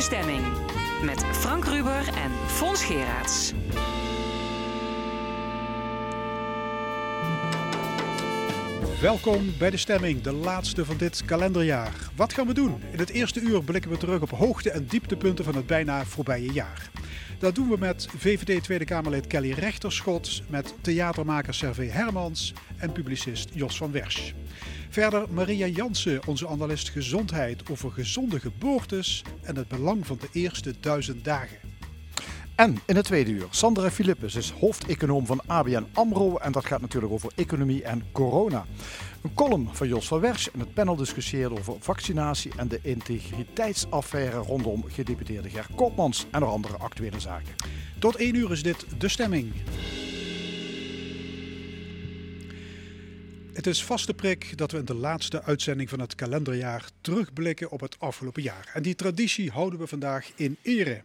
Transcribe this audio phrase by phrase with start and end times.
[0.00, 0.44] De Stemming.
[1.02, 3.52] Met Frank Ruber en Fons Geraerts.
[9.00, 11.92] Welkom bij de stemming, de laatste van dit kalenderjaar.
[12.16, 12.82] Wat gaan we doen?
[12.92, 16.52] In het eerste uur blikken we terug op hoogte- en dieptepunten van het bijna voorbije
[16.52, 16.90] jaar.
[17.40, 23.48] Dat doen we met VVD Tweede Kamerlid Kelly Rechterschot, met theatermaker Servé Hermans en publicist
[23.52, 24.32] Jos van Wersch.
[24.90, 30.74] Verder Maria Jansen, onze analist gezondheid over gezonde geboortes en het belang van de eerste
[30.80, 31.58] duizend dagen.
[32.54, 36.80] En in het tweede uur, Sandra Philippus is hoofdeconoom van ABN AMRO en dat gaat
[36.80, 38.66] natuurlijk over economie en corona.
[39.22, 44.36] Een column van Jos van Wersch en het panel discussieert over vaccinatie en de integriteitsaffaire
[44.36, 47.54] rondom gedeputeerde Ger Koopmans en nog andere actuele zaken.
[47.98, 49.52] Tot één uur is dit de stemming.
[53.52, 57.80] Het is vaste prik dat we in de laatste uitzending van het kalenderjaar terugblikken op
[57.80, 58.70] het afgelopen jaar.
[58.74, 61.02] En die traditie houden we vandaag in ere.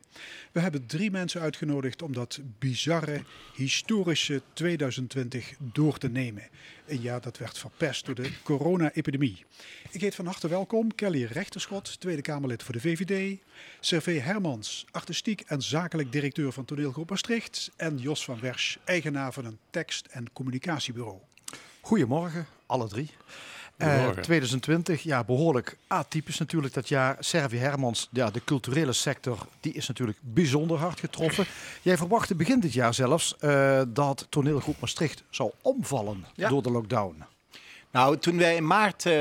[0.52, 3.24] We hebben drie mensen uitgenodigd om dat bizarre,
[3.56, 6.44] historische 2020 door te nemen.
[6.88, 9.46] Een jaar dat werd verpest door de corona-epidemie.
[9.92, 13.40] Ik heet van harte welkom Kelly Rechterschot, Tweede Kamerlid voor de VVD.
[13.80, 17.72] Servé Hermans, artistiek en zakelijk directeur van Toneelgroep Maastricht.
[17.76, 21.20] En Jos van Wersch, eigenaar van een tekst- en communicatiebureau.
[21.86, 23.10] Goedemorgen, alle drie.
[23.78, 27.18] Uh, 2020, ja, behoorlijk atypisch natuurlijk dat jaar.
[27.20, 31.46] Servi Hermans, ja, de culturele sector, die is natuurlijk bijzonder hard getroffen.
[31.82, 36.50] Jij verwachtte begin dit jaar zelfs uh, dat toneelgroep Maastricht zou omvallen ja.
[36.50, 37.24] door de lockdown.
[37.96, 39.14] Nou, toen wij in maart, uh,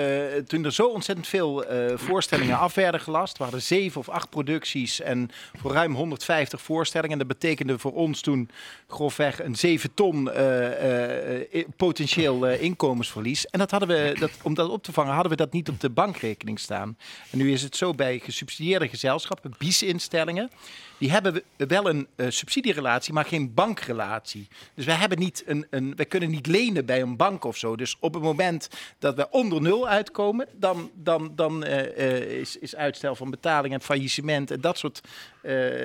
[0.46, 4.30] toen er zo ontzettend veel uh, voorstellingen af werden gelast, waren er zeven of acht
[4.30, 7.18] producties en voor ruim 150 voorstellingen.
[7.18, 8.50] Dat betekende voor ons toen
[8.88, 13.46] grofweg een 7 ton uh, potentieel inkomensverlies.
[13.46, 15.80] En dat hadden we, dat, om dat op te vangen, hadden we dat niet op
[15.80, 16.96] de bankrekening staan.
[17.30, 20.50] En nu is het zo bij gesubsidieerde gezelschappen, BIES-instellingen,
[20.98, 24.48] die hebben wel een uh, subsidierelatie, maar geen bankrelatie.
[24.74, 27.76] Dus wij, hebben niet een, een, wij kunnen niet lenen bij een bank of zo.
[27.76, 28.68] Dus op het moment
[28.98, 33.74] dat we onder nul uitkomen, dan, dan, dan uh, uh, is, is uitstel van betaling
[33.74, 35.00] en faillissement en dat soort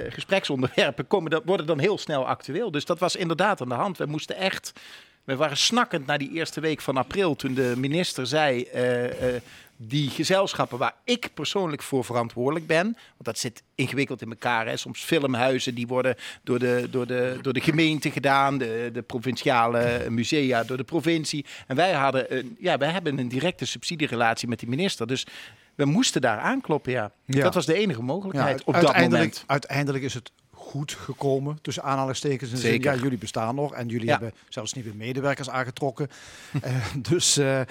[0.09, 2.71] gespreksonderwerpen komen, dat worden dan heel snel actueel.
[2.71, 3.97] Dus dat was inderdaad aan de hand.
[3.97, 4.73] We moesten echt.
[5.23, 8.67] We waren snakkend naar die eerste week van april toen de minister zei
[9.81, 12.83] die gezelschappen waar ik persoonlijk voor verantwoordelijk ben.
[12.83, 14.67] Want dat zit ingewikkeld in elkaar.
[14.67, 14.77] Hè.
[14.77, 20.05] Soms filmhuizen die worden door de, door de, door de gemeente gedaan, de, de provinciale
[20.09, 21.45] musea door de provincie.
[21.67, 25.07] En wij, hadden een, ja, wij hebben een directe subsidierelatie met die minister.
[25.07, 25.25] Dus
[25.75, 27.11] we moesten daar aankloppen, ja.
[27.25, 27.43] ja.
[27.43, 29.43] Dat was de enige mogelijkheid ja, op dat moment.
[29.47, 30.31] Uiteindelijk is het
[30.69, 32.51] goed gekomen, tussen aanhalingstekens.
[32.51, 34.11] En zin, ja, jullie bestaan nog en jullie ja.
[34.11, 36.09] hebben zelfs nieuwe medewerkers aangetrokken.
[36.65, 37.61] uh, dus uh,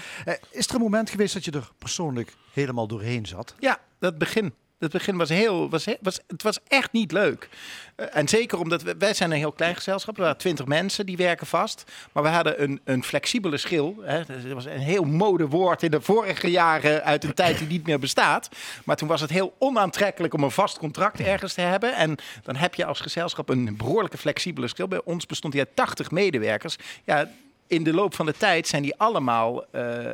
[0.50, 3.54] is er een moment geweest dat je er persoonlijk helemaal doorheen zat?
[3.58, 4.52] Ja, dat begin.
[4.78, 7.48] Het begin was heel, was, was, het was echt niet leuk.
[7.96, 10.16] Uh, en zeker omdat we, wij zijn een heel klein gezelschap.
[10.16, 11.84] We waren twintig mensen die werken vast.
[12.12, 13.96] Maar we hadden een, een flexibele schil.
[14.00, 14.24] Hè.
[14.24, 17.98] Dat was een heel modewoord in de vorige jaren uit een tijd die niet meer
[17.98, 18.48] bestaat.
[18.84, 21.94] Maar toen was het heel onaantrekkelijk om een vast contract ergens te hebben.
[21.94, 24.88] En dan heb je als gezelschap een behoorlijke flexibele schil.
[24.88, 26.76] Bij ons bestond die uit 80 medewerkers.
[27.04, 27.28] Ja,
[27.68, 30.10] in de loop van de tijd zijn die allemaal uh, uh,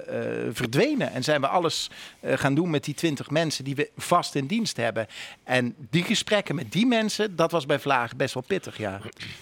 [0.53, 1.12] verdwenen.
[1.12, 4.47] En zijn we alles uh, gaan doen met die twintig mensen die we vast in
[4.47, 5.06] dienst hebben.
[5.44, 9.00] En die gesprekken met die mensen, dat was bij Vlaag best wel pittig, ja.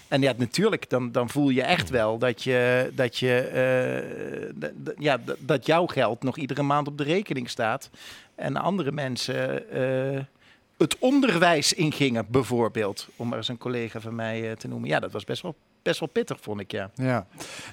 [0.09, 5.67] En ja, natuurlijk, dan, dan voel je echt wel dat je, dat je ja, dat
[5.67, 7.91] jouw geld nog iedere maand op de rekening staat.
[8.35, 9.65] En andere mensen
[10.77, 13.09] het onderwijs ingingen, bijvoorbeeld.
[13.17, 14.89] Om maar eens een collega van mij te noemen.
[14.89, 16.91] Ja, dat was best wel best wel pittig, vond ik, ja.
[16.95, 17.27] ja.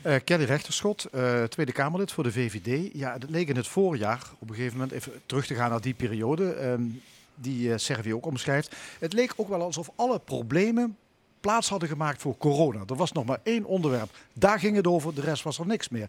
[0.05, 2.89] Uh, Kelly Rechterschot, uh, Tweede Kamerlid voor de VVD.
[2.93, 5.81] Ja, het leek in het voorjaar, op een gegeven moment even terug te gaan naar
[5.81, 7.01] die periode, um,
[7.35, 8.75] die uh, Servië ook omschrijft.
[8.99, 10.97] Het leek ook wel alsof alle problemen
[11.39, 12.83] plaats hadden gemaakt voor corona.
[12.87, 14.09] Er was nog maar één onderwerp.
[14.33, 16.07] Daar ging het over, de rest was er niks meer.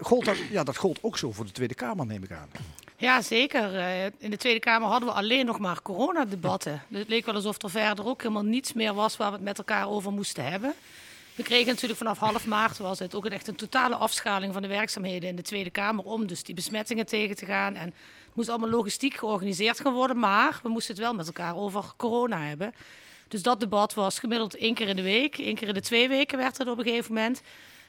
[0.00, 2.48] Gold dat, ja, dat gold ook zo voor de Tweede Kamer, neem ik aan.
[2.96, 3.74] Ja, zeker.
[4.18, 6.82] In de Tweede Kamer hadden we alleen nog maar coronadebatten.
[6.92, 9.58] Het leek wel alsof er verder ook helemaal niets meer was waar we het met
[9.58, 10.74] elkaar over moesten hebben.
[11.34, 14.68] We kregen natuurlijk vanaf half maart was het ook echt een totale afschaling van de
[14.68, 17.74] werkzaamheden in de Tweede Kamer om dus die besmettingen tegen te gaan.
[17.74, 21.56] En het moest allemaal logistiek georganiseerd gaan worden, maar we moesten het wel met elkaar
[21.56, 22.74] over corona hebben.
[23.28, 26.08] Dus dat debat was gemiddeld één keer in de week, één keer in de twee
[26.08, 27.42] weken werd het op een gegeven moment.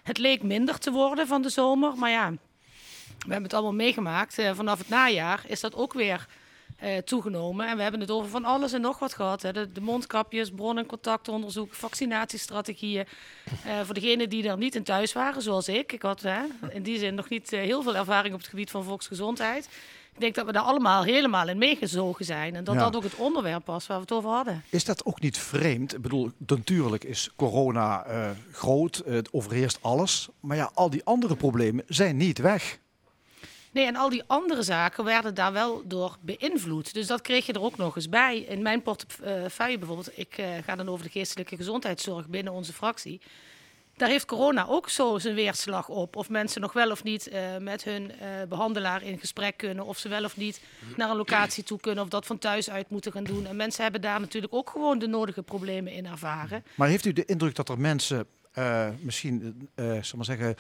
[0.04, 2.30] Het leek minder te worden van de zomer, maar ja,
[3.06, 4.40] we hebben het allemaal meegemaakt.
[4.40, 6.28] Uh, vanaf het najaar is dat ook weer
[6.84, 7.68] uh, toegenomen.
[7.68, 9.42] En we hebben het over van alles en nog wat gehad.
[9.42, 9.54] Hè.
[9.54, 13.06] De, de mondkapjes, bron- en contactonderzoek, vaccinatiestrategieën.
[13.66, 15.92] Uh, voor degenen die er niet in thuis waren, zoals ik.
[15.92, 16.40] Ik had hè,
[16.70, 19.70] in die zin nog niet uh, heel veel ervaring op het gebied van volksgezondheid.
[20.14, 22.56] Ik denk dat we daar allemaal helemaal in meegezogen zijn.
[22.56, 22.82] En dat Ja.
[22.82, 24.64] dat ook het onderwerp was waar we het over hadden.
[24.70, 25.94] Is dat ook niet vreemd?
[25.94, 30.28] Ik bedoel, natuurlijk is corona eh, groot, het overheerst alles.
[30.40, 32.80] Maar ja, al die andere problemen zijn niet weg.
[33.74, 36.94] Nee, en al die andere zaken werden daar wel door beïnvloed.
[36.94, 38.40] Dus dat kreeg je er ook nog eens bij.
[38.40, 43.22] In mijn portefeuille bijvoorbeeld, ik eh, ga dan over de geestelijke gezondheidszorg binnen onze fractie.
[43.98, 46.16] Daar heeft corona ook zo zijn weerslag op.
[46.16, 49.86] Of mensen nog wel of niet eh, met hun eh, behandelaar in gesprek kunnen.
[49.86, 50.62] Of ze wel of niet
[50.96, 52.04] naar een locatie toe kunnen.
[52.04, 53.46] Of dat van thuis uit moeten gaan doen.
[53.46, 56.64] En mensen hebben daar natuurlijk ook gewoon de nodige problemen in ervaren.
[56.76, 58.26] Maar heeft u de indruk dat er mensen
[59.00, 60.56] misschien, eh zal maar zeggen,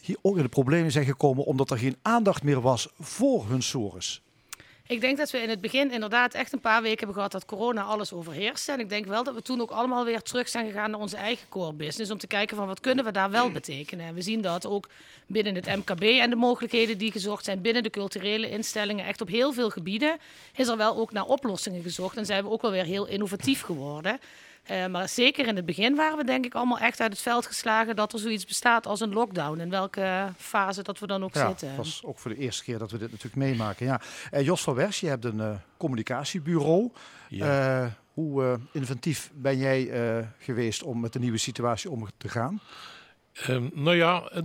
[0.00, 4.20] in de problemen zijn gekomen omdat er geen aandacht meer was voor hun sores?
[4.88, 7.44] Ik denk dat we in het begin inderdaad echt een paar weken hebben gehad dat
[7.44, 8.72] corona alles overheerste.
[8.72, 11.16] En ik denk wel dat we toen ook allemaal weer terug zijn gegaan naar onze
[11.16, 12.10] eigen core business.
[12.10, 14.06] Om te kijken van wat kunnen we daar wel betekenen.
[14.06, 14.88] En we zien dat ook
[15.26, 19.04] binnen het MKB en de mogelijkheden die gezocht zijn binnen de culturele instellingen.
[19.06, 20.16] Echt op heel veel gebieden
[20.54, 22.16] is er wel ook naar oplossingen gezocht.
[22.16, 24.20] En zijn we ook wel weer heel innovatief geworden.
[24.66, 27.46] Eh, maar zeker in het begin waren we denk ik allemaal echt uit het veld
[27.46, 29.60] geslagen dat er zoiets bestaat als een lockdown.
[29.60, 31.68] In welke fase dat we dan ook Ja, zitten.
[31.68, 33.86] dat was ook voor de eerste keer dat we dit natuurlijk meemaken.
[33.86, 34.00] Ja.
[34.30, 36.90] Eh, Jos van Wers, je hebt een eh, communicatiebureau.
[37.30, 42.28] Eh, hoe eh, inventief ben jij eh, geweest om met de nieuwe situatie om te
[42.28, 42.60] gaan?
[43.36, 44.42] Ehm, nou ja, eh,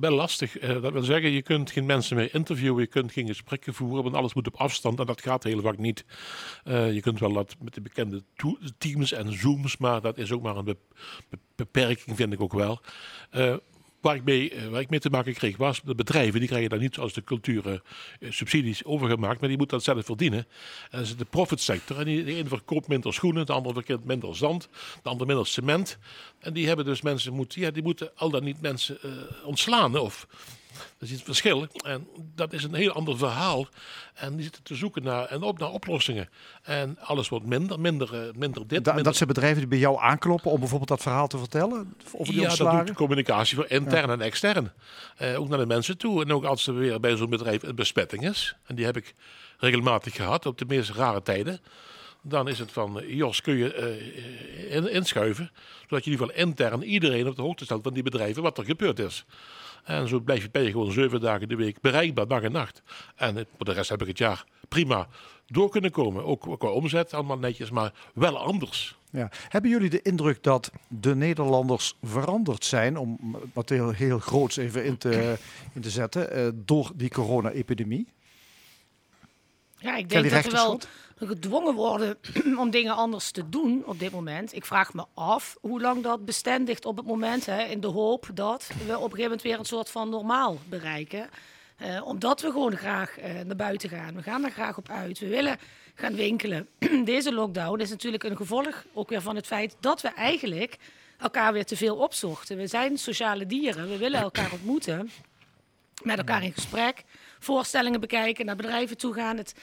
[0.00, 0.58] wel lastig.
[0.58, 4.02] Eh, dat wil zeggen, je kunt geen mensen meer interviewen, je kunt geen gesprekken voeren,
[4.02, 6.04] want alles moet op afstand en dat gaat heel vaak niet.
[6.64, 8.22] Eh, je kunt wel dat met de bekende
[8.78, 10.76] Teams en Zooms, maar dat is ook maar een be-
[11.28, 12.80] be- beperking, vind ik ook wel.
[14.00, 16.70] Waar ik, mee, eh, waar ik mee te maken kreeg, was de bedrijven, die krijgen
[16.70, 17.82] daar niet zoals de cultuur
[18.20, 20.46] eh, subsidies overgemaakt, maar die moeten dat zelf verdienen.
[20.90, 21.98] En dat is de profitsector.
[21.98, 24.68] En die, de ene verkoopt minder schoenen, de andere verkoopt minder zand,
[25.02, 25.98] de andere minder cement.
[26.38, 29.10] En die hebben dus mensen, moeten, ja, die moeten al dan niet mensen eh,
[29.44, 29.98] ontslaan.
[29.98, 30.26] Of,
[30.98, 31.66] dat is het verschil.
[31.84, 33.68] En dat is een heel ander verhaal.
[34.14, 36.28] En die zitten te zoeken naar, en op, naar oplossingen.
[36.62, 38.84] En alles wordt minder, minder, eh, minder dit.
[38.84, 41.94] Da- minder dat zijn bedrijven die bij jou aankloppen om bijvoorbeeld dat verhaal te vertellen?
[42.12, 44.72] Over die ja, dat doet de communicatie voor intern en extern.
[45.16, 46.22] Eh, ook naar de mensen toe.
[46.22, 48.54] En ook als er weer bij zo'n bedrijf een besmetting is.
[48.66, 49.14] En die heb ik
[49.58, 51.60] regelmatig gehad op de meest rare tijden.
[52.22, 55.50] Dan is het van, eh, Jos, kun je in- inschuiven.
[55.82, 58.58] Zodat je in ieder geval intern iedereen op de hoogte stelt van die bedrijven wat
[58.58, 59.24] er gebeurd is.
[59.84, 62.82] En zo blijf je, ben je gewoon zeven dagen de week bereikbaar, dag en nacht.
[63.16, 65.08] En voor de rest heb ik het jaar prima
[65.46, 66.24] door kunnen komen.
[66.24, 68.98] Ook qua omzet, allemaal netjes, maar wel anders.
[69.10, 69.30] Ja.
[69.48, 74.84] Hebben jullie de indruk dat de Nederlanders veranderd zijn, om wat heel, heel groots even
[74.84, 75.36] in te,
[75.74, 78.08] in te zetten, eh, door die corona-epidemie?
[79.80, 80.80] Ja, ik denk dat we wel
[81.16, 82.18] gedwongen worden
[82.62, 84.54] om dingen anders te doen op dit moment.
[84.54, 87.46] Ik vraag me af hoe lang dat bestendigt op het moment.
[87.46, 90.58] Hè, in de hoop dat we op een gegeven moment weer een soort van normaal
[90.68, 91.28] bereiken.
[91.76, 94.14] Eh, omdat we gewoon graag eh, naar buiten gaan.
[94.14, 95.18] We gaan er graag op uit.
[95.18, 95.58] We willen
[95.94, 96.68] gaan winkelen.
[97.04, 100.76] Deze lockdown is natuurlijk een gevolg ook weer van het feit dat we eigenlijk
[101.18, 102.56] elkaar weer te veel opzochten.
[102.56, 103.88] We zijn sociale dieren.
[103.88, 105.10] We willen elkaar ontmoeten.
[106.02, 107.04] Met elkaar in gesprek.
[107.40, 108.46] Voorstellingen bekijken.
[108.46, 109.36] Naar bedrijven toe gaan.
[109.36, 109.54] Het,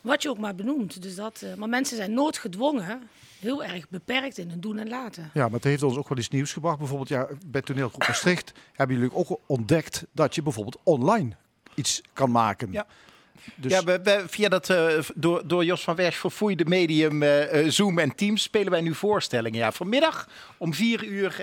[0.00, 1.02] wat je ook maar benoemt.
[1.02, 3.02] Dus dat, eh, maar mensen zijn noodgedwongen
[3.40, 5.30] heel erg beperkt in hun doen en laten.
[5.34, 6.78] Ja, maar het heeft ons ook wel iets nieuws gebracht.
[6.78, 11.36] Bijvoorbeeld ja, bij toneelgroep Maastricht hebben jullie ook ontdekt dat je bijvoorbeeld online
[11.74, 12.72] iets kan maken.
[12.72, 12.86] Ja.
[13.54, 17.60] Dus Ja, we, we- via dat eh, door, door Jos van Wersch verfoeide medium eh,
[17.60, 19.58] eh, Zoom en Teams spelen wij nu voorstellingen.
[19.58, 21.40] Ja, vanmiddag om vier uur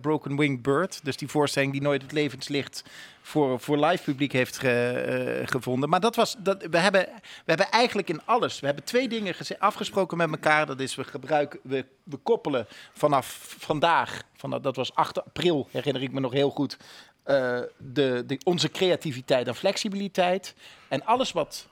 [0.00, 1.00] Broken Winged Bird.
[1.02, 2.84] Dus die voorstelling die nooit het levenslicht
[3.22, 5.88] voor, voor live publiek heeft ge- gevonden.
[5.88, 8.60] Maar dat was, dat, we, hebben, we hebben eigenlijk in alles.
[8.60, 10.66] We hebben twee dingen afgesproken met elkaar.
[10.66, 16.02] Dat is we gebruiken, we, we koppelen vanaf vandaag, vanaf, dat was 8 april, herinner
[16.02, 16.76] ik me nog heel goed.
[17.22, 20.54] Eh, de, de, onze creativiteit en flexibiliteit.
[20.88, 21.68] En alles wat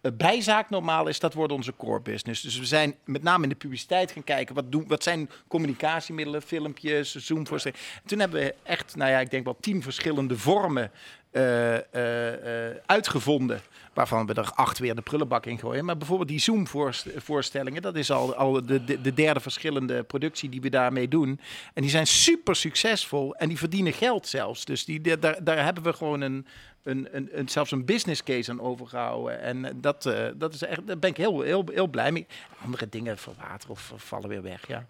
[0.00, 2.42] eh, bijzaak normaal is, dat wordt onze core business.
[2.42, 6.42] Dus we zijn met name in de publiciteit gaan kijken, wat, doen, wat zijn communicatiemiddelen,
[6.42, 7.84] filmpjes, Zoom-voorstellingen.
[8.06, 10.90] Toen hebben we echt, nou ja, ik denk wel tien verschillende vormen
[11.30, 13.60] eh, eh, eh, uitgevonden.
[13.94, 15.84] Waarvan we er acht weer de prullenbak in gooien.
[15.84, 20.60] Maar bijvoorbeeld die Zoom-voorstellingen, dat is al, al de, de, de derde verschillende productie die
[20.60, 21.40] we daarmee doen.
[21.74, 24.64] En die zijn super succesvol en die verdienen geld zelfs.
[24.64, 26.46] Dus die, daar, daar hebben we gewoon een,
[26.82, 29.40] een, een, zelfs een business case aan overgehouden.
[29.40, 30.02] En dat,
[30.36, 32.26] dat is echt, daar ben ik heel, heel, heel blij mee.
[32.64, 34.86] Andere dingen verwateren of vallen weer weg, ja.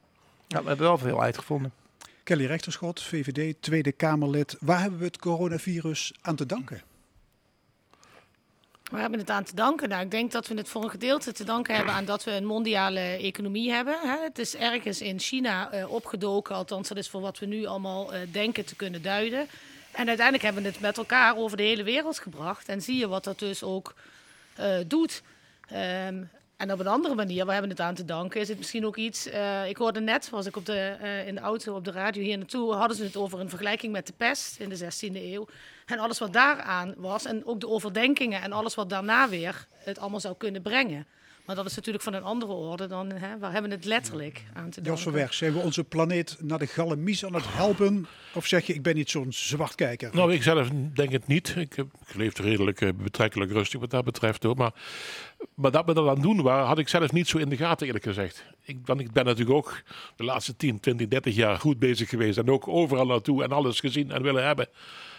[0.46, 1.72] ja we hebben wel veel uitgevonden.
[2.30, 4.56] Kelly Rechterschot, VVD, Tweede Kamerlid.
[4.60, 6.82] Waar hebben we het coronavirus aan te danken?
[8.90, 9.88] We hebben het aan te danken.
[9.88, 12.30] Nou, ik denk dat we het voor een gedeelte te danken hebben aan dat we
[12.30, 13.98] een mondiale economie hebben.
[14.22, 18.14] Het is ergens in China eh, opgedoken, althans dat is voor wat we nu allemaal
[18.14, 19.46] eh, denken te kunnen duiden.
[19.90, 22.68] En uiteindelijk hebben we het met elkaar over de hele wereld gebracht.
[22.68, 23.94] En zie je wat dat dus ook
[24.54, 25.22] eh, doet.
[25.68, 26.22] Ehm,
[26.60, 28.96] en op een andere manier, we hebben het aan te danken, is het misschien ook
[28.96, 29.26] iets.
[29.26, 32.22] eh, ik hoorde net, was ik op de, eh, in de auto op de radio
[32.22, 35.46] hier naartoe, hadden ze het over een vergelijking met de pest in de 16e eeuw.
[35.86, 39.98] En alles wat daaraan was, en ook de overdenkingen en alles wat daarna weer het
[39.98, 41.06] allemaal zou kunnen brengen.
[41.50, 44.70] Maar dat is natuurlijk van een andere orde dan, hè, we hebben het letterlijk aan
[44.70, 48.06] te van Weg, zijn we onze planeet naar de galamies aan het helpen?
[48.34, 50.10] Of zeg je, ik ben niet zo'n zwartkijker?
[50.12, 51.54] Nou, ik zelf denk het niet.
[51.56, 54.42] Ik, heb- ik leef redelijk eh, betrekkelijk rustig wat dat betreft.
[54.42, 54.56] Hoor.
[54.56, 54.72] Maar,
[55.54, 57.56] maar dat we dat aan het doen waren, had ik zelf niet zo in de
[57.56, 58.44] gaten eerlijk gezegd.
[58.64, 59.82] Ik, want ik ben natuurlijk ook
[60.16, 62.38] de laatste 10, 20, 30 jaar goed bezig geweest.
[62.38, 64.68] En ook overal naartoe en alles gezien en willen hebben.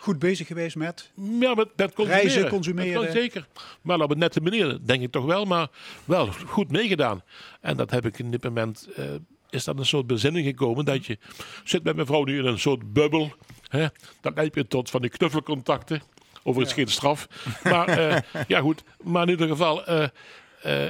[0.01, 1.11] Goed bezig geweest met?
[1.39, 2.23] Ja, met, met consumeren.
[2.27, 3.01] Reizen, consumeren.
[3.01, 3.47] Met- zeker.
[3.81, 5.45] Maar op een nette manier, denk ik toch wel.
[5.45, 5.67] Maar
[6.05, 7.23] wel goed meegedaan.
[7.61, 8.87] En dat heb ik in dit moment...
[8.95, 9.05] eh,
[9.49, 11.17] is dat een soort bezinning gekomen dat je
[11.63, 13.33] zit met mijn vrouw nu in een soort bubbel.
[13.67, 13.87] Hè?
[14.21, 16.01] Dan heb je tot van die knuffelcontacten.
[16.43, 17.27] Over het geen straf.
[17.63, 18.17] Maar eh,
[18.47, 19.85] ja goed, maar in ieder geval...
[19.85, 20.07] eh,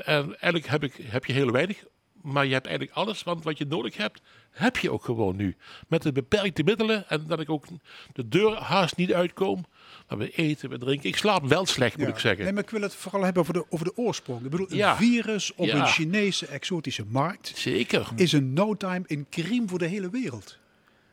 [0.07, 1.83] en eigenlijk heb, ik, heb je heel weinig.
[2.23, 5.55] Maar je hebt eigenlijk alles, want wat je nodig hebt, heb je ook gewoon nu.
[5.87, 7.65] Met de beperkte middelen en dat ik ook
[8.13, 9.65] de deur haast niet uitkom.
[10.07, 11.09] Maar we eten, we drinken.
[11.09, 12.13] Ik slaap wel slecht, moet Ja.
[12.13, 12.43] ik zeggen.
[12.43, 14.43] Nee, maar ik wil het vooral hebben over de, over de oorsprong.
[14.43, 14.95] Ik bedoel, een Ja.
[14.95, 15.75] virus op Ja.
[15.79, 18.07] een Chinese exotische markt Zeker.
[18.15, 20.57] is een no time in crime voor de hele wereld.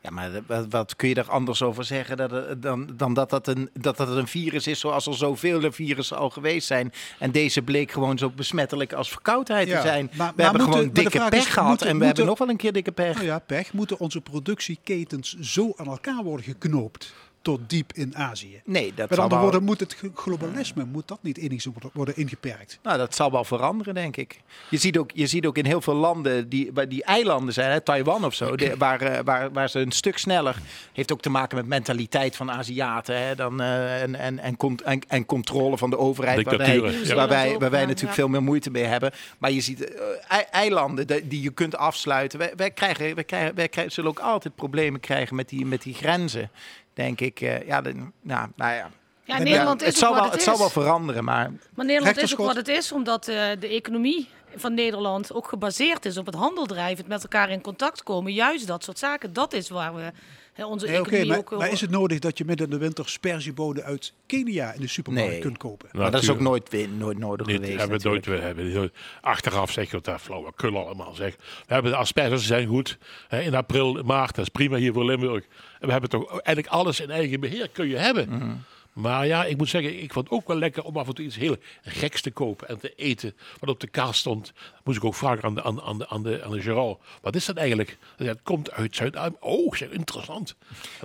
[0.01, 0.29] Ja, maar
[0.69, 4.07] wat, kun je er anders over zeggen dat, dan, dan dat, dat, een, dat dat
[4.09, 6.91] een virus is zoals er zoveel virussen al geweest zijn.
[7.19, 10.05] En deze bleek gewoon zo besmettelijk als verkoudheid Ja, te zijn.
[10.05, 12.25] maar- we maar hebben moeten- gewoon dikke pech is, gehad moeten- en we moeten- hebben
[12.25, 13.13] nog wel een keer dikke pech.
[13.13, 13.73] Nou ja, pech.
[13.73, 17.13] Moeten onze productieketens zo aan elkaar worden geknoopt
[17.49, 18.61] tot diep in Azië?
[18.65, 22.79] Nee, dat Met andere wel, woorden, moet het globalisme moet dat niet enigszins worden- ingeperkt?
[22.83, 24.41] nou, dat zal wel veranderen, denk ik.
[24.69, 27.81] Je ziet ook, je ziet ook in heel veel landen die, die eilanden zijn, hè,
[27.81, 30.55] Taiwan of zo, de- waar, eh, waar, waar ze een stuk sneller.
[30.93, 35.01] Heeft ook te maken met mentaliteit van Aziaten hè, dan, eh, en, en, en, en,
[35.07, 36.45] en controle van de overheid.
[36.45, 37.15] Waar wij, ja.
[37.15, 38.21] waar wij, waar wij natuurlijk ja.
[38.23, 39.11] veel meer moeite mee hebben.
[39.37, 42.39] Maar je ziet eh, ei- eilanden de- die je kunt afsluiten.
[42.39, 45.81] Wij, wij, krijgen, wij, krijgen, wij krijgen, zullen ook altijd problemen krijgen met die, met
[45.81, 46.51] die grenzen.
[46.99, 47.41] Denk ik.
[47.41, 48.89] eh, ja, de, nou, nou ja.
[49.23, 51.85] Ja, Nederland het, is ook zal wat wel, het het zal wel veranderen, maar Maar
[51.85, 56.17] Nederland is ook wat het is, omdat eh, de economie van Nederland ook gebaseerd is
[56.17, 58.33] op het handel drijven, het met elkaar in contact komen.
[58.33, 60.11] Juist dat soort zaken, dat is waar we
[60.59, 61.57] hè, onze Nee, maar, ook...
[61.57, 64.87] maar is het nodig dat je midden in de winter sperziebonen uit Kenia in de
[64.87, 65.39] supermarkt Nee.
[65.39, 65.89] kunt kopen?
[65.91, 67.79] Maar dat is ook nooit, weer- nooit nodig Niet, geweest.
[67.79, 71.35] hebben we nooit, we hebben nooit- achteraf zeg je dat flauwekul allemaal zeg.
[71.67, 72.97] We hebben de asperges zijn goed.
[73.27, 75.43] Hè, in april, maart, dat is prima hier voor Limburg.
[75.79, 78.29] En we hebben toch eigenlijk alles in eigen beheer kun je hebben.
[78.29, 78.51] Mhm.
[78.99, 81.25] Maar ja, ik moet zeggen, ik vond het ook wel lekker om af en toe
[81.25, 83.35] iets heel geks te kopen en te eten.
[83.59, 84.53] Wat op de kaart stond,
[84.83, 86.97] moest ik ook vragen aan de, aan, aan de, aan de, aan de Gerard.
[87.21, 87.97] Wat is dat eigenlijk?
[88.17, 89.37] Het komt uit Zuid-Amerika.
[89.39, 90.55] Oh, zeg, interessant.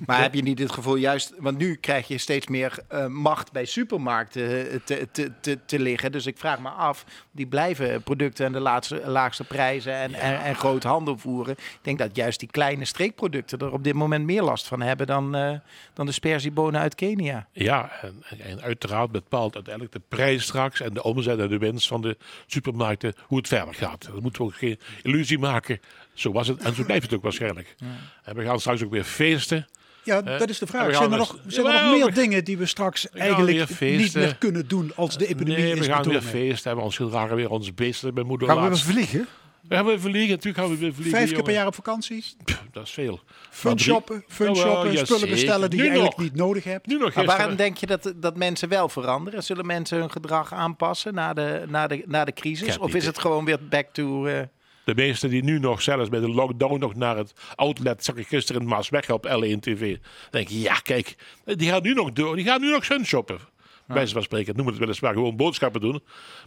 [0.06, 3.52] Maar heb je niet het gevoel juist, want nu krijg je steeds meer eh, macht
[3.52, 6.12] bij supermarkten eh, te, te, te, te liggen.
[6.12, 10.42] Dus ik vraag me af, die blijven producten aan de laatste, laagste prijzen en, en,
[10.42, 11.52] en groot handel voeren.
[11.52, 15.06] Ik denk dat juist die kleine streekproducten er op dit moment meer last van hebben
[15.06, 15.54] dan, eh,
[15.92, 17.46] dan de sperziebonen uit Kenia.
[17.52, 21.58] Ja, en, en- en uiteraard bepaalt uiteindelijk de prijs straks en de omzet en de
[21.58, 24.04] winst van de supermarkten hoe het verder gaat.
[24.12, 25.80] Dat moeten we ook geen illusie maken.
[26.14, 27.74] Zo was het en zo blijft het ook waarschijnlijk.
[28.24, 29.66] En we gaan straks ook weer feesten.
[30.02, 30.84] Ja, Eh, dat is de we vraag.
[30.84, 33.06] gaan Zijn er dus- nog, zijn er Jawel, nog meer we- dingen die we straks
[33.10, 34.20] gaan eigenlijk weer niet feesten.
[34.20, 36.66] meer kunnen doen als de epidemie nee, we is gaan weer feesten.
[36.66, 38.14] Hebben ons gedragen weer ons beesten.
[38.14, 39.26] Mijn moeder Gaan we weer vliegen?
[39.68, 40.30] We gaan weer vliegen.
[40.30, 41.16] Natuurlijk gaan we weer vliegen.
[41.18, 42.24] Vijf keer per jaar op vakantie?
[42.44, 43.20] Pff, dat is veel.
[43.50, 45.34] Fun drie- shoppen, fun Jawel, shoppen, ja, spullen zeker.
[45.34, 46.86] bestellen die Nu je eigenlijk niet nodig hebt.
[46.86, 49.42] Nu nog Maar waarom denk je dat, dat mensen wel veranderen?
[49.42, 52.78] Zullen mensen hun gedrag aanpassen na de, na de, na de crisis?
[52.78, 54.26] Of is het gewoon weer back to...
[54.26, 54.40] eh,
[54.84, 58.26] De meesten die nu nog, zelfs bij de lockdown, nog naar het outlet, zag ik
[58.26, 59.90] gisteren in Maasweg op L1 TV.
[59.90, 62.36] Dan denk ik, ja, kijk, die gaan nu nog door.
[62.36, 63.38] Die gaan nu nog sun shoppen.
[63.86, 66.02] Bij wijze van spreken, noem het weliswaar gewoon boodschappen doen.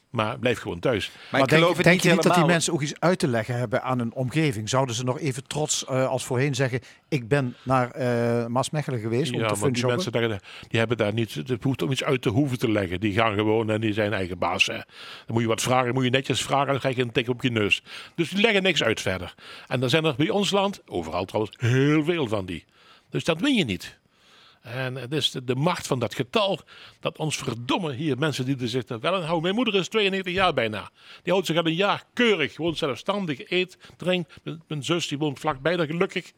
[0.10, 1.12] Maar blijf gewoon thuis.
[1.12, 3.28] maar, Maar ik denk, denk niet je niet dat die mensen ook iets uit te
[3.28, 4.70] leggen hebben aan hun omgeving?
[4.70, 6.80] Zouden ze nog even trots eh, als voorheen zeggen...
[7.10, 10.98] ik ben naar eh Maasmechelen geweest om Ja, te maar die mensen daar, die hebben
[10.98, 13.00] daar niet, het hoeft om iets uit te hoeven te leggen.
[13.00, 14.66] Die gaan gewoon en die zijn eigen baas.
[14.66, 14.74] Hè.
[14.74, 14.84] Dan
[15.28, 17.42] moet je wat vragen, moet je netjes vragen en dan krijg je een tik op
[17.42, 17.84] je neus.
[18.16, 19.34] Dus die leggen niks uit verder.
[19.68, 22.66] En dan zijn er bij ons land, overal trouwens, heel veel van die.
[23.10, 23.98] Dus dat win je niet.
[24.74, 26.60] En het is de, macht van dat getal
[27.00, 29.42] dat ons verdomme hier mensen die er zich wel aan houden.
[29.42, 30.90] Mijn moeder is 92 jaar bijna.
[31.24, 34.34] Die houdt zich al een jaar keurig, gewoon zelfstandig, eet, drinkt.
[34.68, 36.32] Mijn, zus die woont vlakbij daar gelukkig.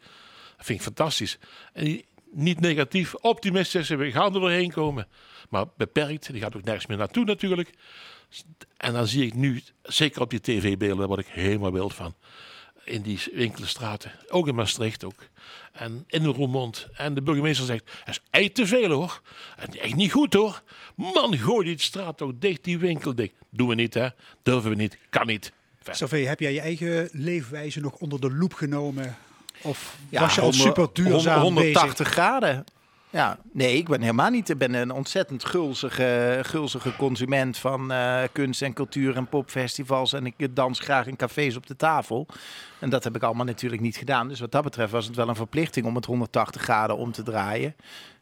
[0.57, 1.37] Dat vind ik fantastisch.
[1.73, 3.89] En niet negatief, optimistisch.
[3.89, 5.07] We gaan er doorheen komen.
[5.49, 6.31] Maar beperkt.
[6.31, 7.69] Die gaat ook nergens meer naartoe natuurlijk.
[8.77, 12.15] En dan zie ik nu, zeker op die tv-beelden, daar word ik helemaal wild van.
[12.89, 14.11] In die winkelstraten.
[14.29, 15.27] Ook in Maastricht ook.
[15.71, 16.87] En in Roermond.
[16.93, 19.21] En de burgemeester zegt, dat is echt te veel hoor.
[19.57, 20.61] En echt niet goed hoor.
[20.95, 23.33] Man, gooi die straat toch dicht, die winkel dicht.
[23.49, 24.07] Doen we niet hè.
[24.43, 24.97] Durven we niet.
[25.09, 25.51] Kan niet.
[25.91, 29.17] Sylvie, heb jij je eigen leefwijze nog onder de loep genomen?
[29.61, 32.65] Of Ja, was je al 100 super duurzaam 180 graden.
[33.11, 34.49] Ja, nee, ik ben helemaal niet.
[34.49, 40.13] Ik ben een ontzettend gulzige, gulzige consument van eh, kunst en cultuur en popfestivals.
[40.13, 42.27] En ik dans graag in cafés op de tafel.
[42.79, 44.27] En dat heb ik allemaal natuurlijk niet gedaan.
[44.27, 47.23] Dus wat dat betreft was het wel een verplichting om het 180 graden om te
[47.23, 47.75] draaien.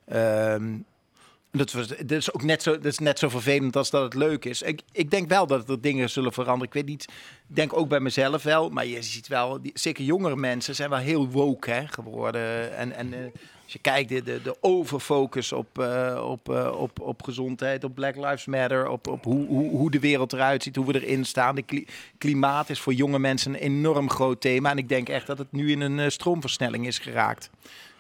[0.06, 0.78] Ehm,
[1.52, 4.46] dat, dat is ook net zo, dat is net zo vervelend als dat het leuk
[4.46, 4.62] is.
[4.62, 6.68] Ik, ik denk wel dat er dingen zullen veranderen.
[6.68, 7.04] Ik weet niet,
[7.50, 8.70] ik denk ook bij mezelf wel.
[8.70, 12.76] Maar je ziet wel, zeker jongere mensen zijn wel heel woke hè, geworden.
[12.76, 13.20] En, en eh,
[13.68, 17.96] als je kijkt, de, de, de overfocus op, eh, op, eh, op, op gezondheid, op
[17.96, 21.26] Black Lives Matter, op, op hoe, hoe, hoe de wereld eruit ziet, hoe we erin
[21.26, 21.56] staan.
[21.56, 24.72] De kli- klimaat is voor jonge mensen een enorm groot thema.
[24.72, 27.50] En ik denk echt dat het nu in een eh, stroomversnelling is geraakt.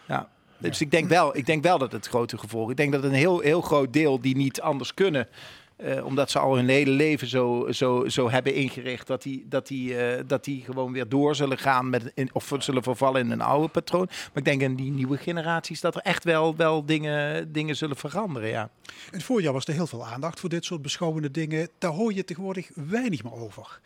[0.08, 0.30] Ja.
[0.58, 2.72] Dus ik denk wel, ik denk wel dat het grote gevolgen.
[2.72, 5.28] Ik denk dat een heel, heel groot deel die niet anders kunnen.
[5.78, 9.68] Eh, omdat ze al hun hele leven zo, zo, zo hebben ingericht dat die, dat,
[9.68, 13.32] die, eh, dat die gewoon weer door zullen gaan met, in, of zullen vervallen in
[13.32, 14.06] een oude patroon.
[14.10, 17.96] Maar ik denk in die nieuwe generaties dat er echt wel, wel dingen, dingen zullen
[17.98, 18.50] veranderen.
[18.50, 18.70] Ja.
[18.86, 21.70] In het voorjaar was er heel veel aandacht voor dit soort beschouwende dingen.
[21.78, 23.80] Daar hoor je tegenwoordig weinig meer over.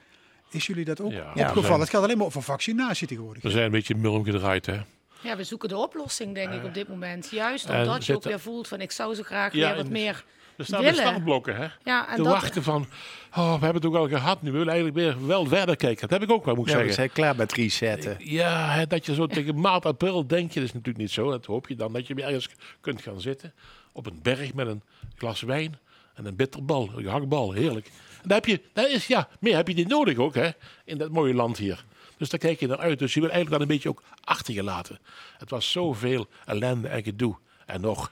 [0.50, 1.64] Is jullie dat ook Ja, opgevallen?
[1.64, 3.44] zijn- Het gaat alleen maar over vaccinatie tegenwoordig.
[3.44, 4.80] We zijn een beetje murm gedraaid hè.
[5.22, 7.30] Ja, we zoeken de oplossing, denk ik, op dit moment.
[7.30, 10.24] Juist omdat je ook weer voelt van ik zou zo graag Ja, weer wat meer
[10.62, 11.08] Er staan de willen.
[11.08, 11.68] startblokken hè.
[11.84, 12.88] Ja, en te dat, wachten van,
[13.36, 14.42] oh, we hebben het ook al gehad.
[14.42, 16.02] Nu willen we eigenlijk weer wel verder kijken.
[16.08, 16.96] Dat heb ik ook wel, moet ik Ja, zeggen.
[16.96, 18.16] zijn klaar met resetten.
[18.20, 21.30] Ja, hè, dat je zo tegen maart, april denk je, dat is natuurlijk niet zo.
[21.30, 22.50] Dat hoop je dan, dat je weer ergens
[22.82, 23.54] kunt gaan zitten.
[23.92, 24.82] Op een berg met een
[25.18, 25.78] glas wijn
[26.14, 27.86] en een bitterbal, een gehaktbal, heerlijk.
[28.22, 30.50] En daar heb je, daar is, ja, meer heb je niet nodig ook, hè,
[30.86, 31.84] in dat mooie land hier.
[32.18, 33.00] Dus daar kijk je naar uit.
[33.00, 35.00] Dus je wil eigenlijk dat een beetje ook achter je laten.
[35.38, 37.36] Het was zoveel ellende en gedoe.
[37.72, 38.12] En nog,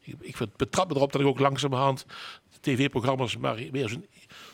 [0.00, 2.06] ik, ik vind- betrap me erop dat ik ook langzamerhand
[2.50, 4.06] de tv-programma's, maar weer zo'n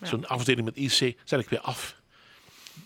[0.03, 2.01] zo'n afdeling met IC, zet ik weer af.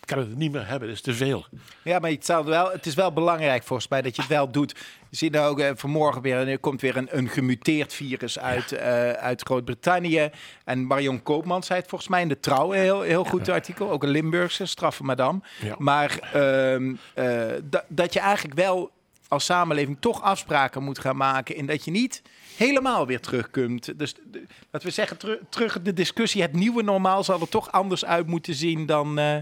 [0.00, 1.46] Ik kan het niet meer hebben, dat is te veel.
[1.84, 4.50] Ja, maar het, zou wel, het is wel belangrijk volgens mij dat je het wel
[4.50, 4.74] doet.
[5.10, 8.72] Je ziet nou ook eh, vanmorgen weer, er komt weer een, een gemuteerd virus uit,
[8.72, 10.30] eh, uit Groot-Brittannië.
[10.64, 13.90] En Marion Koopman zei het volgens mij in de Trouw, een heel, heel goed artikel.
[13.90, 15.40] Ook een Limburgse, straffe madame.
[15.60, 15.74] Ja.
[15.78, 18.90] Maar ehm, eh, da- dat je eigenlijk wel
[19.28, 21.56] als samenleving toch afspraken moet gaan maken.
[21.56, 22.22] In dat je niet
[22.56, 23.98] helemaal weer terug kunt.
[23.98, 26.42] Dus de- laten we zeggen, teru- terug de discussie.
[26.42, 29.36] Het nieuwe normaal zal er toch anders uit moeten zien dan, eh,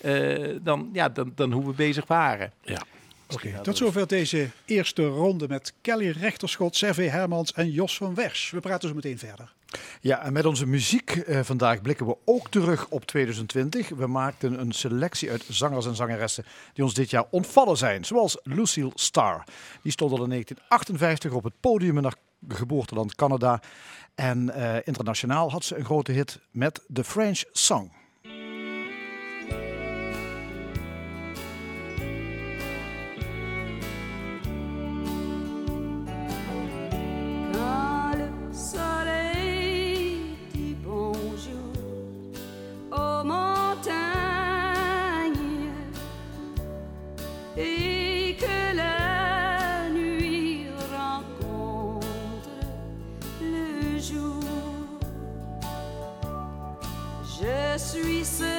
[0.00, 2.52] eh, dan, ja, dan, dan hoe we bezig waren.
[2.62, 2.82] Ja.
[3.34, 8.50] Oké, tot zover deze eerste ronde met Kelly Rechterschot, Servé Hermans en Jos van Wers.
[8.50, 9.52] We praten zo meteen verder.
[10.00, 13.88] Ja, en met onze muziek eh, vandaag blikken we ook terug op 2020.
[13.88, 18.04] We maakten een selectie uit zangers en zangeressen die ons dit jaar ontvallen zijn.
[18.04, 19.44] Zoals Lucille Starr.
[19.82, 22.16] Die stond al in 1958 op het podium in haar
[22.48, 23.60] geboorteland Canada.
[24.14, 27.97] En eh, internationaal had ze een grote hit met The French Song.
[57.94, 58.57] Je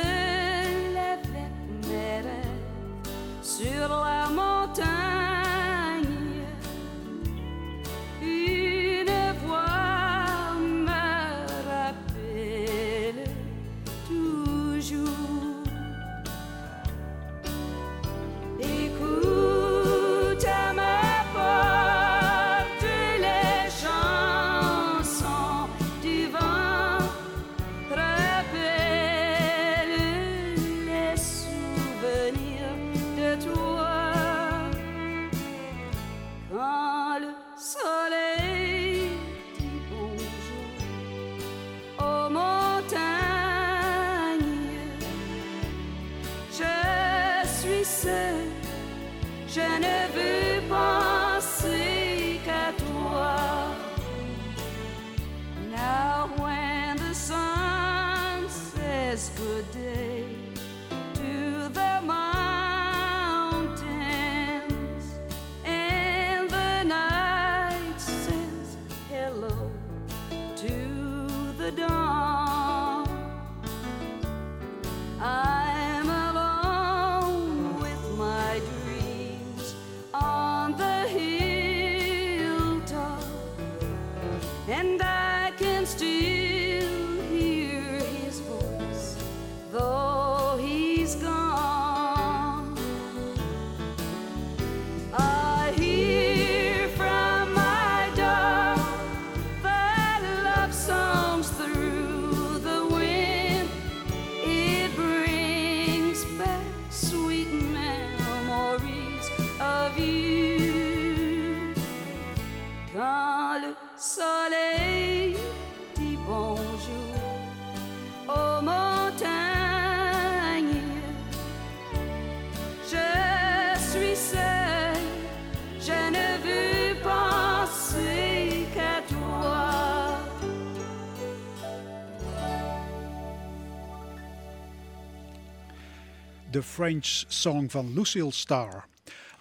[136.60, 138.86] De French Song van Lucille Starr.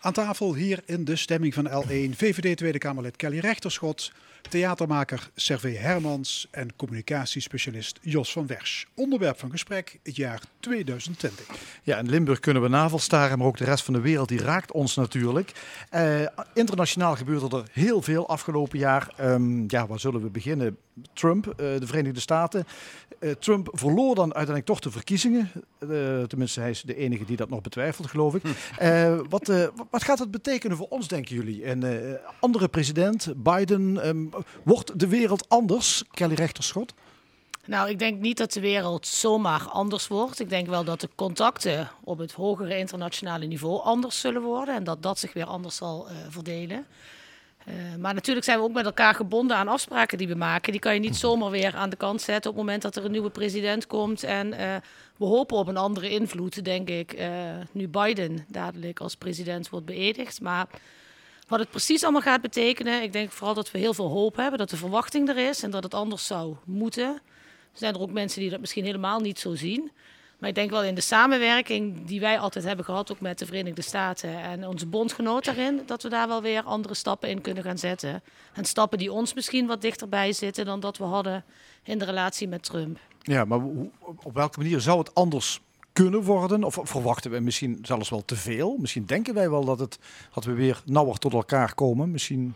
[0.01, 4.13] Aan tafel hier in de stemming van L1 VVD Tweede Kamerlid Kelly Rechterschot,
[4.49, 8.85] theatermaker Servé Hermans en communicatiespecialist Jos van Wersch.
[8.95, 11.47] Onderwerp van gesprek het jaar 2020.
[11.83, 14.73] Ja, in Limburg kunnen we navelstaren, maar ook de rest van de wereld die raakt
[14.73, 15.53] ons natuurlijk.
[15.91, 19.13] Eh, internationaal gebeurde er heel veel afgelopen jaar.
[19.17, 20.77] Ehm, ja, waar zullen we beginnen?
[21.13, 22.67] Trump, eh, de Verenigde Staten.
[23.19, 25.51] Eh, Trump verloor dan uiteindelijk toch de verkiezingen.
[25.79, 28.43] Eh, tenminste, hij is de enige die dat nog betwijfelt, geloof ik.
[28.79, 29.53] Eh, wat,
[29.91, 31.65] wat gaat het betekenen voor ons, denken jullie?
[31.65, 34.27] En eh, andere president, Biden, ehm,
[34.63, 36.05] wordt de wereld anders?
[36.11, 36.95] Kelly Rechterschot?
[37.69, 40.41] Nou, ik denk niet dat de wereld zomaar anders wordt.
[40.41, 44.75] Ik denk wel dat de contacten op het hogere internationale niveau anders zullen worden.
[44.75, 46.87] En dat dat zich weer anders zal eh, verdelen.
[47.65, 50.73] Eh, maar natuurlijk zijn we ook met elkaar gebonden aan afspraken die we maken.
[50.73, 53.05] Die kan je niet zomaar weer aan de kant zetten op het moment dat er
[53.05, 54.23] een nieuwe president komt.
[54.23, 54.77] En eh,
[55.17, 57.19] we hopen op een andere invloed, denk ik,
[57.73, 60.41] nu Biden dadelijk als president wordt beëdigd.
[60.41, 60.69] Maar
[61.49, 64.59] wat het precies allemaal gaat betekenen, ik denk vooral dat we heel veel hoop hebben,
[64.59, 67.09] dat de verwachting er is en dat het anders zou moeten.
[67.73, 69.91] Er zijn er ook mensen die dat misschien helemaal niet zo zien.
[70.39, 73.47] Maar ik denk wel in de samenwerking die wij altijd hebben gehad, ook met de
[73.47, 77.63] Verenigde Staten en onze bondgenoot daarin, dat we daar wel weer andere stappen in kunnen
[77.63, 78.23] gaan zetten.
[78.53, 81.45] En stappen die ons misschien wat dichterbij zitten dan dat we hadden
[81.83, 82.99] in de relatie met Trump.
[83.23, 83.61] Ja, maar
[84.23, 85.61] op welke manier zou het anders
[86.03, 86.65] kunnen worden?
[86.65, 88.77] Of verwachten we misschien zelfs wel te veel?
[88.79, 89.99] Misschien denken wij wel dat, het,
[90.35, 92.11] dat we weer nauwer tot elkaar komen.
[92.11, 92.55] Misschien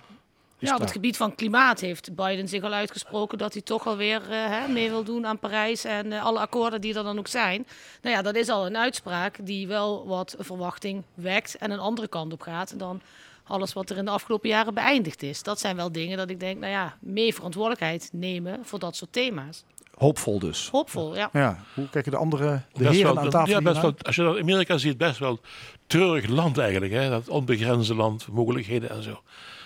[0.58, 3.86] is Ja, op het gebied van klimaat heeft Biden zich al uitgesproken dat hij toch
[3.86, 7.26] alweer hè, mee wil doen aan Parijs en eh, alle akkoorden die er dan ook
[7.26, 7.66] zijn.
[8.02, 12.08] Nou ja, dat is al een uitspraak die wel wat verwachting wekt en een andere
[12.08, 13.00] kant op gaat dan
[13.44, 15.42] alles wat er in de afgelopen jaren beëindigd is.
[15.42, 19.12] Dat zijn wel dingen dat ik denk, nou ja, meer verantwoordelijkheid nemen voor dat soort
[19.12, 19.64] thema's.
[20.02, 20.68] Hoopvol dus.
[20.70, 21.28] Hoopvol, ja.
[21.32, 24.16] Ja, hoe kijken de andere de Best heren wel- aan tafel ja, best wel, als
[24.16, 25.40] je dat in Amerika ziet, best wel
[25.86, 26.92] treurig land eigenlijk.
[26.92, 27.08] Hè?
[27.08, 29.22] Dat onbegrensde land, mogelijkheden en zo.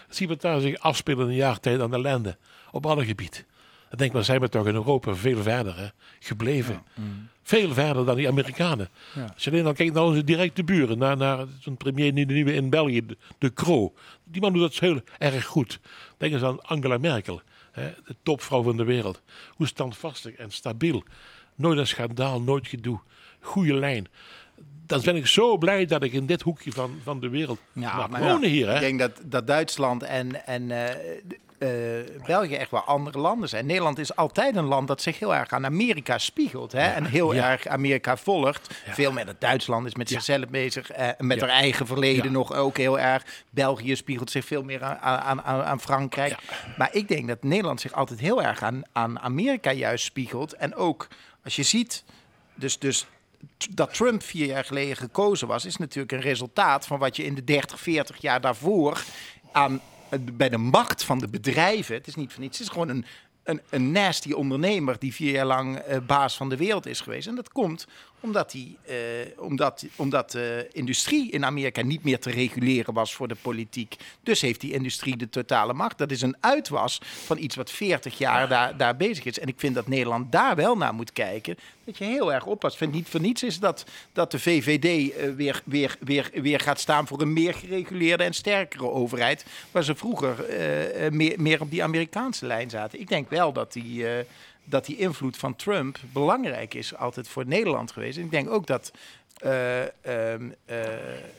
[0.09, 2.37] Zie wat daar zich afspelen in een jaar tijd aan ellende.
[2.71, 3.45] Op alle gebied.
[3.89, 5.87] Dan denk ik, maar zijn we toch in Europa veel verder hè?
[6.21, 6.83] gebleven.
[7.43, 8.89] Veel verder dan die Amerikanen.
[9.15, 9.31] Ja.
[9.35, 10.99] Als je alleen al kijkt naar onze directe buren.
[10.99, 13.93] Naar, naar zo'n premier nu de nieuwe in België, de, de Croo.
[14.25, 15.81] Die man doet dat heel erg goed.
[16.17, 17.41] Denk eens aan Angela Merkel.
[17.77, 19.23] De topvrouw van de wereld.
[19.51, 21.03] Hoe standvastig en stabiel.
[21.55, 23.01] Nooit een schandaal, nooit gedoe.
[23.41, 24.09] Goede lijn.
[24.87, 28.19] Dan ben ik zo blij dat ik in dit hoekje van, van de wereld mag
[28.19, 28.69] wonen hier.
[28.69, 28.75] Hè?
[28.75, 30.97] Ik denk dat, dat Duitsland en, en eh,
[31.59, 31.69] eh,
[32.27, 33.67] België echt wel andere landen zijn.
[33.67, 36.73] Nederland is altijd een land dat zich heel erg aan Amerika spiegelt.
[36.73, 36.87] Hè?
[36.87, 37.51] en heel ja.
[37.51, 38.75] erg Amerika volgt.
[38.89, 40.91] Veel meer dat Duitsland is met zichzelf bezig.
[40.91, 41.47] eh, met Ja.
[41.47, 43.25] haar eigen verleden nog ook heel erg.
[43.51, 46.37] België spiegelt zich veel meer aan, aan, aan, aan Frankrijk.
[46.77, 50.53] Maar ik denk dat Nederland zich altijd heel erg aan, aan Amerika juist spiegelt.
[50.53, 51.07] En ook
[51.45, 52.05] als je ziet...
[52.59, 53.07] Dus, dus
[53.71, 57.35] dat Trump vier jaar geleden gekozen was, is natuurlijk een resultaat van wat je in
[57.35, 59.05] de 30, 40 jaar daarvoor
[59.53, 59.81] aan,
[60.33, 61.95] bij de macht van de bedrijven.
[61.95, 62.59] Het is niet van niets.
[62.59, 63.05] Het is gewoon een,
[63.43, 67.27] een, een nasty ondernemer die vier jaar lang eh, baas van de wereld is geweest.
[67.27, 67.87] En dat komt
[68.21, 68.97] omdat, die, eh,
[69.37, 73.97] omdat, omdat de industrie in Amerika niet meer te reguleren was voor de politiek.
[74.23, 75.99] Dus heeft die industrie de totale macht.
[75.99, 79.39] Dat is een uitwas van iets wat 40 jaar daar, daar bezig is.
[79.39, 81.57] En ik vind dat Nederland daar wel naar moet kijken.
[81.85, 82.77] Dat je heel erg oppast.
[82.77, 86.81] Vind niet voor niets is dat, dat de VVD eh, weer, weer, weer, weer gaat
[86.81, 89.45] staan voor een meer gereguleerde en sterkere overheid.
[89.71, 93.01] Waar ze vroeger eh, meer, meer op die Amerikaanse lijn zaten.
[93.01, 94.05] Ik denk wel dat die,
[94.69, 98.19] dat die invloed van Trump belangrijk is altijd voor Nederland geweest.
[98.19, 98.93] En ik denk ook dat
[99.37, 99.91] eh, ehm,
[100.65, 100.85] eh,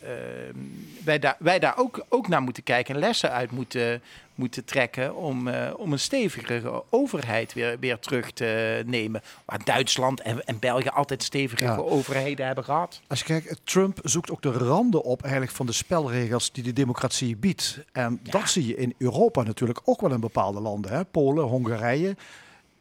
[0.02, 0.58] ehm,
[1.04, 4.02] wij daar, wij daar ook, ook naar moeten kijken en lessen uit moeten,
[4.36, 9.22] moeten trekken om, eh, om een stevigere overheid weer, weer terug te nemen.
[9.46, 11.76] Waar Duitsland en, en België altijd stevige Ja.
[11.78, 13.02] overheden hebben gehad.
[13.08, 16.74] Als je kijkt, Trump zoekt ook de randen op eigenlijk van de spelregels die de
[16.74, 17.80] democratie biedt.
[17.92, 20.92] En dat zie je in Europa natuurlijk ook wel in bepaalde landen.
[20.92, 21.06] Hè?
[21.06, 22.16] Polen, Hongarije.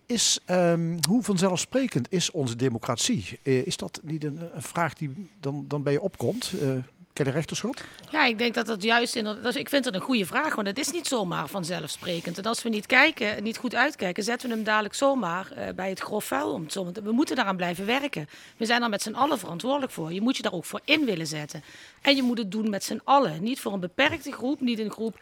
[0.07, 3.38] Is, ehm, hoe vanzelfsprekend is onze democratie?
[3.42, 6.53] Eh, is dat niet een, een vraag die dan, dan bij je opkomt?
[6.62, 6.69] Eh
[7.16, 7.85] Kelly Rechterschot?
[8.11, 9.42] Ja, ik denk dat dat juist inderdaad.
[9.42, 12.38] dus ik vind het een goede vraag, want het is niet zomaar vanzelfsprekend.
[12.38, 15.88] En als we niet kijken, niet goed uitkijken, zetten we hem dadelijk zomaar eh, bij
[15.88, 16.53] het grof vuil.
[16.53, 16.66] Om
[17.05, 18.29] we moeten daaraan blijven werken.
[18.57, 20.12] We zijn er met z'n allen verantwoordelijk voor.
[20.12, 21.64] Je moet je daar ook voor in willen zetten.
[22.01, 23.42] En je moet het doen met z'n allen.
[23.42, 25.19] Niet voor een beperkte groep, niet een groep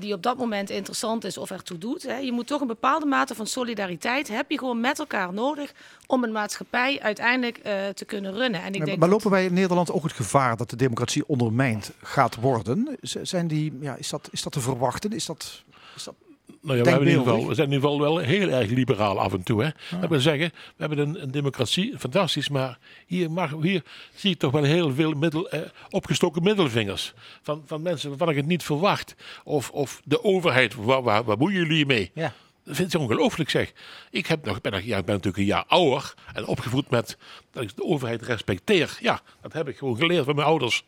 [0.00, 2.02] die op dat moment interessant is of ertoe doet.
[2.02, 2.16] Hè.
[2.16, 5.72] Je moet toch een bepaalde mate van solidariteit heb je gewoon met elkaar nodig
[6.06, 8.62] om een maatschappij uiteindelijk eh, te kunnen runnen.
[8.62, 11.26] En ik Maar, denk maar lopen wij in Nederland ook het gevaar dat de democratie
[11.26, 12.96] ondermijnd gaat worden?
[13.02, 15.12] Zijn die, ja, is, dat, is dat te verwachten?
[15.12, 15.62] Is dat,
[15.96, 16.14] is dat
[16.64, 18.70] Nou ja, we, hebben in ieder geval, we zijn in ieder geval wel heel erg
[18.70, 19.62] liberaal af en toe.
[19.62, 19.98] Hè.
[20.00, 23.82] Dat wil zeggen, we hebben een, een democratie, fantastisch, maar hier, mag, hier
[24.14, 27.12] zie ik toch wel heel veel middel, eh, opgestoken middelvingers.
[27.42, 29.14] Van, van mensen waarvan ik het niet verwacht.
[29.44, 32.10] Of, of de overheid, waar, waar, waar boeien jullie mee?
[32.14, 32.34] Ja.
[32.64, 33.72] Dat vind ik ongelooflijk zeg.
[34.10, 37.18] Ik heb nog, ben, nog, ja, ik ben natuurlijk een jaar ouder en opgevoed met
[37.50, 38.98] dat ik de overheid respecteer.
[39.00, 40.84] Ja, dat heb ik gewoon geleerd van mijn ouders.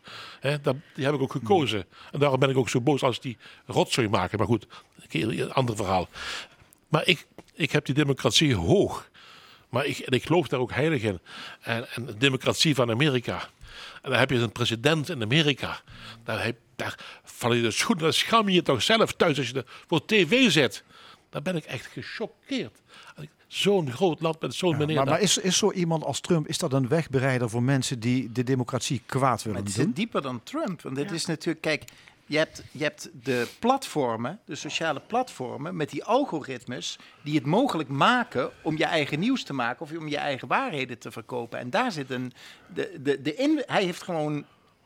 [0.62, 1.84] Dat, die heb ik ook gekozen.
[2.12, 3.36] En daarom ben ik ook zo boos als die
[3.66, 4.38] rotzooi maken.
[4.38, 4.66] Maar goed,
[5.14, 6.08] een ander verhaal.
[6.88, 9.08] Maar ik, ik heb die democratie hoog.
[9.68, 11.18] Maar ik, en ik geloof daar ook heilig in.
[11.60, 13.48] En, en de democratie van Amerika.
[14.02, 15.80] En dan heb je een president in Amerika.
[16.24, 19.48] Daar, heb, daar val je de schoenen, dan scham je je toch zelf thuis als
[19.48, 20.84] je er voor tv zit.
[21.30, 22.80] Dan ben ik echt gechoqueerd.
[23.46, 24.96] Zo'n groot land met zo'n meneer.
[24.96, 28.00] maar, daar- maar is, is zo iemand als Trump, is dat een wegbereider voor mensen
[28.00, 29.84] die de democratie kwaad Maar willen het doen?
[29.84, 30.82] zit dieper dan Trump.
[30.82, 31.14] Want dit Ja.
[31.14, 31.84] is natuurlijk, kijk,
[32.26, 37.88] je hebt, je hebt de platformen, de sociale platformen, met die algoritmes die het mogelijk
[37.88, 41.58] maken om je eigen nieuws te maken of om je eigen waarheden te verkopen.
[41.58, 42.32] En daar zit een.
[42.74, 44.44] De, de, de hij heeft gewoon.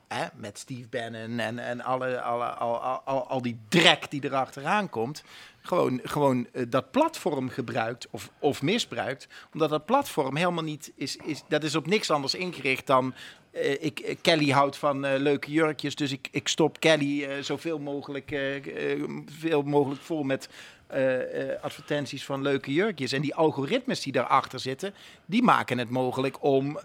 [0.08, 4.24] Hè, met Steve Bannon en, en alle, alle, al, al, al, al die drek die
[4.24, 5.22] erachteraan komt.
[5.60, 9.28] Gewoon, gewoon eh, dat platform gebruikt of, of misbruikt.
[9.52, 11.42] Omdat dat platform helemaal niet is, is.
[11.48, 13.14] Dat is op niks anders ingericht dan.
[13.50, 17.42] Eh, ik, eh, Kelly houdt van eh, leuke jurkjes, dus ik, ik stop Kelly eh,
[17.42, 18.40] zoveel mogelijk,
[19.40, 20.48] veel mogelijk vol met
[21.60, 23.12] advertenties van leuke jurkjes.
[23.12, 24.94] En die algoritmes die daarachter zitten,
[25.26, 26.78] die maken het mogelijk om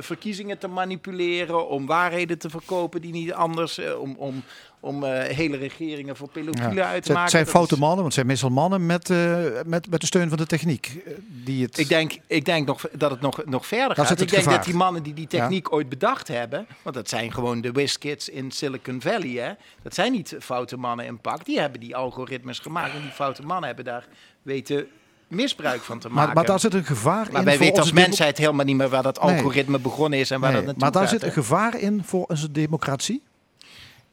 [0.00, 4.42] verkiezingen te manipuleren, om waarheden te verkopen die niet anders, om, om,
[4.84, 6.88] om eh, hele regeringen voor pedofielen Ja.
[6.88, 7.30] uit te Het maken.
[7.30, 10.06] zijn Dat foute is- mannen, want het zijn meestal mannen met, eh, met, met de
[10.06, 11.02] steun van de techniek.
[11.06, 11.78] eh, Die het...
[11.78, 14.10] Ik denk, ik denk nog, dat het nog, nog verder gaat.
[14.10, 17.32] Ik het denk dat die mannen die die techniek ooit bedacht hebben, want dat zijn
[17.32, 19.52] gewoon de WizKids in Silicon Valley, hè?
[19.82, 21.44] dat zijn niet foute mannen in pak.
[21.44, 24.06] Die hebben die algoritmes gemaakt en die foute mannen hebben daar
[24.42, 24.86] weten
[25.28, 26.24] misbruik van te maken.
[26.26, 27.46] maar, maar daar zit een gevaar Maar in.
[27.46, 29.34] wij weten als mensheid helemaal niet meer waar dat Nee.
[29.36, 32.02] algoritme begonnen is en waar Nee, dat naartoe maar daar gaat, zit een gevaar in
[32.04, 33.22] voor onze democratie.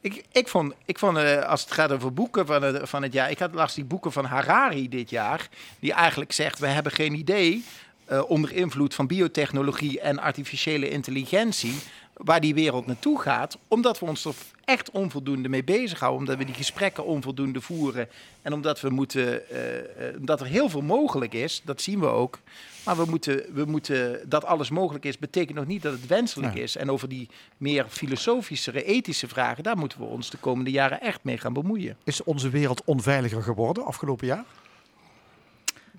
[0.00, 3.12] Ik, ik vond, ik vond eh, als het gaat over boeken van het, van het
[3.12, 3.30] jaar.
[3.30, 5.48] Ik had laatst die boeken van Harari dit jaar.
[5.78, 7.64] Die eigenlijk zegt: we hebben geen idee.
[8.04, 11.74] eh, onder invloed van biotechnologie en artificiële intelligentie.
[12.14, 13.58] waar die wereld naartoe gaat.
[13.68, 14.34] Omdat we ons er
[14.64, 16.20] echt onvoldoende mee bezighouden.
[16.20, 18.08] Omdat we die gesprekken onvoldoende voeren.
[18.42, 21.60] En omdat, we moeten, eh, omdat er heel veel mogelijk is.
[21.64, 22.38] Dat zien we ook.
[22.84, 26.54] Maar we moeten, we moeten, dat alles mogelijk is, betekent nog niet dat het wenselijk
[26.54, 26.62] Nee.
[26.62, 26.76] is.
[26.76, 31.24] En over die meer filosofischere, ethische vragen, daar moeten we ons de komende jaren echt
[31.24, 31.96] mee gaan bemoeien.
[32.04, 34.44] Is onze wereld onveiliger geworden afgelopen jaar?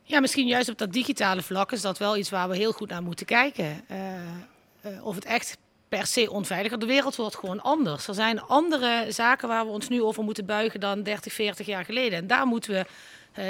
[0.03, 2.89] Ja, misschien juist op dat digitale vlak is dat wel iets waar we heel goed
[2.89, 3.81] naar moeten kijken.
[3.87, 3.97] Eh,
[4.81, 5.57] eh, of het echt
[5.89, 6.79] per se onveiliger.
[6.79, 8.07] De wereld wordt gewoon anders.
[8.07, 11.85] Er zijn andere zaken waar we ons nu over moeten buigen dan 30, 40 jaar
[11.85, 12.19] geleden.
[12.19, 12.85] En daar moeten we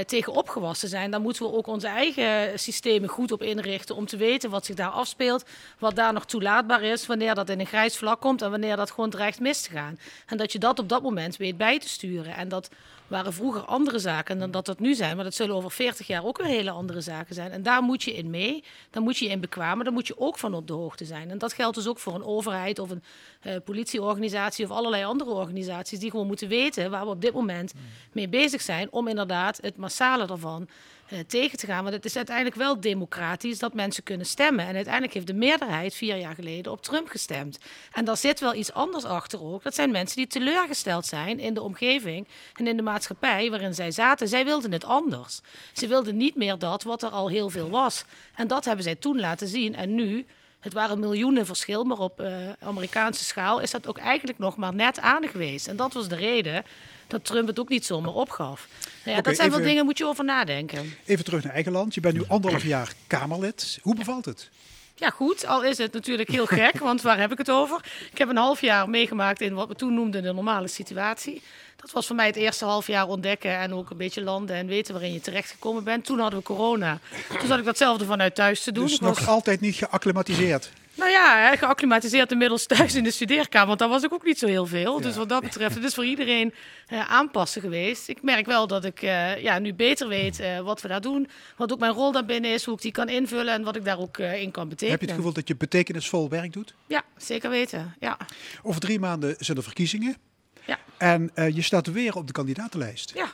[0.06, 1.12] tegen opgewassen zijn.
[1.12, 4.76] Daar moeten we ook onze eigen systemen goed op inrichten om te weten wat zich
[4.76, 5.46] daar afspeelt,
[5.80, 8.92] wat daar nog toelaatbaar is, wanneer dat in een grijs vlak komt en wanneer dat
[8.92, 10.00] gewoon dreigt mis te gaan.
[10.26, 12.36] En dat je dat op dat moment weet bij te sturen.
[12.36, 12.70] En dat
[13.12, 16.26] waren vroeger andere zaken dan dat dat nu zijn, maar dat zullen over 40 jaar
[16.26, 17.52] ook weer hele andere zaken zijn.
[17.52, 20.38] En daar moet je in mee, daar moet je in bekwamen, daar moet je ook
[20.38, 21.30] van op de hoogte zijn.
[21.30, 23.04] En dat geldt dus ook voor een overheid of een
[23.42, 27.74] eh, politieorganisatie of allerlei andere organisaties die gewoon moeten weten waar we op dit moment
[28.12, 30.68] mee bezig zijn om inderdaad het massale ervan
[31.28, 31.84] tegen te gaan.
[31.84, 34.66] Want het is uiteindelijk wel democratisch dat mensen kunnen stemmen.
[34.66, 37.60] En uiteindelijk heeft de meerderheid vier jaar geleden op Trump gestemd.
[37.92, 39.64] En daar zit wel iets anders achter ook.
[39.64, 43.92] Dat zijn mensen die teleurgesteld zijn in de omgeving en in de maatschappij waarin zij
[43.92, 44.28] zaten.
[44.28, 45.42] Zij wilden het anders.
[45.74, 48.06] Ze wilden niet meer dat wat er al heel veel was.
[48.36, 49.76] En dat hebben zij toen laten zien.
[49.76, 50.26] En nu
[50.62, 54.74] Het waren miljoenen verschil, maar op eh, Amerikaanse schaal is dat ook eigenlijk nog maar
[54.74, 55.68] net aan geweest.
[55.68, 56.64] En dat was de reden
[57.12, 58.68] dat Trump het ook niet zomaar opgaf.
[59.06, 60.94] Nou ja, dat zijn wel even- dingen, moet je over nadenken.
[61.06, 61.94] Even terug naar eigen land.
[61.94, 63.80] Je bent nu anderhalf jaar Kamerlid.
[63.82, 64.50] Hoe bevalt het?
[64.96, 65.46] Ja, goed.
[65.46, 67.86] Al is het natuurlijk heel gek, want waar heb ik het over?
[68.12, 71.42] Ik heb een half jaar meegemaakt in wat we toen noemden de normale situatie.
[71.76, 74.68] Dat was voor mij het eerste half jaar ontdekken en ook een beetje landen en
[74.68, 76.06] weten waarin je terechtgekomen bent.
[76.06, 77.00] Toen hadden we corona.
[77.40, 78.84] Toen zat ik datzelfde vanuit thuis te doen.
[78.86, 80.72] Dus Ik was- nog altijd niet geacclimatiseerd.
[80.96, 83.68] Nou ja, hè, geacclimatiseerd inmiddels thuis in de studeerkamer.
[83.68, 85.02] Want daar was ik ook niet zo heel veel.
[85.02, 86.54] Dus wat dat betreft, het is voor iedereen
[86.88, 88.08] eh, aanpassen geweest.
[88.08, 91.30] Ik merk wel dat ik eh, ja, nu beter weet eh, wat we daar doen.
[91.58, 94.00] Wat ook mijn rol daarbinnen is, hoe ik die kan invullen en wat ik daar
[94.00, 94.92] ook in kan betekenen.
[94.92, 96.74] Heb je het gevoel dat je betekenisvol werk doet?
[96.88, 97.96] Ja, zeker weten.
[98.00, 98.18] Ja.
[98.64, 100.18] Over drie maanden zijn er verkiezingen.
[100.66, 100.80] Ja.
[100.98, 103.12] En je staat weer op de kandidatenlijst.
[103.16, 103.32] Ja.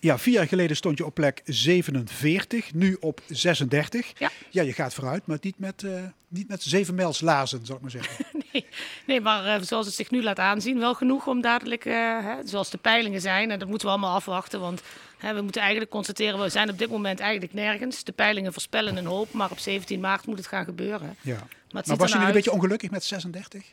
[0.00, 4.12] Ja, vier jaar geleden stond je op plek 47, nu op 36.
[4.18, 4.30] Ja.
[4.50, 7.82] ja je gaat vooruit, maar niet met, eh, niet met zeven mijls lazen, zal ik
[7.82, 8.26] maar zeggen.
[8.52, 8.66] Nee,
[9.06, 12.34] nee maar eh, zoals het zich nu laat aanzien, wel genoeg om dadelijk, eh, hè,
[12.44, 14.60] zoals de peilingen zijn, en dat moeten we allemaal afwachten.
[14.60, 14.82] Want
[15.18, 18.04] hè, we moeten eigenlijk constateren, we zijn op dit moment eigenlijk nergens.
[18.04, 21.16] De peilingen voorspellen een hoop, maar op 17 maart moet het gaan gebeuren.
[21.20, 21.46] Ja.
[21.70, 23.64] Maar, was je niet een beetje ongelukkig met 36?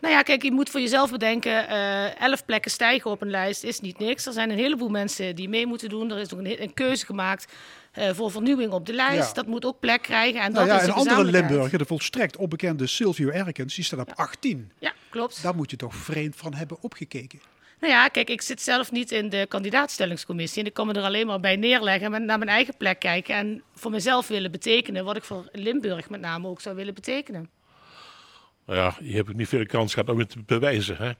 [0.00, 3.64] Nou ja, kijk, je moet voor jezelf bedenken, eh, elf plekken stijgen op een lijst
[3.64, 4.26] is niet niks.
[4.26, 6.10] Er zijn een heleboel mensen die mee moeten doen.
[6.10, 7.52] Er is ook een, een keuze gemaakt
[7.92, 9.28] eh, voor vernieuwing op de lijst.
[9.28, 9.32] Ja.
[9.32, 10.40] Dat moet ook plek krijgen.
[10.40, 11.30] En Nou dat ja, is een de andere.
[11.30, 14.72] Limburger, de volstrekt onbekende Silvio Erkens, die staat op 18.
[14.78, 15.42] Ja, klopt.
[15.42, 17.40] Daar moet je toch vreemd van hebben opgekeken.
[17.80, 20.60] Nou ja, kijk, ik zit zelf niet in de kandidaatstellingscommissie.
[20.60, 23.34] En ik kan me er alleen maar bij neerleggen en naar mijn eigen plek kijken.
[23.34, 27.50] En voor mezelf willen betekenen wat ik voor Limburg met name ook zou willen betekenen.
[28.66, 30.96] Nou ja, je hebt ook niet veel kans gehad om het te bewijzen.
[30.96, 31.10] Hè?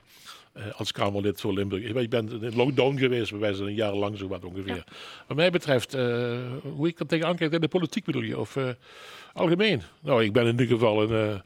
[0.57, 1.83] Eh, als Kamerlid voor Limburg.
[1.83, 4.85] Ik, ben in lockdown geweest, bij wijze van een jaar lang zo wat ongeveer.
[5.27, 8.39] Wat mij betreft, eh, hoe ik er tegenaan kijk in de politiek bedoel je?
[8.39, 8.69] Of eh,
[9.33, 9.83] algemeen?
[10.01, 11.43] Nou, ik ben in ieder geval een,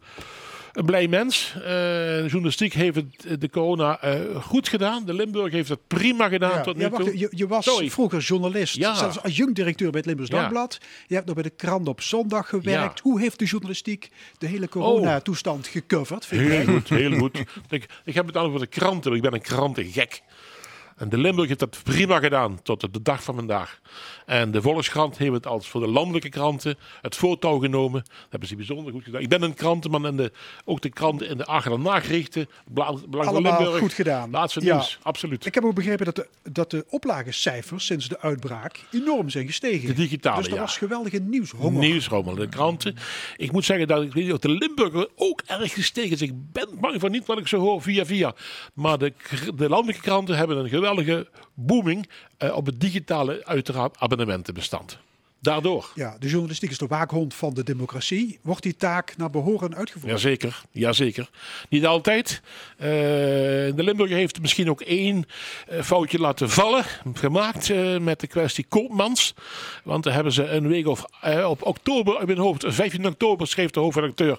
[0.80, 1.52] een blij mens.
[1.56, 5.04] Eh, de journalistiek heeft het, de corona eh, goed gedaan.
[5.04, 7.18] De Limburg heeft het prima gedaan Ja, tot nu ja, wacht, toe.
[7.18, 7.90] je, je was Sorry.
[7.90, 8.94] vroeger journalist, Ja.
[8.94, 10.30] zelfs adjunct-directeur bij het Limburgs.
[10.32, 10.78] Dagblad.
[11.06, 13.00] Je hebt nog bij de krant op zondag gewerkt.
[13.00, 16.26] Hoe heeft de journalistiek de hele coronatoestand gecoverd?
[16.26, 16.40] Vind?
[16.48, 17.38] Heel goed, heel goed.
[17.68, 19.12] Ik, ik heb het aan over de kranten.
[19.12, 20.22] Ik ben een krantengek.
[21.00, 23.80] En de Limburg heeft dat prima gedaan tot de dag van vandaag.
[24.26, 28.02] En de Volkskrant heeft het als voor de landelijke kranten het voortouw genomen.
[28.04, 29.20] Dat hebben ze bijzonder goed gedaan.
[29.20, 30.32] Ik ben een krantenman en de,
[30.64, 33.78] ook de kranten in de Ager en van Allemaal Limburg.
[33.78, 34.30] goed gedaan.
[34.30, 34.74] Laatste Ja.
[34.74, 35.46] nieuws, absoluut.
[35.46, 39.88] Ik heb ook begrepen dat de, dat de oplagecijfers sinds de uitbraak enorm zijn gestegen.
[39.88, 40.60] De digitale, Dus er ja.
[40.60, 41.80] was geweldige nieuwshonger.
[41.80, 42.96] Nieuwsrommel, de kranten.
[43.36, 46.22] Ik moet zeggen dat ik weet niet de Limburger ook erg gestegen is.
[46.22, 48.34] Ik ben bang van niet wat ik zo hoor via via.
[48.74, 49.12] Maar de,
[49.54, 50.88] de landelijke kranten hebben een geweldige
[51.54, 54.98] booming eh, op het digitale uiteraard abonnementenbestand.
[55.42, 55.90] Daardoor.
[55.94, 58.38] Ja, de journalistiek is de waakhond van de democratie.
[58.42, 60.12] Wordt die taak naar behoren uitgevoerd?
[60.12, 61.30] Jazeker, jazeker.
[61.68, 62.40] Niet altijd.
[62.76, 65.24] Eh, de Limburger heeft misschien ook één
[65.68, 69.34] eh, foutje laten vallen, gemaakt eh, met de kwestie Koopmans.
[69.84, 71.04] Want daar hebben ze een week of
[71.46, 74.38] op oktober, uit mijn hoofd, 15 oktober schreef de hoofdredacteur.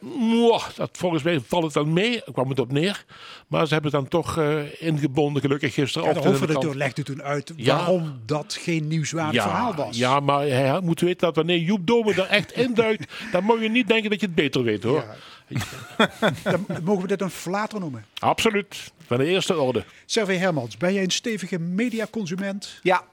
[0.00, 3.04] mwah, dat volgens mij valt het dan mee, daar kwam het op neer.
[3.46, 4.40] Maar ze hebben het dan toch
[4.78, 6.14] ingebonden, gelukkig Ja, gisteren.
[6.14, 7.76] de hoofdredacteur legde toen uit Ja.
[7.76, 9.97] waarom dat geen nieuwswaardig verhaal was.
[9.98, 13.68] Ja, maar hij moet weten dat wanneer Joep Dome er echt induikt, dan mag je
[13.68, 15.04] niet denken dat je het beter weet hoor.
[15.04, 15.16] Ja.
[16.42, 18.04] Dan mogen we dit een flater noemen.
[18.18, 18.92] Absoluut.
[19.06, 19.84] Van de eerste orde.
[20.06, 22.78] Servé Hermans, ben jij een stevige mediaconsument?
[22.82, 23.04] Ja,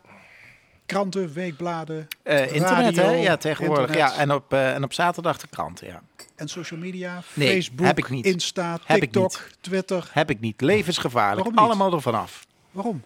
[0.86, 3.12] Kranten, weekbladen, eh, internet hè?
[3.12, 3.86] Ja, tegenwoordig.
[3.86, 6.02] internet Ja, en op, eh, en op zaterdag de kranten, ja.
[6.36, 7.22] en social media?
[7.34, 8.26] Nee, Facebook, heb ik niet.
[8.26, 9.58] Insta, Heb ik TikTok, niet.
[9.62, 10.10] Twitter.
[10.12, 10.62] Heb ik niet.
[10.62, 11.36] Levensgevaarlijk.
[11.36, 11.64] Waarom niet?
[11.64, 12.46] Allemaal ervan af.
[12.72, 13.04] Waarom?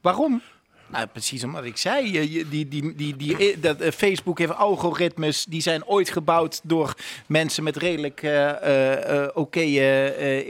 [0.00, 0.42] Waarom?
[0.92, 5.60] Nou, precies omdat ik zei, die, die, die, die, dat, eh, Facebook heeft algoritmes, die
[5.60, 6.94] zijn ooit gebouwd door
[7.26, 10.46] mensen met redelijk eh, eh, eh, oké eh, eh,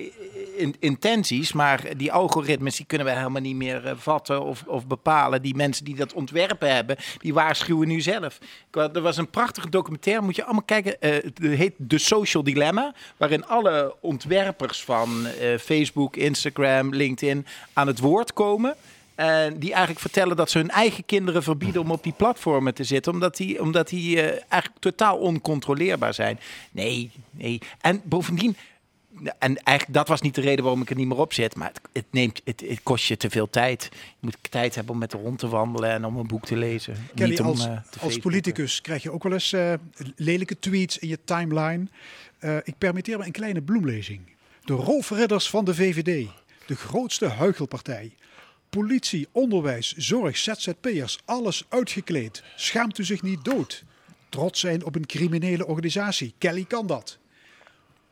[0.57, 1.53] in- intenties.
[1.53, 5.43] Maar die algoritmes die kunnen wij helemaal niet meer eh, vatten of, of bepalen.
[5.43, 8.39] Die mensen die dat ontwerpen hebben, die waarschuwen nu zelf.
[8.71, 11.01] Er was een prachtige documentaire, moet je allemaal kijken.
[11.01, 17.87] eh, het heet The Social Dilemma, waarin alle ontwerpers van eh, Facebook, Instagram, LinkedIn aan
[17.87, 18.75] het woord komen.
[19.21, 22.85] En die eigenlijk vertellen dat ze hun eigen kinderen verbieden om op die platformen te
[22.85, 23.13] zitten.
[23.13, 26.39] Omdat die, omdat die eh, eigenlijk totaal oncontroleerbaar zijn.
[26.71, 27.59] Nee, nee.
[27.81, 28.57] En bovendien.
[29.39, 31.57] En eigenlijk dat was niet de reden waarom ik er niet meer op zit.
[31.57, 33.89] Maar het, het, neemt, het, het kost je te veel tijd.
[33.93, 36.57] Je moet tijd hebben om met de hond te wandelen en om een boek te
[36.57, 37.09] lezen.
[37.15, 39.73] Kelly, niet om, als, eh, als politicus krijg je ook wel eens eh,
[40.17, 41.87] lelijke tweets in je timeline.
[42.63, 44.21] Ik permitteer me een kleine bloemlezing.
[44.65, 46.29] De roofridders van de VVD,
[46.67, 48.13] de grootste huichelpartij.
[48.71, 52.43] Politie, onderwijs, zorg, ZZP'ers, alles uitgekleed.
[52.57, 53.83] Schaamt u zich niet dood?
[54.29, 56.35] trots zijn op een criminele organisatie.
[56.39, 57.19] Kelly kan dat.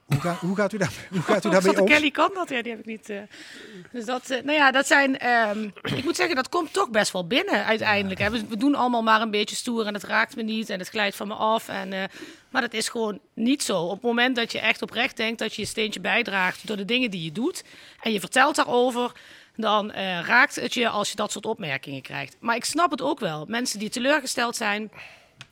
[0.05, 1.87] Hoe, ga- hoe gaat u, daar, hoe gaat u daarmee om?
[1.87, 2.49] Kelly kan dat?
[2.49, 3.09] Ja, die heb ik niet.
[3.11, 3.21] eh.
[3.93, 5.19] Dus dat, eh, nou ja, dat zijn.
[5.19, 8.21] ehm, ik moet zeggen, dat komt toch best wel binnen uiteindelijk.
[8.21, 8.31] Hè.
[8.31, 10.89] We, we doen allemaal maar een beetje stoer en het raakt me niet en het
[10.89, 11.69] glijdt van me af.
[11.69, 12.05] En, eh,
[12.51, 13.83] maar dat is gewoon niet zo.
[13.83, 16.85] Op het moment dat je echt oprecht denkt dat je je steentje bijdraagt door de
[16.85, 17.65] dingen die je doet
[18.03, 19.13] en je vertelt daarover.
[19.61, 22.37] Dan eh, raakt het je als je dat soort opmerkingen krijgt.
[22.41, 23.45] Maar ik snap het ook wel.
[23.49, 24.91] Mensen die teleurgesteld zijn,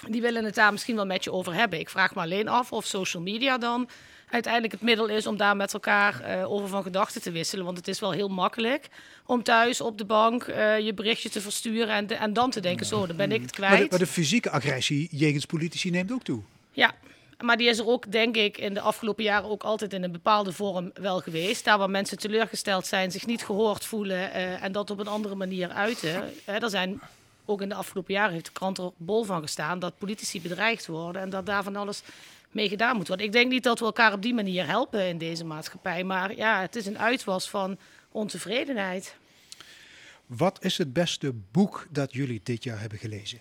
[0.08, 1.78] die willen het daar misschien wel met je over hebben.
[1.78, 3.88] Ik vraag me alleen af of social media dan
[4.30, 7.64] uiteindelijk het middel is om daar met elkaar eh, over van gedachten te wisselen.
[7.64, 8.88] Want het is wel heel makkelijk
[9.26, 12.60] om thuis op de bank eh, je berichtje te versturen en, de- en dan te
[12.60, 13.90] denken, zo, dan ben ik het Maar de, kwijt.
[13.90, 16.42] maar de fysieke agressie jegens politici neemt ook toe.
[16.72, 16.94] Ja,
[17.40, 20.12] maar die is er ook, denk ik, in de afgelopen jaren ook altijd in een
[20.12, 21.64] bepaalde vorm wel geweest.
[21.64, 25.34] Daar waar mensen teleurgesteld zijn, zich niet gehoord voelen eh, en dat op een andere
[25.34, 26.32] manier uiten.
[26.44, 27.00] Hè, er zijn
[27.44, 30.86] ook in de afgelopen jaren heeft de krant er bol van gestaan dat politici bedreigd
[30.86, 32.02] worden en dat daar van alles
[32.50, 33.26] mee gedaan moet worden.
[33.26, 36.60] Ik denk niet dat we elkaar op die manier helpen in deze maatschappij, maar ja,
[36.60, 37.78] het is een uitwas van
[38.10, 39.16] ontevredenheid.
[40.26, 43.40] Wat is het beste boek dat jullie dit jaar hebben gelezen?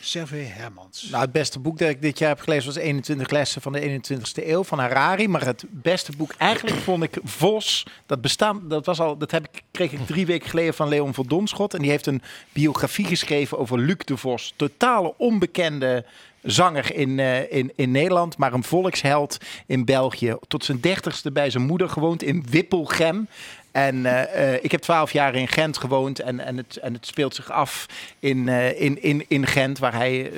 [0.00, 1.08] Servé Hermans.
[1.10, 4.00] Nou, het beste boek dat ik dit jaar heb gelezen was 21 lessen van de
[4.00, 5.28] 21ste eeuw van Harari.
[5.28, 7.86] Maar het beste boek eigenlijk vond ik Vos.
[8.06, 11.14] Dat bestaan, dat was al, dat heb ik, kreeg ik drie weken geleden van Leon
[11.14, 11.74] van Donschot.
[11.74, 12.22] En die heeft een
[12.52, 14.52] biografie geschreven over Luc de Vos.
[14.56, 16.04] Totale onbekende
[16.42, 20.36] zanger in, eh, in, in Nederland, maar een volksheld in België.
[20.48, 23.28] Tot zijn dertigste bij zijn moeder gewoond in Wippelgem.
[23.76, 27.06] En eh, eh, ik heb twaalf jaar in Gent gewoond en, en, het, en het
[27.06, 27.86] speelt zich af
[28.18, 30.32] in, eh, in, in, in Gent, waar hij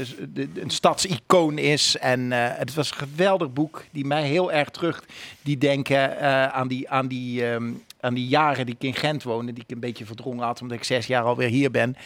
[0.54, 1.96] een stadsicoon is.
[1.96, 5.04] En het was een geweldig boek die mij heel erg terug
[5.42, 6.20] die denken
[6.52, 9.70] aan, die, aan, die, ehm, aan die jaren die ik in Gent woonde, die ik
[9.74, 11.96] een beetje verdrongen had omdat ik zes jaar alweer hier ben.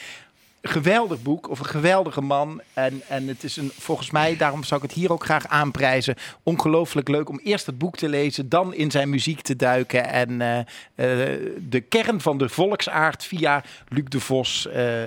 [0.62, 2.60] Geweldig boek of een geweldige man.
[2.72, 6.14] En, en het is een, volgens mij, daarom zou ik het hier ook graag aanprijzen.
[6.42, 10.04] Ongelooflijk leuk om eerst het boek te lezen, dan in zijn muziek te duiken.
[10.08, 10.66] En eh, eh,
[11.68, 15.04] de kern van de volksaard via Luc de Vos eh,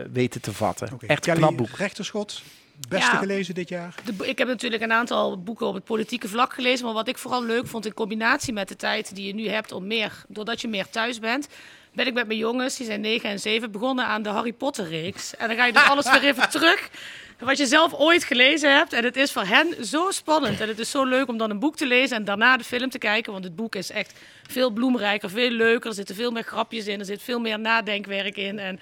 [0.00, 0.88] eh, weten te vatten.
[1.06, 1.68] Echt een knap boek.
[1.76, 2.42] Rechterschot,
[2.88, 3.18] beste Ja.
[3.18, 3.94] gelezen dit jaar?
[4.04, 6.84] De ik heb natuurlijk een aantal boeken op het politieke vlak gelezen.
[6.84, 9.72] Maar wat ik vooral leuk vond in combinatie met de tijd die je nu hebt
[9.72, 11.48] om meer, doordat je meer thuis bent,
[11.92, 14.88] ben ik met mijn jongens, die zijn 9 en 7, begonnen aan de Harry Potter
[14.88, 15.36] reeks.
[15.36, 16.90] En dan ga je dus alles weer even terug.
[17.38, 18.92] Wat je zelf ooit gelezen hebt.
[18.92, 20.60] En het is voor hen zo spannend.
[20.60, 22.90] En het is zo leuk om dan een boek te lezen en daarna de film
[22.90, 23.32] te kijken.
[23.32, 24.12] Want het boek is echt
[24.48, 25.88] veel bloemrijker, veel leuker.
[25.88, 26.98] Er zitten veel meer grapjes in.
[26.98, 28.58] Er zit veel meer nadenkwerk in.
[28.58, 28.80] En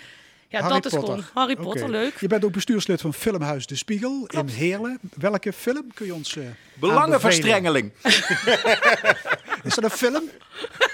[0.48, 1.08] ja, Harry dat is Potter.
[1.14, 2.20] gewoon Harry Potter leuk.
[2.20, 4.98] Je bent ook bestuurslid van Filmhuis De Spiegel in Heerlen.
[5.14, 6.44] Welke film kun je ons eh?
[6.80, 7.92] Belangenverstrengeling.
[9.64, 10.22] Is dat een film?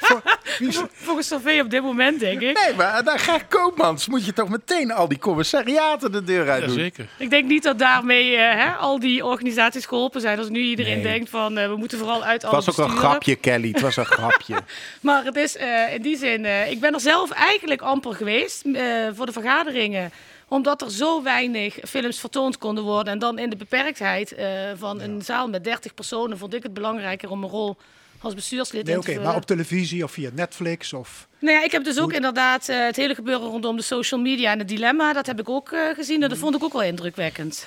[0.00, 0.22] Voor-
[0.58, 0.72] wie
[1.06, 2.64] Volgens Sofie op dit moment, denk ik.
[2.64, 6.64] Nee, maar naar Gert Koopmans moet je toch meteen al die commissariaten de deur uit
[6.66, 6.74] doen.
[6.76, 7.06] Jazeker.
[7.18, 10.38] Ik denk niet dat daarmee eh, hè, al die organisaties geholpen zijn.
[10.38, 11.02] Als nu iedereen Nee.
[11.12, 13.68] denkt van eh, we moeten vooral uit Het was ook een grapje, Kelly.
[13.70, 14.54] Het was een grapje.
[15.00, 18.64] Maar het is eh, in die zin, eh, ik ben er zelf eigenlijk amper geweest
[18.64, 18.82] eh,
[19.14, 20.12] voor de vergaderingen
[20.54, 23.12] omdat er zo weinig films vertoond konden worden.
[23.12, 24.46] En dan in de beperktheid eh,
[24.76, 27.76] van een zaal met 30 personen vond ik het belangrijker om een rol
[28.20, 31.28] als bestuurslid Nee, in oké, maar op televisie of via Netflix of...
[31.38, 34.52] Nou ja, ik heb dus ook inderdaad eh, het hele gebeuren rondom de social media
[34.52, 35.12] en het dilemma.
[35.12, 37.66] Dat heb ik ook eh, gezien en dat vond ik ook wel indrukwekkend.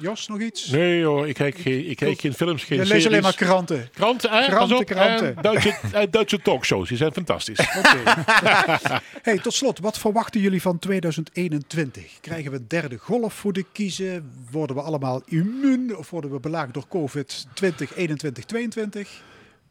[0.00, 0.66] Jos, nog iets?
[0.70, 2.90] Nee hoor, ik kijk, geen- ik kijk geen films, geen Je series.
[2.92, 3.88] leest alleen maar kranten.
[3.94, 4.46] Kranten, hè?
[4.46, 4.84] Kranten, Pas op.
[4.86, 5.36] kranten.
[5.36, 7.58] En Duitse, eh, Duitse talkshows, die zijn fantastisch.
[9.22, 12.04] Hey, tot slot, wat verwachten jullie van 2021?
[12.20, 14.30] Krijgen we een derde golf voor de kiezen?
[14.50, 19.08] Worden we allemaal immuun of worden we belaagd door COVID 2021, 22?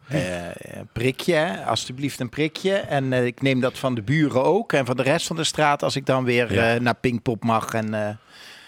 [0.07, 1.65] Eh, een prikje, hè.
[1.65, 2.73] alstublieft een prikje.
[2.73, 4.73] En eh, ik neem dat van de buren ook.
[4.73, 6.73] En van de rest van de straat als ik dan weer Ja.
[6.75, 8.09] eh, naar Pinkpop mag en eh,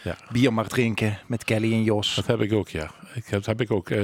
[0.04, 0.18] Ja.
[0.32, 2.16] bier mag drinken met Kelly en Jos.
[2.16, 2.92] Dat heb ik ook, ja.
[3.14, 4.04] Ik heb, heb ik ook eh,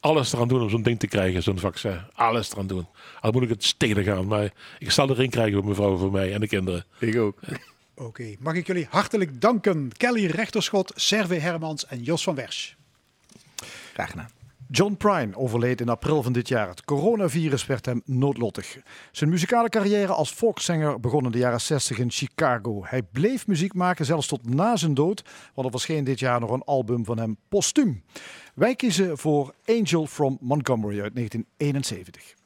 [0.00, 2.00] alles eraan doen om zo'n ding te krijgen, zo'n vaccin.
[2.14, 2.86] Alles eraan doen.
[3.20, 6.32] Al moet ik het steden gaan, maar ik zal erin krijgen voor mevrouw, voor mij
[6.32, 6.84] en de kinderen.
[6.98, 7.38] Ik ook.
[7.94, 9.90] Oké, mag ik jullie hartelijk danken.
[9.96, 12.72] Kelly Rechterschot, Serve Hermans en Jos van Wersch.
[13.92, 14.37] Graag gedaan.
[14.70, 16.68] John Prine overleed in april van dit jaar.
[16.68, 18.78] Het coronavirus werd hem noodlottig.
[19.12, 22.84] Zijn muzikale carrière als volkszanger begon in de jaren 60 in Chicago.
[22.84, 26.50] Hij bleef muziek maken zelfs tot na zijn dood, want er verscheen dit jaar nog
[26.50, 28.04] een album van hem postuum.
[28.54, 32.37] Wij kiezen voor Angel from Montgomery uit 1971.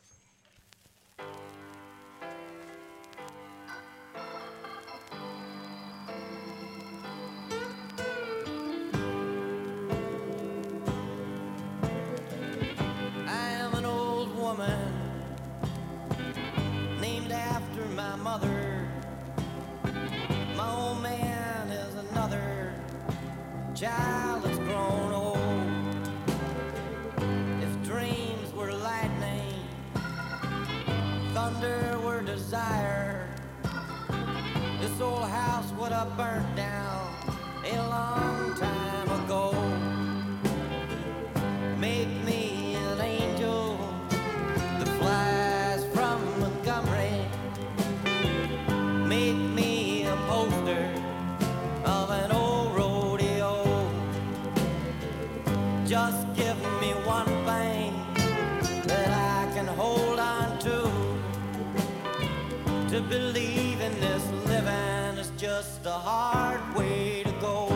[35.91, 37.11] I burnt down
[37.65, 38.92] a long time
[65.93, 67.67] a hard way to go.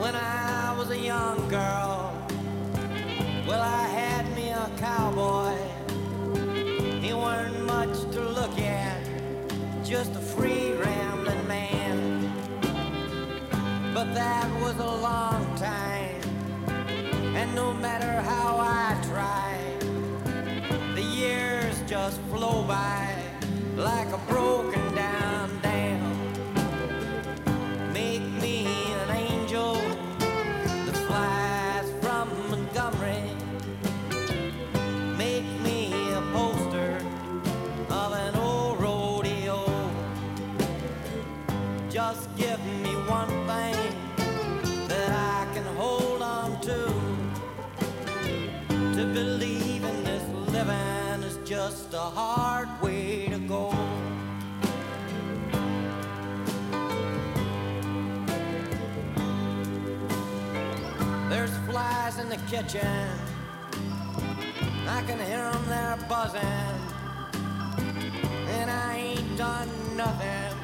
[0.00, 2.14] When I was a young girl,
[3.46, 5.54] well, I had me a cowboy.
[7.04, 9.02] He weren't much to look at,
[9.84, 12.32] just a free rambling man.
[13.92, 16.22] But that was a long time,
[17.36, 19.47] and no matter how I tried, the
[21.88, 23.16] just flow by
[23.74, 25.67] like a broken down
[62.50, 63.08] kitchen.
[64.88, 66.40] I can hear them there buzzing.
[68.56, 70.56] And I ain't done nothing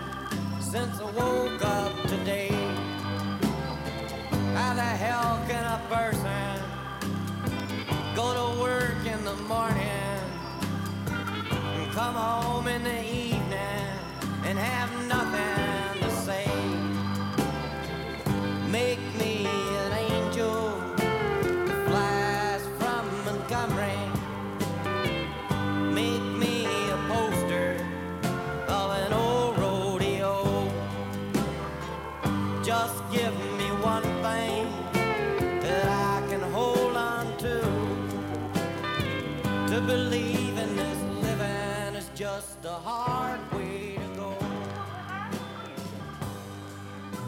[0.60, 2.48] since I woke up today.
[4.54, 6.54] How the hell can a person
[8.16, 10.20] go to work in the morning
[11.76, 13.90] and come home in the evening
[14.46, 15.63] and have nothing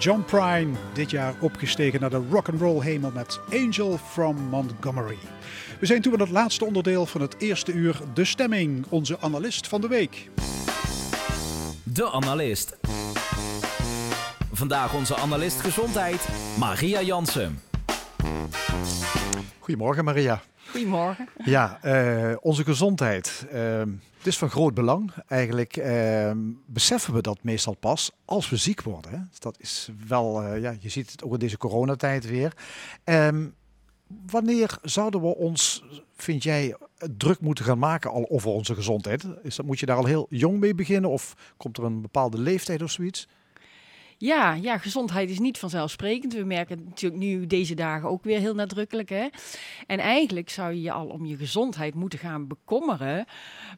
[0.07, 5.17] John Prine, dit jaar opgestegen naar de rock'n'roll hemel met Angel from Montgomery.
[5.81, 9.69] We zijn toe aan het laatste onderdeel van het eerste uur, de stemming, onze analist
[9.69, 10.31] van de week.
[11.83, 12.77] De analist.
[14.53, 16.29] Vandaag onze analist gezondheid,
[16.59, 17.61] Maria Jansen.
[19.59, 20.43] Goedemorgen Maria.
[20.71, 21.29] Goedemorgen.
[21.45, 23.47] Ja, eh, onze gezondheid.
[23.53, 23.89] Ehm,
[24.27, 25.13] het is van groot belang.
[25.27, 29.11] Eigenlijk ehm, beseffen we dat meestal pas als we ziek worden.
[29.11, 29.19] Hè?
[29.31, 32.53] Dus dat is wel, eh, ja, je ziet het ook in deze coronatijd weer.
[33.05, 33.47] Ehm,
[34.27, 35.85] wanneer zouden we ons,
[36.17, 36.77] vind jij,
[37.17, 39.27] druk moeten gaan maken al over onze gezondheid?
[39.43, 42.39] Is dat, moet je daar al heel jong mee beginnen of komt er een bepaalde
[42.39, 43.29] leeftijd of zoiets?
[44.19, 46.35] Ja, ja, gezondheid is niet vanzelfsprekend.
[46.35, 49.09] We merken het natuurlijk nu deze dagen ook weer heel nadrukkelijk.
[49.09, 49.27] Hè?
[49.87, 53.25] En eigenlijk zou je je al om je gezondheid moeten gaan bekommeren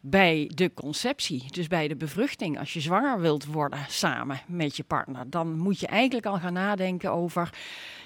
[0.02, 1.44] bij de conceptie.
[1.50, 2.58] Dus bij de bevruchting.
[2.58, 6.52] Als je zwanger wilt worden samen met je partner, dan moet je eigenlijk al gaan
[6.52, 7.50] nadenken over...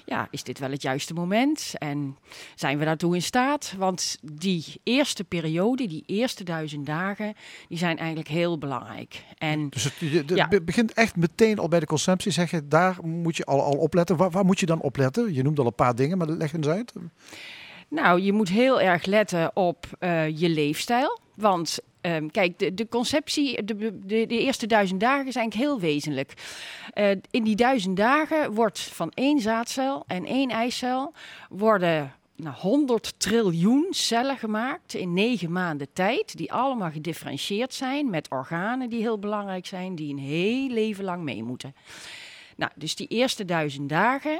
[0.05, 1.73] Ja, is dit wel het juiste moment?
[1.77, 2.17] En
[2.55, 3.73] zijn we daartoe in staat?
[3.77, 7.33] Want die eerste periode, die eerste duizend dagen,
[7.67, 9.23] die zijn eigenlijk heel belangrijk.
[9.37, 10.49] En Dus het Ja.
[10.65, 12.22] begint echt meteen al bij de conceptie.
[12.23, 14.17] Je, daar moet je al, al opletten.
[14.17, 15.33] Waar, waar moet je dan opletten?
[15.33, 16.93] Je noemde al een paar dingen, maar leg eens uit.
[17.87, 21.19] Nou, je moet heel erg letten op eh, je leefstijl.
[21.33, 25.79] Want ehm, kijk, de, de conceptie, de, de, de eerste duizend dagen is eigenlijk heel
[25.79, 26.33] wezenlijk.
[26.93, 31.13] Eh, in die duizend dagen wordt van één zaadcel en één eicel
[31.49, 36.37] worden nou, 100 triljoen cellen gemaakt in negen maanden tijd.
[36.37, 41.23] Die allemaal gedifferentieerd zijn met organen die heel belangrijk zijn, die een heel leven lang
[41.23, 41.75] mee moeten.
[42.55, 44.39] Nou, dus die eerste duizend dagen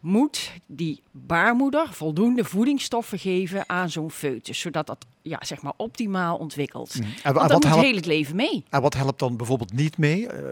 [0.00, 6.36] moet die baarmoeder voldoende voedingsstoffen geven aan zo'n foetus, zodat dat ja, zeg maar optimaal
[6.36, 6.94] ontwikkelt.
[7.22, 8.64] En, wa- Want wat helpt, heel het leven mee.
[8.70, 10.26] en wat helpt dan bijvoorbeeld niet mee?
[10.28, 10.50] Eh,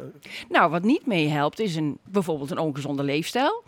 [0.48, 3.62] Nou, wat niet meehelpt is een, bijvoorbeeld een ongezonde leefstijl.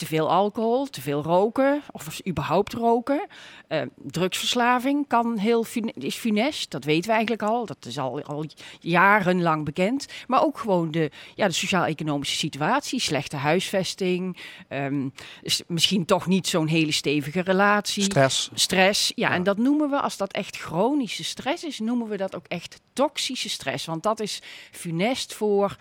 [0.00, 3.26] Te veel alcohol, te veel roken of überhaupt roken.
[3.68, 7.66] Eh, drugsverslaving kan heel is funest, dat weten we eigenlijk al.
[7.66, 8.44] Dat is al, al
[8.80, 10.06] jarenlang bekend.
[10.26, 14.36] Maar ook gewoon de, ja, de sociaal-economische situatie, slechte huisvesting,
[14.68, 15.08] ehm,
[15.42, 18.02] is misschien toch niet zo'n hele stevige relatie.
[18.02, 18.50] Stress.
[18.54, 19.34] Stress, ja, Ja.
[19.34, 22.80] en dat noemen we, als dat echt chronische stress is, noemen we dat ook echt
[22.92, 23.86] toxische stress.
[23.86, 25.76] Want dat is funest voor,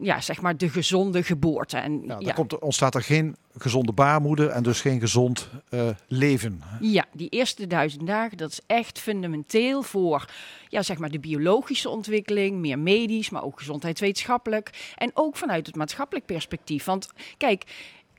[0.00, 1.76] ja, zeg maar, de gezonde geboorte.
[1.76, 5.48] En Ja, dan ja, komt er, ontstaat er geen gezonde baarmoeder en dus geen gezond
[5.68, 6.62] eh, leven.
[6.80, 10.26] Ja, die eerste duizend dagen, dat is echt fundamenteel voor
[10.68, 14.92] ja, zeg maar de biologische ontwikkeling, meer medisch, maar ook gezondheidswetenschappelijk.
[14.96, 16.84] En ook vanuit het maatschappelijk perspectief.
[16.84, 17.64] Want kijk,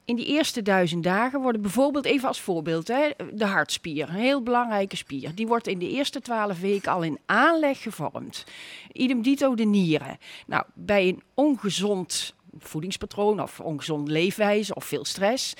[0.07, 4.43] in die eerste duizend dagen worden bijvoorbeeld, even als voorbeeld, hè, de hartspier, een heel
[4.43, 5.35] belangrijke spier.
[5.35, 8.43] Die wordt in de eerste twaalf weken al in aanleg gevormd.
[8.91, 10.17] Idem dito de nieren.
[10.45, 15.53] Nou, bij een ongezond voedingspatroon of ongezonde leefwijze of veel stress,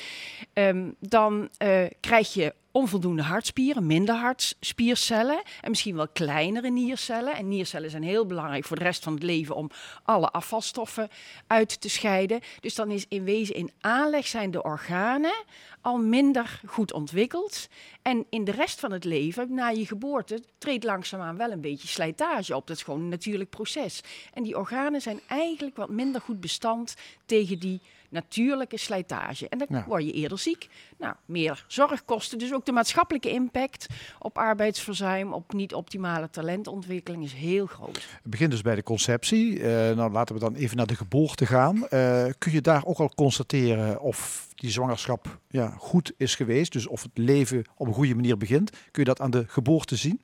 [0.53, 7.36] ehm, dan eh, krijg je onvoldoende hartspieren, minder hartspiercellen en misschien wel kleinere niercellen.
[7.36, 9.69] En niercellen zijn heel belangrijk voor de rest van het leven om
[10.03, 11.09] alle afvalstoffen
[11.47, 12.39] uit te scheiden.
[12.59, 15.43] Dus dan is in wezen in aanleg zijn de organen
[15.82, 17.67] al minder goed ontwikkeld.
[18.01, 21.88] En in de rest van het leven, na je geboorte, treedt langzaamaan wel een beetje
[21.88, 22.67] slijtage op.
[22.67, 24.01] Dat is gewoon een natuurlijk proces.
[24.34, 29.49] En die organen zijn eigenlijk wat minder goed bestand tegen die natuurlijke slijtage.
[29.49, 29.86] En dan Ja.
[29.88, 30.68] word je eerder ziek.
[30.97, 32.38] Nou, meer zorgkosten.
[32.38, 33.88] Dus ook de maatschappelijke impact
[34.20, 37.95] op arbeidsverzuim, op niet optimale talentontwikkeling is heel groot.
[37.95, 39.60] Het begint dus bij de conceptie.
[39.62, 41.88] Eh, nou, laten we dan even naar de geboorte gaan.
[41.88, 46.72] Eh, kun je daar ook al constateren of die zwangerschap ja, goed is geweest?
[46.72, 48.70] Dus of het leven op een goede manier begint?
[48.70, 50.22] Kun je dat aan de geboorte zien?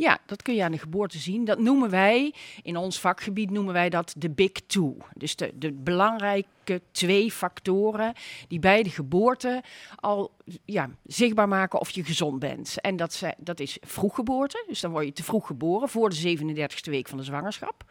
[0.00, 1.44] Ja, dat kun je aan de geboorte zien.
[1.44, 4.96] Dat noemen wij, in ons vakgebied noemen wij dat de big two.
[5.14, 8.12] Dus de, de belangrijke twee factoren
[8.48, 9.62] die bij de geboorte
[9.96, 10.30] al
[10.64, 12.80] ja, zichtbaar maken of je gezond bent.
[12.80, 16.36] En dat, zijn- dat is vroeggeboorte, dus dan word je te vroeg geboren voor de
[16.38, 17.84] 37e week van de zwangerschap.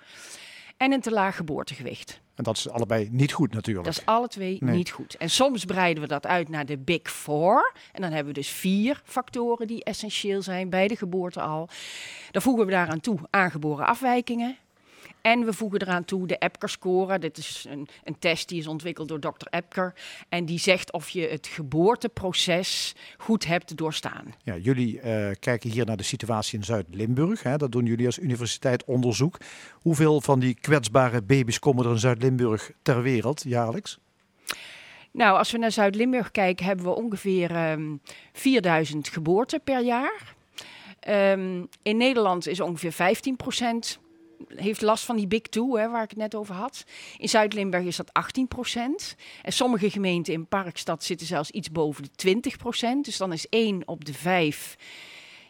[0.79, 2.21] En een te laag geboortegewicht.
[2.35, 3.85] En dat is allebei niet goed natuurlijk.
[3.85, 4.75] Dat is alle twee Nee.
[4.75, 5.15] niet goed.
[5.17, 7.73] En soms breiden we dat uit naar de Big Four.
[7.91, 11.69] En dan hebben we dus vier factoren die essentieel zijn bij de geboorte al.
[12.31, 14.57] Dan voegen we daaraan toe aangeboren afwijkingen.
[15.21, 17.19] En we voegen eraan toe de Epker-score.
[17.19, 19.47] Dit is een, een test die is ontwikkeld door Dr.
[19.49, 19.93] Epker.
[20.29, 24.33] En die zegt of je het geboorteproces goed hebt doorstaan.
[24.43, 27.41] Ja, jullie eh, kijken hier naar de situatie in Zuid-Limburg.
[27.41, 29.37] Dat doen jullie als universiteit onderzoek.
[29.73, 33.99] Hoeveel van die kwetsbare baby's komen er in Zuid-Limburg ter wereld jaarlijks?
[35.11, 37.95] Nou, als we naar Zuid-Limburg kijken, hebben we ongeveer ehm
[38.33, 40.35] 4000 geboorten per jaar.
[40.99, 43.35] Ehm, in Nederland is ongeveer 15
[44.47, 46.83] heeft last van die big two, hè, waar ik het net over had.
[47.17, 52.09] In Zuid-Limburg is dat 18% En sommige gemeenten in Parkstad zitten zelfs iets boven de
[52.15, 54.75] 20% Dus dan is 1 op de 5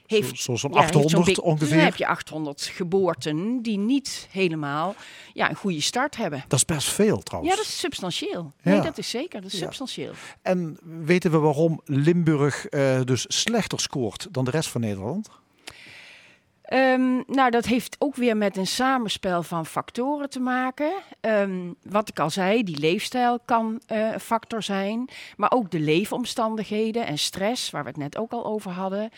[0.06, 1.76] heeft, Zo- Zo'n ja, heeft zo'n 800 big- Dus ongeveer.
[1.76, 4.96] dan heb je 800 geboorten die niet helemaal
[5.34, 6.44] ja, een goede start hebben.
[6.48, 7.54] Dat is best veel trouwens.
[7.54, 8.52] Ja, dat is substantieel.
[8.62, 8.82] Nee, Ja.
[8.82, 9.42] dat is zeker.
[9.42, 9.66] Dat is Ja.
[9.66, 10.12] substantieel.
[10.42, 15.30] En weten we waarom Limburg eh, dus slechter scoort dan de rest van Nederland?
[16.70, 20.94] Ehm, nou, dat heeft ook weer met een samenspel van factoren te maken.
[21.22, 25.10] Ehm, wat ik al zei, die leefstijl kan eh, een factor zijn.
[25.38, 29.10] Maar ook de leefomstandigheden en stress, waar we het net ook al over hadden.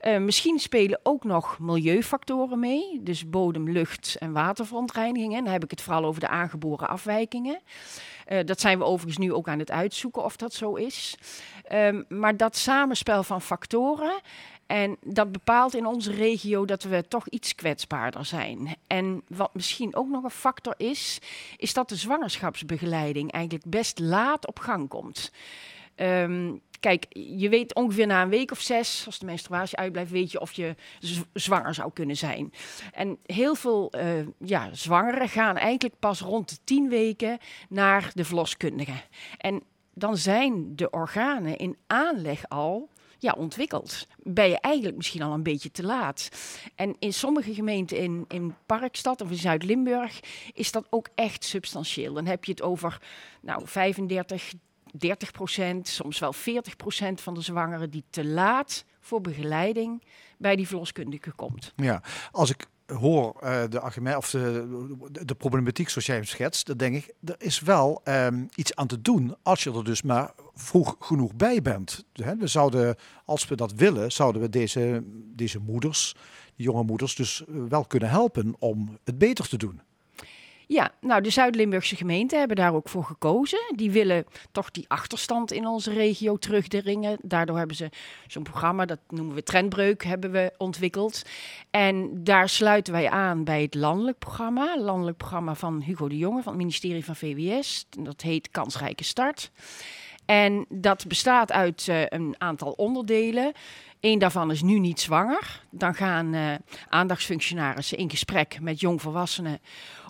[0.00, 3.00] Eh, misschien spelen ook nog milieufactoren mee.
[3.02, 5.36] Dus bodem, lucht en waterverontreiniging.
[5.36, 7.60] En dan heb ik het vooral over de aangeboren afwijkingen.
[8.30, 11.14] Eh, dat zijn we overigens nu ook aan het uitzoeken of dat zo is.
[11.64, 14.20] Ehm, maar dat samenspel van factoren.
[14.70, 18.76] En dat bepaalt in onze regio dat we toch iets kwetsbaarder zijn.
[18.86, 21.18] En wat misschien ook nog een factor is,
[21.56, 25.32] is dat de zwangerschapsbegeleiding eigenlijk best laat op gang komt.
[25.94, 30.32] Ehm, kijk, je weet ongeveer na een week of zes, als de menstruatie uitblijft, weet
[30.32, 30.74] je of je
[31.32, 32.52] zwanger zou kunnen zijn.
[32.92, 38.24] En heel veel eh, ja, zwangeren gaan eigenlijk pas rond de tien weken naar de
[38.24, 39.02] verloskundige.
[39.38, 39.62] En
[39.94, 42.88] dan zijn de organen in aanleg al
[43.20, 44.06] ja, ontwikkeld.
[44.22, 46.28] Ben je eigenlijk misschien al een beetje te laat.
[46.74, 50.20] En in sommige gemeenten in, in Parkstad of in Zuid-Limburg
[50.52, 52.14] is dat ook echt substantieel.
[52.14, 53.00] Dan heb je het over
[53.40, 54.52] nou, 35,
[54.92, 60.02] 30 procent, soms wel 40 procent van de zwangeren die te laat voor begeleiding
[60.38, 61.72] bij die verloskundige komt.
[61.76, 66.66] Ja, als ik hoor eh, de, argument, of de, de, problematiek zoals jij hem schetst,
[66.66, 70.02] dan denk ik, er is wel ehm, iets aan te doen als je er dus
[70.02, 72.04] maar vroeg genoeg bij bent.
[72.12, 75.02] We zouden, als we dat willen, zouden we deze,
[75.34, 76.14] deze moeders,
[76.56, 79.80] die jonge moeders, dus eh, wel kunnen helpen om het beter te doen.
[80.72, 83.58] Ja, nou de Zuid-Limburgse gemeenten hebben daar ook voor gekozen.
[83.76, 87.18] Die willen toch die achterstand in onze regio terugdringen.
[87.22, 87.90] Daardoor hebben ze
[88.26, 91.22] zo'n programma, dat noemen we Trendbreuk, hebben we ontwikkeld.
[91.70, 94.78] En daar sluiten wij aan bij het landelijk programma.
[94.78, 97.86] Landelijk programma van Hugo de Jonge van het ministerie van VWS.
[97.98, 99.50] Dat heet Kansrijke Start.
[100.24, 103.52] En dat bestaat uit eh, een aantal onderdelen.
[104.00, 105.62] Eén daarvan is nu niet zwanger.
[105.70, 106.54] Dan gaan eh,
[106.88, 109.60] aandachtsfunctionarissen in gesprek met jongvolwassenen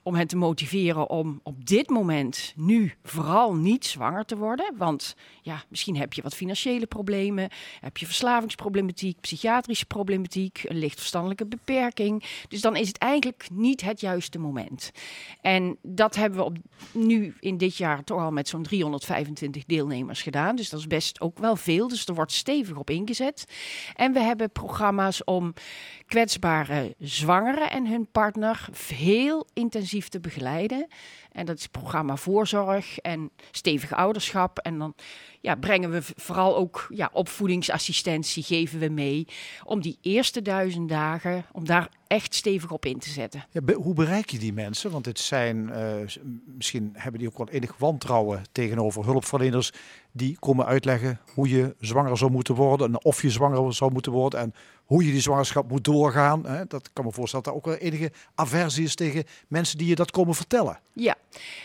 [0.03, 4.75] om hen te motiveren om op dit moment nu vooral niet zwanger te worden.
[4.77, 10.99] Want ja, misschien heb je wat financiële problemen, heb je verslavingsproblematiek, psychiatrische problematiek, een licht
[10.99, 12.25] verstandelijke beperking.
[12.49, 14.91] Dus dan is het eigenlijk niet het juiste moment.
[15.41, 16.57] En dat hebben we op,
[16.93, 20.57] nu in dit jaar toch al met zo'n 325 deelnemers gedaan.
[20.57, 21.89] Dus dat is best ook wel veel.
[21.89, 23.45] Dus er wordt stevig op ingezet.
[23.95, 25.55] En we hebben programma's om
[26.07, 30.87] kwetsbare zwangeren en hun partner heel intensief te begeleiden.
[31.33, 34.59] En dat is het programma voorzorg en stevig ouderschap.
[34.59, 34.95] En dan
[35.41, 39.27] ja, brengen we vooral ook ja, opvoedingsassistentie geven we mee.
[39.65, 43.47] Om die eerste duizend dagen, om daar echt stevig op in te zetten.
[43.51, 44.91] Ja, hoe bereik je die mensen?
[44.91, 45.95] Want dit zijn, eh,
[46.45, 49.73] misschien hebben die ook wel enig wantrouwen tegenover hulpverleners
[50.13, 54.13] die komen uitleggen hoe je zwanger zou moeten worden en of je zwanger zou moeten
[54.13, 54.55] worden en
[54.91, 56.47] hoe je die zwangerschap moet doorgaan.
[56.47, 56.67] Hè?
[56.67, 59.95] Dat kan me voorstellen dat er ook wel enige aversie is tegen mensen die je
[59.95, 60.81] dat komen vertellen.
[60.93, 61.17] Ja,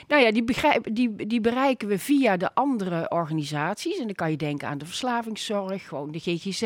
[0.08, 3.98] nou ja, die, begrijp, die, die bereiken we via de andere organisaties.
[3.98, 6.62] En dan kan je denken aan de verslavingszorg, gewoon de GGZ,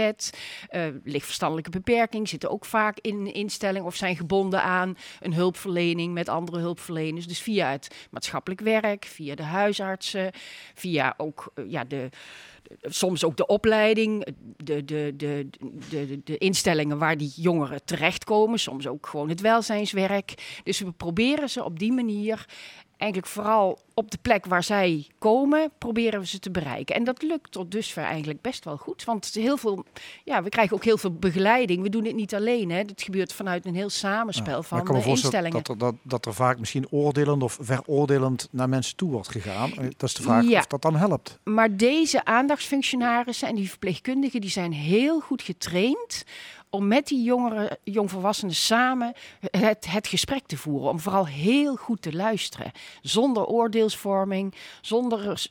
[0.67, 6.29] eh lichtverstandelijke beperking, zitten ook vaak in instelling of zijn gebonden aan een hulpverlening met
[6.29, 7.27] andere hulpverleners.
[7.27, 10.31] Dus via het maatschappelijk werk, via de huisartsen,
[10.73, 12.09] via ook eh, ja, de-
[12.81, 14.25] soms ook de opleiding,
[14.57, 15.49] de, de, de, de,
[15.89, 20.61] de, de instellingen waar die jongeren terechtkomen, soms ook gewoon het welzijnswerk.
[20.63, 22.45] Dus we proberen ze op die manier
[22.99, 26.95] eigenlijk vooral op de plek waar zij komen, proberen we ze te bereiken.
[26.95, 29.03] En dat lukt tot dusver eigenlijk best wel goed.
[29.03, 29.85] Want heel veel,
[30.23, 31.81] ja, we krijgen ook heel veel begeleiding.
[31.81, 32.69] We doen het niet alleen.
[32.71, 32.77] Hè.
[32.77, 35.51] Het gebeurt vanuit een heel samenspel van de voorstellen instellingen.
[35.63, 39.71] dat er, dat, dat er vaak misschien oordelend of veroordelend naar mensen toe wordt gegaan.
[39.71, 40.59] Eh, Dat is de vraag Ja.
[40.59, 41.39] of dat dan helpt.
[41.43, 46.23] Maar deze aandachtsfunctionarissen en die verpleegkundigen, die zijn heel goed getraind
[46.69, 49.13] om met die jongeren, jongvolwassenen samen
[49.51, 50.89] het, het gesprek te voeren.
[50.89, 52.71] Om vooral heel goed te luisteren.
[53.01, 55.47] Zonder oordeelsvorming, zonder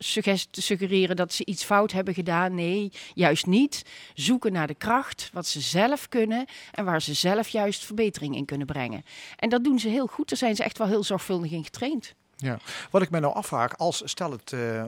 [0.51, 2.55] te suggereren dat ze iets fout hebben gedaan.
[2.55, 3.85] Nee, juist niet.
[4.15, 8.45] Zoeken naar de kracht, wat ze zelf kunnen en waar ze zelf juist verbetering in
[8.45, 9.05] kunnen brengen.
[9.37, 10.29] En dat doen ze heel goed.
[10.29, 12.15] Daar zijn ze echt wel heel zorgvuldig in getraind.
[12.41, 12.59] Ja.
[12.91, 14.83] Wat ik mij nou afvraag, als stel het eh,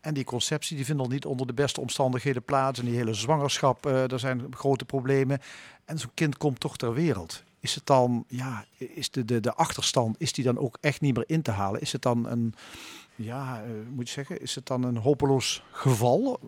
[0.00, 2.78] en die conceptie, die vinden al niet onder de beste omstandigheden plaats.
[2.78, 5.40] En die hele zwangerschap, eh daar zijn grote problemen.
[5.84, 7.42] En zo'n kind komt toch ter wereld.
[7.60, 11.14] Is het dan, ja, is de, de, de achterstand, is die dan ook echt niet
[11.14, 11.80] meer in te halen?
[11.80, 12.54] Is het dan een,
[13.14, 16.40] ja, eh, moet je zeggen, is het dan een hopeloos geval?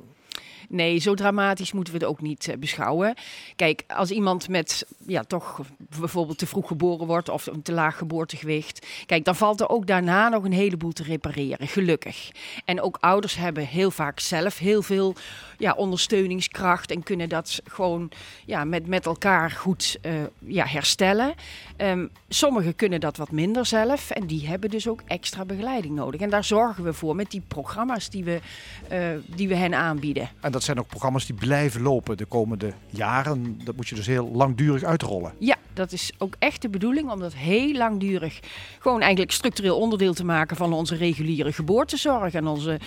[0.69, 3.15] Nee, zo dramatisch moeten we het ook niet eh, beschouwen.
[3.57, 5.61] Kijk, als iemand met ja, toch
[5.99, 8.87] bijvoorbeeld te vroeg geboren wordt of een te laag geboortegewicht.
[9.07, 12.31] Kijk, dan valt er ook daarna nog een heleboel te repareren, gelukkig.
[12.65, 15.15] En ook ouders hebben heel vaak zelf heel veel
[15.59, 18.11] ja, ondersteuningskracht en kunnen dat gewoon
[18.45, 21.35] ja, met, met elkaar goed eh, ja, herstellen.
[21.77, 26.21] Ehm, sommigen kunnen dat wat minder zelf en die hebben dus ook extra begeleiding nodig.
[26.21, 28.41] En daar zorgen we voor met die programma's die we,
[28.89, 30.31] eh, die we hen aanbieden.
[30.41, 33.61] En dat zijn ook programma's die blijven lopen de komende jaren.
[33.65, 35.33] Dat moet je dus heel langdurig uitrollen.
[35.39, 38.41] Ja, dat is ook echt de bedoeling om dat heel langdurig
[38.79, 42.81] gewoon eigenlijk structureel onderdeel te maken van onze reguliere geboortezorg en onze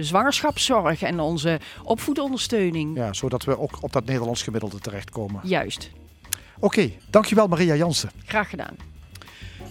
[0.00, 2.96] zwangerschapszorg en onze opvoedondersteuning.
[2.96, 5.40] Ja, zodat we ook op dat Nederlands gemiddelde terechtkomen.
[5.44, 5.90] Juist,
[6.60, 8.10] Oké, dankjewel Maria Jansen.
[8.24, 8.76] graag gedaan.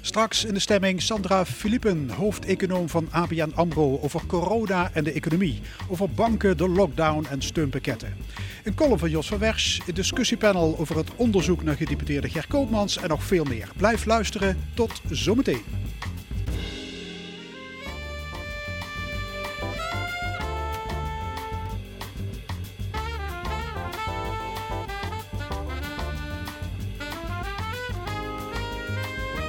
[0.08, 5.62] Straks in de stemming Sandra Philippen, hoofdeconoom van ABN AMRO, over corona en de economie.
[5.90, 8.16] Over banken, de lockdown en steunpakketten.
[8.64, 12.98] Een column van Jos van Wersch, een discussiepanel over het onderzoek naar gedeputeerde Ger Koopmans
[12.98, 13.70] en nog veel meer.
[13.78, 15.64] Blijf luisteren, tot zometeen.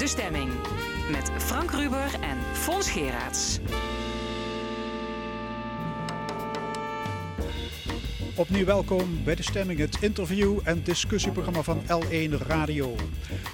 [0.08, 0.50] Stemming
[1.10, 3.58] met Frank Ruber en Fons Geraerts.
[8.34, 12.94] Opnieuw welkom bij de stemming, het interview- en discussieprogramma van L1 Radio.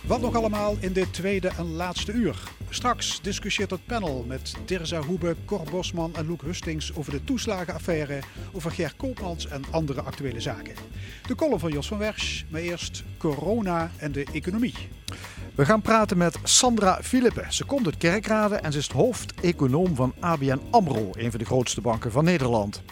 [0.06, 2.42] Wat nog allemaal in dit tweede en laatste uur.
[2.68, 8.20] Straks discussieert het panel met Dirza Hoebe, Cor Bosman en Loek Hustings over de toeslagenaffaire,
[8.52, 10.74] over Ger Koopmans en andere actuele zaken.
[11.26, 14.74] De column van Jos van Wersch, maar eerst corona en de economie.
[15.54, 17.44] We gaan praten met Sandra Philippe.
[17.48, 21.80] Ze komt uit Kerkrade en ze is hoofdeconoom van ABN AMRO, een van de grootste
[21.80, 22.82] banken van Nederland.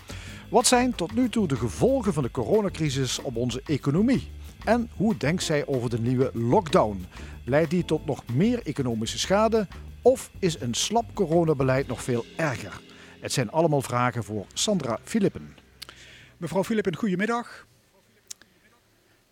[0.51, 4.31] Wat zijn tot nu toe de gevolgen van de coronacrisis op onze economie?
[4.65, 7.07] En hoe denkt zij over de nieuwe lockdown?
[7.45, 9.67] Leidt die tot nog meer economische schade?
[10.03, 12.81] Of is een slap coronabeleid nog veel erger?
[13.21, 15.57] Het zijn allemaal vragen voor Sandra Philippen.
[16.37, 17.67] Mevrouw Philippen, goedemiddag.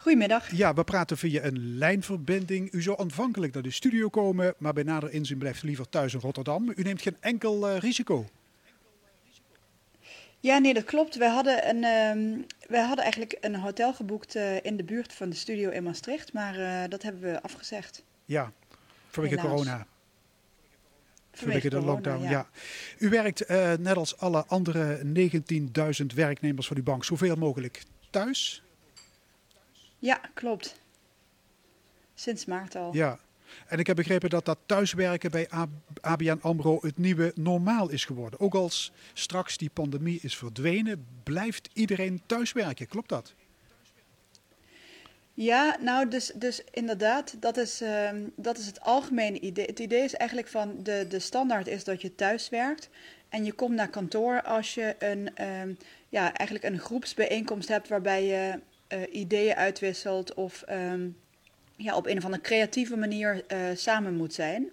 [0.00, 0.50] Goedemiddag.
[0.50, 2.72] Ja, we praten via een lijnverbinding.
[2.72, 6.14] U zou aanvankelijk naar de studio komen, maar bij nader inzien blijft u liever thuis
[6.14, 6.72] in Rotterdam.
[6.76, 8.26] U neemt geen enkel eh, risico.
[10.40, 11.16] Ja, nee, dat klopt.
[11.16, 12.38] Wij hadden, een, ehm,
[12.68, 16.32] wij hadden eigenlijk een hotel geboekt eh, in de buurt van de studio in Maastricht,
[16.32, 18.02] maar eh, dat hebben we afgezegd.
[18.24, 18.52] Ja,
[19.08, 19.52] vanwege Helaas.
[19.52, 19.86] corona.
[21.32, 22.30] Vanwege de corona, lockdown, ja.
[22.30, 22.48] ja.
[22.98, 23.48] U werkt
[23.78, 25.00] net als alle andere
[26.00, 28.62] 19.000 werknemers van uw bank zoveel mogelijk thuis.
[30.00, 30.80] Ja, klopt.
[32.14, 32.94] Sinds maart al.
[32.94, 33.18] Ja.
[33.66, 35.48] En ik heb begrepen dat dat thuiswerken bij
[36.00, 38.40] ABN AMRO het nieuwe normaal is geworden.
[38.40, 42.86] Ook als straks die pandemie is verdwenen, blijft iedereen thuiswerken.
[42.86, 43.34] Klopt dat?
[45.34, 49.66] Ja, nou, dus, dus inderdaad, dat is, ehm, dat is het algemene idee.
[49.66, 52.88] Het idee is eigenlijk van de, de standaard is dat je thuis werkt.
[53.28, 55.72] En je komt naar kantoor als je een, ehm,
[56.08, 58.60] ja, eigenlijk een groepsbijeenkomst hebt waarbij je
[59.10, 61.08] ideeën uitwisselt of ehm,
[61.76, 64.70] ja, op een of andere creatieve manier eh, samen moet zijn.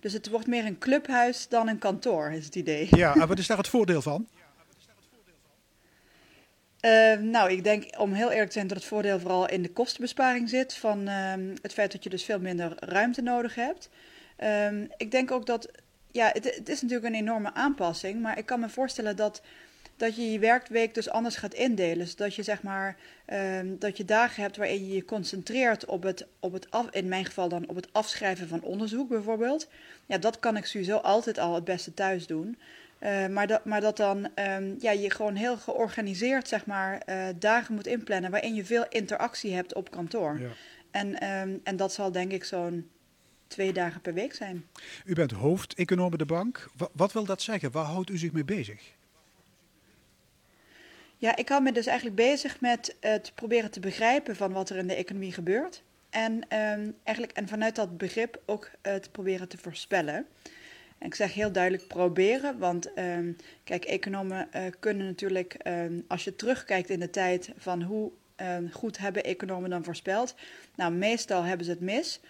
[0.00, 2.88] Dus het wordt meer een clubhuis dan een kantoor, is het idee.
[2.90, 4.28] Ja, en wat is daar het voordeel van?
[6.80, 9.72] Eh, nou, ik denk om heel eerlijk te zijn dat het voordeel vooral in de
[9.72, 10.74] kostenbesparing zit.
[10.74, 13.88] Van ehm, het feit dat je dus veel minder ruimte nodig hebt.
[14.36, 15.68] Ehm, ik denk ook dat,
[16.10, 18.20] ja, het, het is natuurlijk een enorme aanpassing.
[18.20, 19.42] Maar ik kan me voorstellen dat,
[20.00, 22.08] dat je je werkweek dus anders gaat indelen.
[22.08, 26.26] Zodat je zeg maar, ehm, dat je dagen hebt waarin je je concentreert op het,
[26.40, 29.68] op het af, in mijn geval dan op het afschrijven van onderzoek bijvoorbeeld.
[30.06, 32.58] Ja, dat kan ik sowieso altijd al het beste thuis doen.
[32.98, 37.26] Eh, maar, dat, maar dat dan ehm, ja, je gewoon heel georganiseerd zeg maar, eh,
[37.38, 40.40] dagen moet inplannen waarin je veel interactie hebt op kantoor.
[40.40, 40.48] Ja.
[40.90, 42.90] En, ehm, en dat zal denk ik zo'n
[43.46, 44.66] twee dagen per week zijn.
[45.04, 46.68] U bent hoofdeconoom bij de bank.
[46.76, 47.70] Wa- wat wil dat zeggen?
[47.70, 48.98] Waar houdt u zich mee bezig?
[51.20, 54.76] Ja, ik hou me dus eigenlijk bezig met het proberen te begrijpen van wat er
[54.76, 55.82] in de economie gebeurt.
[56.10, 60.26] En, ehm, eigenlijk, en vanuit dat begrip ook eh, te proberen te voorspellen.
[60.98, 63.32] En ik zeg heel duidelijk proberen, want ehm,
[63.64, 68.10] kijk, economen eh, kunnen natuurlijk, ehm, als je terugkijkt in de tijd van hoe
[68.70, 70.34] goed hebben economen dan voorspeld.
[70.76, 72.20] Nou, meestal hebben ze het mis.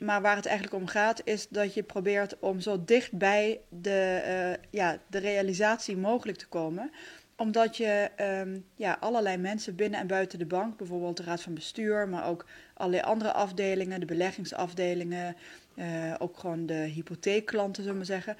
[0.00, 4.20] Maar waar het eigenlijk om gaat, is dat je probeert om zo dicht bij de,
[4.24, 6.90] eh, ja, de realisatie mogelijk te komen
[7.36, 11.54] omdat je ehm, ja, allerlei mensen binnen en buiten de bank, bijvoorbeeld de raad van
[11.54, 15.36] bestuur, maar ook allerlei andere afdelingen, de beleggingsafdelingen,
[15.74, 18.36] eh, ook gewoon de hypotheekklanten, zullen we maar zeggen,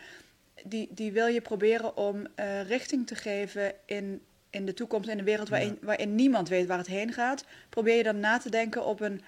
[0.64, 4.20] die, die wil je proberen om eh, richting te geven in,
[4.50, 7.44] in de toekomst, in een wereld waarin, waarin niemand weet waar het heen gaat.
[7.68, 9.20] Probeer je dan na te denken op een,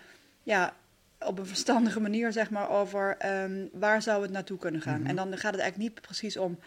[0.43, 0.75] ja,
[1.21, 5.07] op een verstandige manier, zeg maar, over ehm, waar zou het naartoe kunnen gaan.
[5.07, 6.59] En dan gaat het eigenlijk niet precies om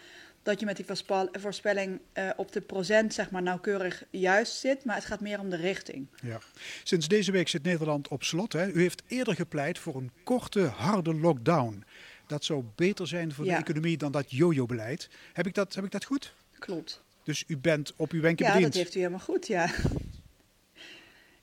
[0.42, 4.84] dat je met die voorspel- voorspelling eh, op de procent zeg maar, nauwkeurig juist zit,
[4.84, 6.06] maar het gaat meer om de richting.
[6.22, 6.38] Ja.
[6.84, 8.52] Sinds deze week zit Nederland op slot.
[8.52, 8.66] Hè.
[8.70, 11.84] U heeft eerder gepleit voor een korte, harde lockdown.
[12.26, 13.54] Dat zou beter zijn voor Ja.
[13.56, 15.08] de economie dan dat yo-yo-beleid.
[15.32, 16.32] Heb ik dat, heb ik dat goed?
[16.58, 17.02] Klopt.
[17.24, 18.72] Dus u bent op uw wenken Ja, bediend.
[18.72, 19.70] dat heeft u helemaal goed, ja.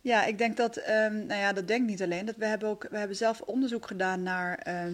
[0.01, 2.25] Ja, ik denk dat, ehm, nou ja, dat denk ik niet alleen.
[2.25, 4.93] Dat we hebben ook, we hebben zelf onderzoek gedaan naar, ehm,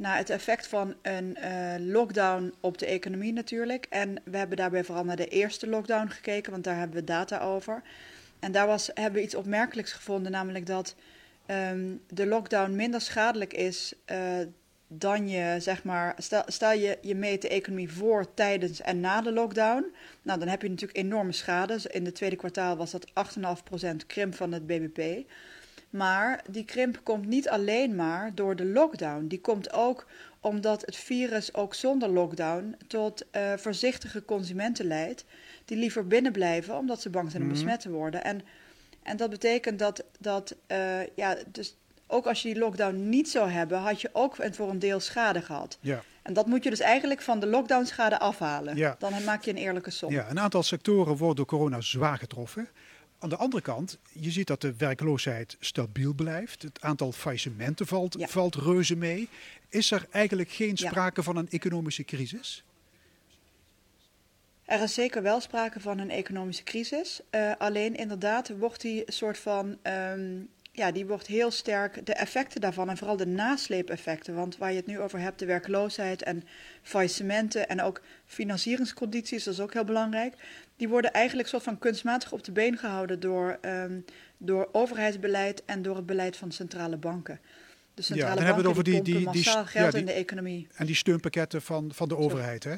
[0.00, 3.86] naar het effect van een eh, lockdown op de economie natuurlijk.
[3.90, 7.40] En we hebben daarbij vooral naar de eerste lockdown gekeken, want daar hebben we data
[7.40, 7.82] over.
[8.38, 10.94] En daar was, hebben we iets opmerkelijks gevonden, namelijk dat
[11.46, 14.18] ehm, de lockdown minder schadelijk is eh,
[14.88, 19.20] dan je, zeg maar, stel, stel je, je meet de economie voor, tijdens en na
[19.20, 19.94] de lockdown.
[20.22, 21.78] Nou, dan heb je natuurlijk enorme schade.
[21.90, 25.30] In het tweede kwartaal was dat 8,5% krimp van het BBP.
[25.90, 29.26] Maar die krimp komt niet alleen maar door de lockdown.
[29.26, 30.06] Die komt ook
[30.40, 35.24] omdat het virus ook zonder lockdown tot eh, voorzichtige consumenten leidt.
[35.64, 37.56] Die liever binnen blijven omdat ze bang zijn om Mhm.
[37.58, 38.24] besmet te worden.
[38.24, 38.40] En,
[39.02, 41.76] en dat betekent dat, dat eh, ja, dus
[42.06, 45.42] ook als je die lockdown niet zou hebben, had je ook voor een deel schade
[45.42, 45.78] gehad.
[45.80, 46.02] Ja.
[46.22, 48.76] En dat moet je dus eigenlijk van de lockdown schade afhalen.
[48.76, 48.96] Ja.
[48.98, 50.12] Dan maak je een eerlijke som.
[50.12, 52.68] Ja, een aantal sectoren worden door corona zwaar getroffen.
[53.22, 56.62] Aan de andere kant, je ziet dat de werkloosheid stabiel blijft.
[56.62, 58.26] Het aantal faillissementen valt, Ja.
[58.26, 59.28] valt reuze mee.
[59.68, 60.88] Is er eigenlijk geen Ja.
[60.88, 62.64] sprake van een economische crisis?
[64.64, 67.20] Er is zeker wel sprake van een economische crisis.
[67.30, 70.38] Eh, alleen inderdaad wordt die soort van ehm,
[70.72, 74.34] ja, die wordt heel sterk, de effecten daarvan en vooral de nasleepeffecten.
[74.34, 76.42] Want waar je het nu over hebt, de werkloosheid en
[76.82, 80.34] faillissementen en ook financieringscondities, dat is ook heel belangrijk.
[80.80, 84.00] Die worden eigenlijk soort van kunstmatig op de been gehouden door, ehm,
[84.38, 87.40] door overheidsbeleid en door het beleid van centrale banken.
[87.94, 90.00] De centrale dan hebben we banken het over die, die- die- massaal ja, geld die-
[90.00, 90.66] in de economie.
[90.74, 92.74] En die steunpakketten van, van de overheid, hè?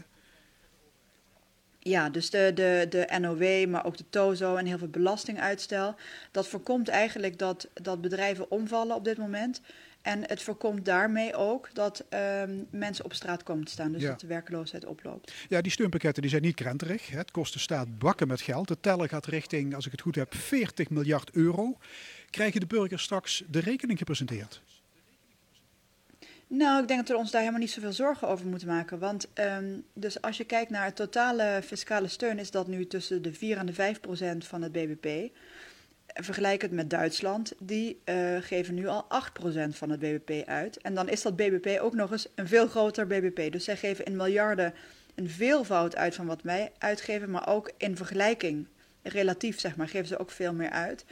[1.79, 5.95] Ja, dus de, de, de NOW, maar ook de TOZO en heel veel belastinguitstel.
[6.31, 9.61] Dat voorkomt eigenlijk dat, dat bedrijven omvallen op dit moment.
[10.03, 13.93] En het voorkomt daarmee ook dat ehm, mensen op straat komen te staan.
[13.93, 14.09] Dus Ja.
[14.09, 15.33] dat de werkloosheid oploopt.
[15.49, 17.11] Ja, die steunpakketten die zijn niet krenterig.
[17.11, 18.69] Het kost de staat bakken met geld.
[18.69, 21.79] De teller gaat richting, als ik het goed heb, 40 miljard euro.
[22.31, 24.63] Krijgen de burgers straks de rekening gepresenteerd?
[26.47, 28.99] Nou, ik denk dat we ons daar helemaal niet zoveel zorgen over moeten maken.
[28.99, 33.23] Want ehm, dus als je kijkt naar het totale fiscale steun, is dat nu tussen
[33.23, 35.33] de 4 en de 5 procent van het BBP.
[36.15, 40.77] Vergelijk het met Duitsland, die eh, geven nu al 8 procent van het BBP uit.
[40.77, 43.53] En dan is dat BBP ook nog eens een veel groter BBP.
[43.53, 44.75] Dus zij geven in miljarden
[45.15, 48.67] een veelvoud uit van wat wij uitgeven, maar ook in vergelijking,
[49.03, 51.05] relatief zeg maar, geven ze ook veel meer uit.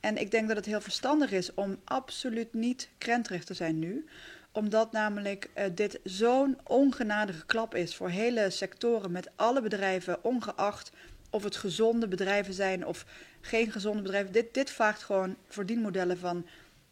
[0.00, 4.06] En ik denk dat het heel verstandig is om absoluut niet krenterig te zijn nu
[4.52, 10.92] omdat namelijk eh, dit zo'n ongenadige klap is voor hele sectoren met alle bedrijven, ongeacht
[11.30, 13.06] of het gezonde bedrijven zijn of
[13.42, 14.32] geen gezonde bedrijven.
[14.32, 16.46] Dit, dit vaagt gewoon verdienmodellen van,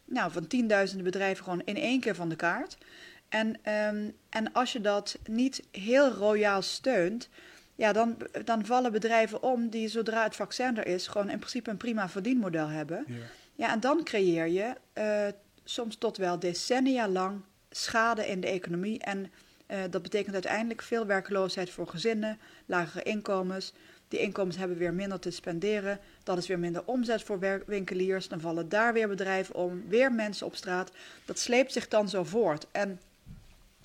[0.05, 2.79] nou, van tienduizenden bedrijven gewoon in één keer van de kaart.
[3.29, 7.29] En, ehm, en als je dat niet heel royaal steunt,
[7.75, 11.71] ja, dan, dan vallen bedrijven om die zodra het vaccin er is, gewoon in principe
[11.71, 13.05] een prima verdienmodel hebben.
[13.07, 13.15] Ja.
[13.61, 15.27] Ja, en dan creëer je eh,
[15.65, 17.41] soms tot wel decennia lang
[17.71, 18.99] schade in de economie.
[18.99, 19.33] En
[19.67, 23.73] eh, dat betekent uiteindelijk veel werkloosheid voor gezinnen, lagere inkomens.
[24.11, 25.99] Die inkomens hebben weer minder te spenderen.
[26.23, 28.29] Dat is weer minder omzet voor winkeliers.
[28.29, 30.91] Dan vallen daar weer bedrijven om, weer mensen op straat.
[31.25, 32.67] Dat sleept zich dan zo voort.
[32.73, 33.01] En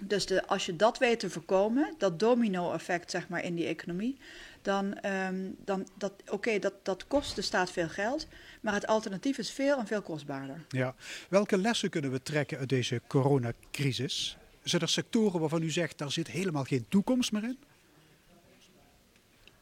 [0.03, 4.17] dus de, als je dat weet te voorkomen, dat domino-effect zeg maar in die economie,
[4.61, 8.27] dan, ehm, dan dat, oké, dat, dat kost de staat veel geld,
[8.61, 10.65] maar het alternatief is veel en veel kostbaarder.
[10.69, 10.95] Ja.
[11.29, 14.37] Welke lessen kunnen we trekken uit deze coronacrisis?
[14.63, 17.57] Zijn er sectoren waarvan u zegt, daar zit helemaal geen toekomst meer in?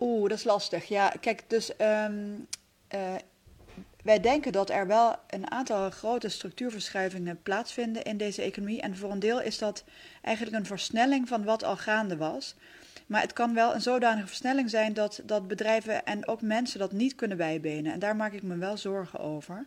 [0.03, 0.85] Oeh, dat is lastig.
[0.85, 2.33] Ja, kijk, dus ehm,
[2.87, 3.15] eh,
[4.03, 8.81] wij denken dat er wel een aantal grote structuurverschuivingen plaatsvinden in deze economie.
[8.81, 9.83] En voor een deel is dat
[10.21, 12.55] eigenlijk een versnelling van wat al gaande was.
[13.07, 16.91] Maar het kan wel een zodanige versnelling zijn dat, dat bedrijven en ook mensen dat
[16.91, 17.93] niet kunnen bijbenen.
[17.93, 19.65] En daar maak ik me wel zorgen over.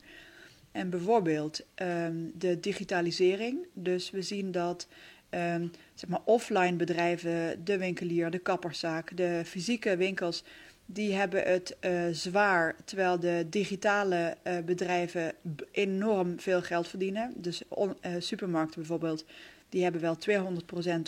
[0.73, 3.67] En bijvoorbeeld ehm, de digitalisering.
[3.73, 4.87] Dus we zien dat
[5.31, 10.45] ehm, zeg maar offline bedrijven, de winkelier, de kapperszaak, de fysieke winkels,
[10.87, 15.33] die hebben het eh, zwaar, terwijl de digitale eh, bedrijven
[15.71, 17.33] enorm veel geld verdienen.
[17.37, 17.63] Dus
[18.01, 19.25] eh, supermarkten bijvoorbeeld,
[19.69, 20.19] die hebben wel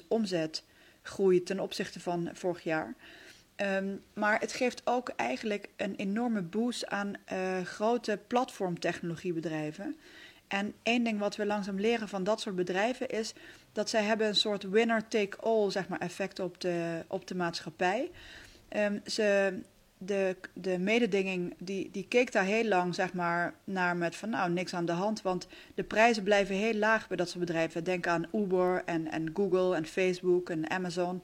[0.03, 2.95] 200% omzetgroei ten opzichte van vorig jaar.
[3.57, 7.15] Ehm, maar het geeft ook eigenlijk een enorme boost aan
[7.65, 9.97] grote platformtechnologiebedrijven.
[10.49, 13.35] En één ding wat we langzaam leren van dat soort bedrijven is
[13.73, 18.11] dat zij hebben een soort winner-take-all zeg maar, effect op de, op de maatschappij.
[18.69, 19.59] Ehm, ze,
[19.99, 24.51] de, de mededinging die, die keek daar heel lang zeg maar, naar met van nou
[24.51, 27.85] niks aan de hand, want de prijzen blijven heel laag bij dat soort bedrijven.
[27.85, 31.23] Denk aan Uber en, en Google en Facebook en Amazon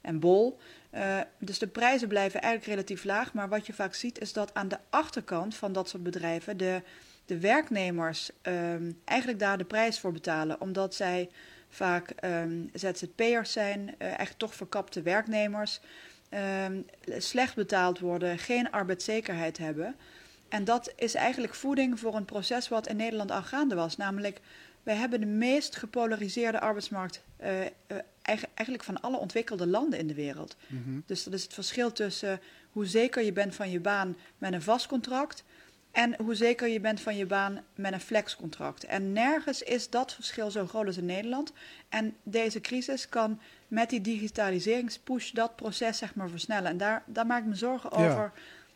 [0.00, 0.58] en Bol.
[0.90, 3.32] Eh, dus de prijzen blijven eigenlijk relatief laag.
[3.32, 6.82] Maar wat je vaak ziet is dat aan de achterkant van dat soort bedrijven de,
[7.30, 10.60] de werknemers ehm, eigenlijk daar de prijs voor betalen.
[10.60, 11.30] Omdat zij
[11.68, 15.80] vaak ehm, ZZP'ers zijn, eh, echt toch verkapte werknemers.
[16.28, 16.80] ehm,
[17.18, 19.94] slecht betaald worden, geen arbeidszekerheid hebben.
[20.48, 23.96] En dat is eigenlijk voeding voor een proces wat in Nederland al gaande was.
[23.96, 24.40] Namelijk,
[24.82, 27.70] wij hebben de meest gepolariseerde arbeidsmarkt eh, eh,
[28.22, 30.56] eigen- eigenlijk van alle ontwikkelde landen in de wereld.
[31.06, 32.40] Dus dat is het verschil tussen
[32.72, 35.44] hoe zeker je bent van je baan met een vast contract
[35.92, 38.84] en hoe zeker je bent van je baan met een flexcontract.
[38.84, 41.52] En nergens is dat verschil zo groot als in Nederland.
[41.88, 46.70] En deze crisis kan met die digitaliseringspush dat proces zeg maar versnellen.
[46.70, 48.10] En daar, daar maak ik me zorgen Ja.
[48.10, 48.32] over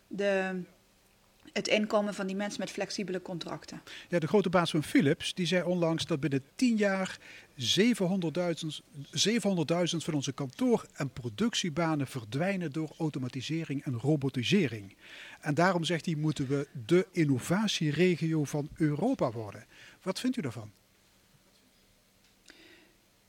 [0.07, 0.63] de,
[1.55, 3.83] het inkomen van die mensen met flexibele contracten.
[4.09, 7.19] Ja, de grote baas van Philips die zei onlangs dat binnen 10 jaar
[7.55, 7.65] 700.000
[9.11, 14.97] 700.000 van onze kantoor- en productiebanen verdwijnen door automatisering en robotisering.
[15.41, 19.65] En daarom zegt hij moeten we de innovatieregio van Europa worden.
[20.03, 20.71] Wat vindt u daarvan?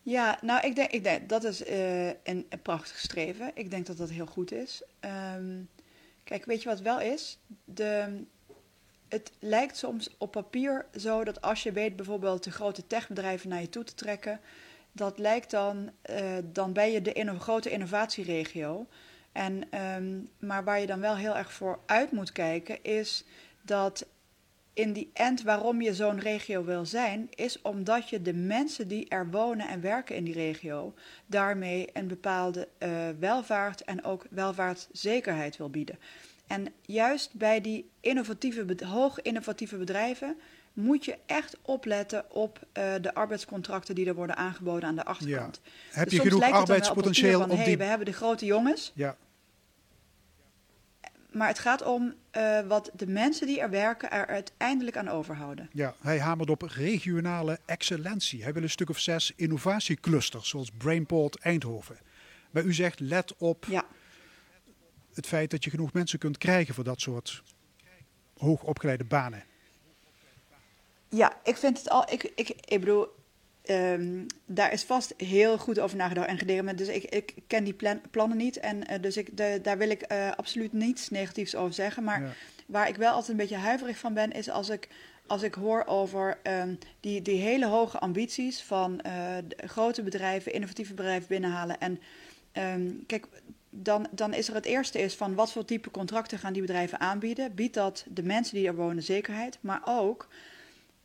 [0.01, 3.51] Ja, nou, ik denk, ik denk dat is eh, een, een prachtig streven.
[3.53, 4.81] Ik denk dat dat heel goed is.
[4.99, 5.61] Ehm,
[6.25, 7.37] kijk, weet je wat wel is?
[7.63, 8.23] De,
[9.07, 13.61] het lijkt soms op papier zo dat als je weet bijvoorbeeld de grote techbedrijven naar
[13.61, 14.39] je toe te trekken,
[14.91, 18.87] dat lijkt dan, eh, dan ben je de inno- grote innovatieregio.
[19.31, 23.23] En, ehm, maar waar je dan wel heel erg voor uit moet kijken, is
[23.61, 24.05] dat
[24.75, 29.09] in die end waarom je zo'n regio wil zijn, is omdat je de mensen die
[29.09, 30.93] er wonen en werken in die regio,
[31.25, 35.99] daarmee een bepaalde eh, welvaart en ook welvaartszekerheid wil bieden.
[36.47, 40.37] En juist bij die innovatieve, hoog innovatieve bedrijven
[40.73, 45.61] moet je echt opletten op eh, de arbeidscontracten die er worden aangeboden aan de achterkant.
[45.91, 47.77] Heb Dus je genoeg arbeidspotentieel van, om hey, die...
[47.77, 49.15] we hebben de grote jongens, Ja,
[51.35, 55.69] maar het gaat om eh, wat de mensen die er werken er uiteindelijk aan overhouden.
[55.73, 58.43] ja, hij hamert op regionale excellentie.
[58.43, 61.97] Hij wil een stuk of zes innovatieclusters, zoals Brainport Eindhoven.
[62.51, 63.85] Maar u zegt, let op Ja.
[65.13, 67.43] het feit dat je genoeg mensen kunt krijgen voor dat soort
[68.37, 69.43] hoogopgeleide banen.
[71.09, 72.11] Ja, ik vind het al.
[72.11, 73.07] Ik, ik, ik bedoel,
[73.65, 76.77] ehm, daar is vast heel goed over nagedacht en gedeeld.
[76.77, 78.59] Dus ik, ik ken die plan- plannen niet.
[78.59, 82.03] En eh, dus ik, de, daar wil ik eh, absoluut niets negatiefs over zeggen.
[82.03, 82.29] Maar Ja.
[82.67, 84.87] waar ik wel altijd een beetje huiverig van ben, is als ik,
[85.27, 89.13] als ik hoor over ehm, die, die hele hoge ambities van eh,
[89.57, 91.79] grote bedrijven, innovatieve bedrijven binnenhalen.
[91.79, 91.99] En
[92.51, 93.25] ehm, kijk.
[93.77, 96.99] Dan, dan is er het eerste is van wat voor type contracten gaan die bedrijven
[96.99, 97.55] aanbieden.
[97.55, 100.27] Biedt dat de mensen die er wonen zekerheid, maar ook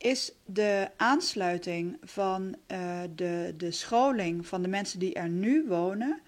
[0.00, 6.20] is de aansluiting van eh, de, de scholing van de mensen die er nu wonen,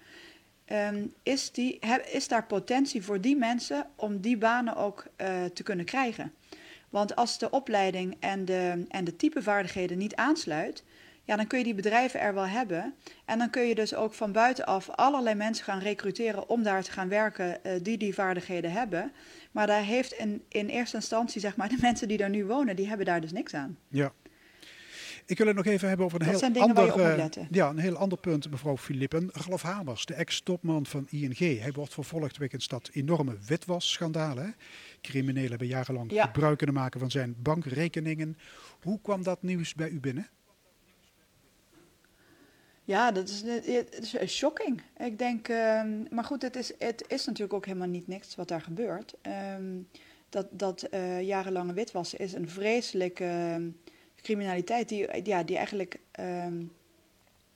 [0.65, 1.79] ehm, is, die,
[2.11, 6.33] is daar potentie voor die mensen om die banen ook eh, te kunnen krijgen?
[6.89, 10.83] Want als de opleiding en de, en de type vaardigheden niet aansluit,
[11.23, 12.95] ja, dan kun je die bedrijven er wel hebben.
[13.25, 16.91] En dan kun je dus ook van buitenaf allerlei mensen gaan recruteren om daar te
[16.91, 19.11] gaan werken eh, die die vaardigheden hebben.
[19.53, 22.75] Maar daar heeft in, in eerste instantie, zeg maar, de mensen die daar nu wonen,
[22.75, 23.77] die hebben daar dus niks aan.
[23.87, 24.13] Ja.
[25.25, 27.03] Ik wil het nog even hebben over een Dat heel zijn dingen waar ander, je
[27.03, 27.47] op moet letten.
[27.51, 29.29] ja, een heel ander punt, mevrouw Filippen.
[29.31, 31.37] Ralf Hamers, de ex-topman van ING.
[31.37, 34.43] Hij wordt vervolgd wegens dat enorme witwasschandalen.
[34.45, 34.49] hè.
[35.01, 36.25] Criminelen hebben jarenlang Ja.
[36.25, 38.37] gebruik kunnen maken van zijn bankrekeningen.
[38.81, 40.27] Hoe kwam dat nieuws bij u binnen?
[42.85, 44.81] Ja, dat is, het is eh, shocking.
[44.97, 48.47] Ik denk, ehm, maar goed, het is, het is natuurlijk ook helemaal niet niks wat
[48.47, 49.13] daar gebeurt.
[49.21, 49.81] Ehm,
[50.29, 53.69] dat dat eh, jarenlange witwassen is een vreselijke ehm,
[54.15, 55.99] criminaliteit die, ja, die eigenlijk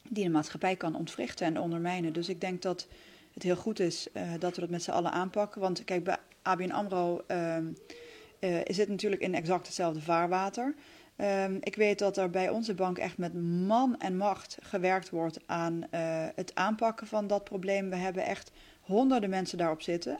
[0.09, 2.13] die de maatschappij kan ontwrichten en ondermijnen.
[2.13, 2.87] Dus ik denk dat
[3.33, 5.61] het heel goed is eh, dat we dat met z'n allen aanpakken.
[5.61, 10.75] Want kijk, bij ABN AMRO eh, is het natuurlijk in exact hetzelfde vaarwater.
[11.17, 13.33] Ehm, ik weet dat er bij onze bank echt met
[13.67, 17.89] man en macht gewerkt wordt aan eh, het aanpakken van dat probleem.
[17.89, 18.51] We hebben echt
[18.81, 20.19] honderden mensen daarop zitten.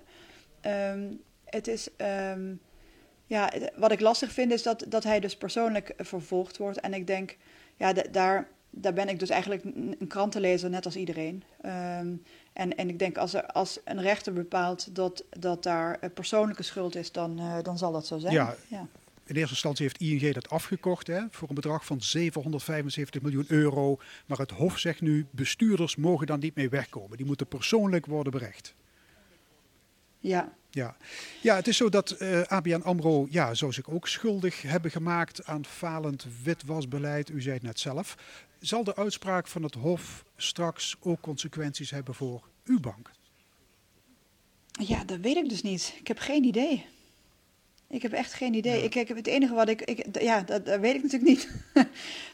[0.61, 1.11] Ehm,
[1.45, 2.53] het is, ehm,
[3.25, 6.79] ja, wat ik lastig vind is dat, dat hij dus persoonlijk vervolgd wordt.
[6.79, 7.37] En ik denk,
[7.75, 11.43] ja, da- daar, daar ben ik dus eigenlijk een krantenlezer, net als iedereen.
[12.53, 16.63] En, en ik denk als, er, als een rechter bepaalt dat, dat daar eh, persoonlijke
[16.63, 18.33] schuld is, dan, eh, dan zal dat zo zijn.
[18.33, 18.55] Ja.
[18.67, 18.87] ja.
[19.27, 23.99] In eerste instantie heeft ING dat afgekocht hè, voor een bedrag van 775 miljoen euro.
[24.25, 27.17] Maar het Hof zegt nu, bestuurders mogen daar niet mee wegkomen.
[27.17, 28.75] Die moeten persoonlijk worden berecht.
[30.19, 30.55] ja.
[30.71, 30.97] Ja.
[31.41, 35.45] ja, het is zo dat eh, ABN AMRO ja, zou zich ook schuldig hebben gemaakt
[35.45, 37.29] aan falend witwasbeleid.
[37.29, 38.17] U zei het net zelf.
[38.59, 43.11] Zal de uitspraak van het Hof straks ook consequenties hebben voor uw bank?
[44.71, 45.95] Ja, dat weet ik dus niet.
[45.99, 46.85] Ik heb geen idee.
[47.89, 48.83] Ik heb echt geen idee.
[48.83, 49.81] Ik, ik, het enige wat ik.
[49.81, 51.49] ik ja, dat, dat weet ik natuurlijk niet.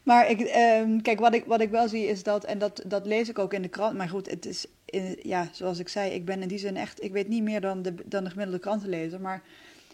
[0.03, 2.43] maar ik, ehm, kijk, wat ik, wat ik wel zie is dat.
[2.45, 3.97] En dat, dat lees ik ook in de krant.
[3.97, 4.65] Maar goed, het is.
[4.85, 7.03] in- ja, zoals ik zei, ik ben in die zin echt.
[7.03, 9.21] Ik weet niet meer dan de, dan de gemiddelde krantenlezer.
[9.21, 9.41] Maar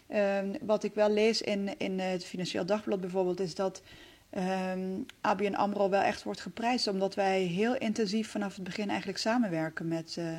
[0.06, 3.40] ehm, wat ik wel lees in, in het Financieel Dagblad bijvoorbeeld.
[3.40, 3.82] is dat.
[4.30, 4.80] ehm
[5.20, 6.86] ABN Amro wel echt wordt geprijsd.
[6.86, 10.14] Omdat wij heel intensief vanaf het begin eigenlijk samenwerken met.
[10.18, 10.38] eh,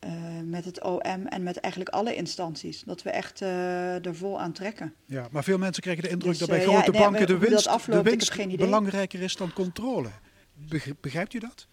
[0.00, 2.82] eh, met het OM en met eigenlijk alle instanties.
[2.82, 4.94] Dat we echt eh, er vol aan trekken.
[5.06, 7.26] Ja, maar veel mensen krijgen de indruk Dus, dat bij eh, ja, grote nee, banken
[7.26, 10.08] de winst, afloopt, de winst belangrijker is dan controle.
[10.54, 11.66] Beg- Begrijpt u dat?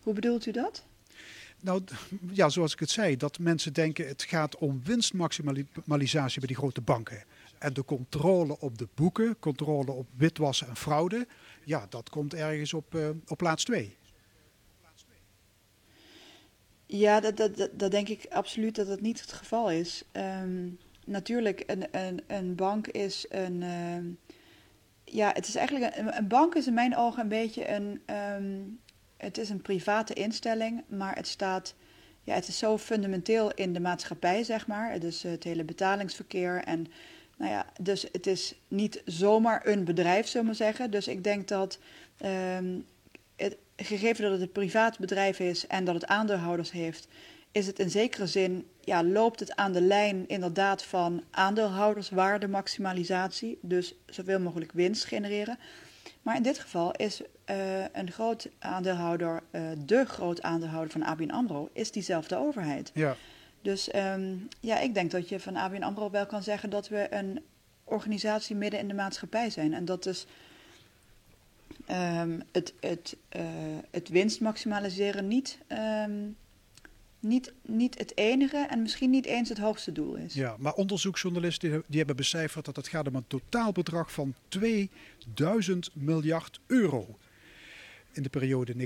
[0.00, 0.84] Hoe bedoelt u dat?
[1.60, 1.82] Nou,
[2.32, 6.80] ja, zoals ik het zei, dat mensen denken het gaat om winstmaximalisatie bij die grote
[6.80, 7.24] banken.
[7.58, 11.26] En de controle op de boeken, controle op witwassen en fraude,
[11.64, 13.96] ja, dat komt ergens op, op plaats twee.
[16.96, 20.04] Ja, dat, dat, dat, denk ik absoluut dat dat niet het geval is.
[20.12, 20.68] Ehm,
[21.06, 23.62] natuurlijk, een, een, een bank is een.
[23.62, 24.04] ehm,
[25.04, 25.96] ja, het is eigenlijk.
[25.96, 28.02] Een, een bank is in mijn ogen een beetje een.
[28.06, 28.60] ehm,
[29.16, 31.74] het is een private instelling, maar het staat
[32.22, 34.98] ja, het is zo fundamenteel in de maatschappij, zeg maar.
[34.98, 36.86] Dus het hele betalingsverkeer en
[37.36, 40.90] nou ja, dus het is niet zomaar een bedrijf, zullen we zeggen.
[40.90, 41.78] Dus ik denk dat
[43.76, 47.08] gegeven dat het een privaat bedrijf is en dat het aandeelhouders heeft,
[47.52, 53.58] is het in zekere zin, ja, loopt het aan de lijn inderdaad van aandeelhouderswaardemaximalisatie.
[53.60, 55.58] Dus zoveel mogelijk winst genereren.
[56.22, 61.30] Maar in dit geval is eh, een groot aandeelhouder, eh, de groot aandeelhouder van ABN
[61.30, 62.90] AMRO, is diezelfde overheid.
[62.94, 63.16] Ja.
[63.62, 67.06] Dus ehm, ja, ik denk dat je van ABN AMRO wel kan zeggen dat we
[67.10, 67.42] een
[67.84, 69.74] organisatie midden in de maatschappij zijn.
[69.74, 70.26] En dat dus
[71.86, 73.42] ehm, het, het, eh,
[73.90, 76.28] het winst maximaliseren niet, ehm,
[77.20, 80.34] niet, niet het enige en misschien niet eens het hoogste doel is.
[80.34, 86.60] Ja, maar onderzoeksjournalisten die, hebben becijferd dat het gaat om een totaalbedrag van 2000 miljard
[86.66, 87.18] euro.
[88.12, 88.76] In de periode 1999-2017.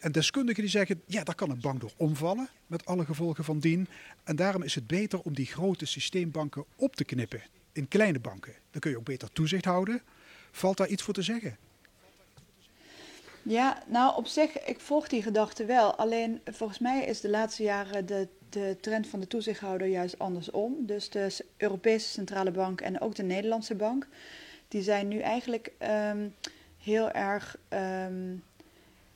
[0.00, 3.58] En deskundigen die zeggen, ja, daar kan een bank door omvallen, met alle gevolgen van
[3.58, 3.88] dien.
[4.24, 7.42] En daarom is het beter om die grote systeembanken op te knippen
[7.72, 8.52] in kleine banken.
[8.70, 10.02] Dan kun je ook beter toezicht houden.
[10.52, 11.56] Valt daar iets voor te zeggen?
[13.42, 15.94] Ja, nou op zich, ik volg die gedachte wel.
[15.94, 20.76] Alleen volgens mij is de laatste jaren de, de trend van de toezichthouder juist andersom.
[20.78, 24.06] Dus de Europese Centrale Bank en ook de Nederlandse Bank,
[24.68, 26.28] die zijn nu eigenlijk ehm,
[26.82, 28.34] heel erg ehm,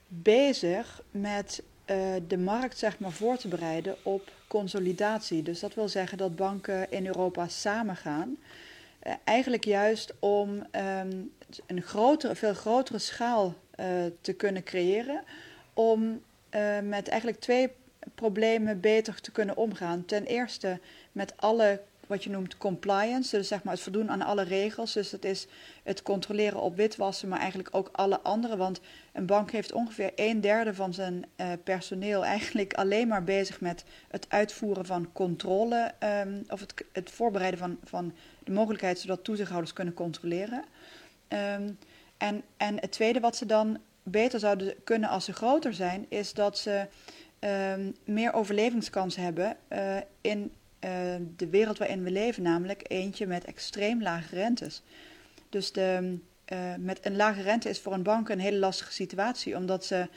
[0.07, 5.43] bezig met eh, de markt zeg maar, voor te bereiden op consolidatie.
[5.43, 8.37] Dus dat wil zeggen dat banken in Europa samengaan.
[8.37, 8.66] Eh,
[9.23, 11.11] eigenlijk juist om ehm,
[11.65, 13.87] een grotere, veel grotere schaal eh,
[14.21, 15.23] te kunnen creëren.
[15.73, 17.71] Om eh, met eigenlijk twee
[18.15, 20.05] problemen beter te kunnen omgaan.
[20.05, 20.79] Ten eerste
[21.11, 24.93] met alle wat je noemt compliance, dus zeg maar het voldoen aan alle regels.
[24.93, 25.47] Dus dat is
[25.83, 28.57] het controleren op witwassen, maar eigenlijk ook alle andere.
[28.57, 28.81] Want
[29.13, 33.83] een bank heeft ongeveer een derde van zijn eh, personeel eigenlijk alleen maar bezig met
[34.07, 38.13] het uitvoeren van controle ehm, of het, het voorbereiden van, van
[38.47, 40.63] de mogelijkheid zodat toezichthouders kunnen controleren.
[41.27, 41.69] Ehm,
[42.17, 46.33] en, en het tweede wat ze dan beter zouden kunnen als ze groter zijn, is
[46.33, 46.87] dat ze
[47.39, 50.91] ehm, meer overlevingskans hebben eh, in eh,
[51.35, 54.81] de wereld waarin we leven, namelijk eentje met extreem lage rentes.
[55.49, 59.55] Dus de, eh, met een lage rente is voor een bank een hele lastige situatie,
[59.55, 60.07] omdat ze,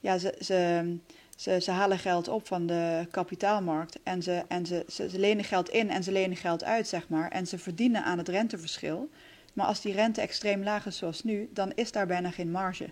[0.00, 0.96] ja, ze, ze,
[1.42, 5.68] ze, halen geld op van de kapitaalmarkt en, ze, en ze, ze, ze lenen geld
[5.68, 7.30] in en ze lenen geld uit, zeg maar.
[7.30, 9.08] En ze verdienen aan het renteverschil.
[9.52, 12.90] Maar als die rente extreem laag is zoals nu, dan is daar bijna geen marge.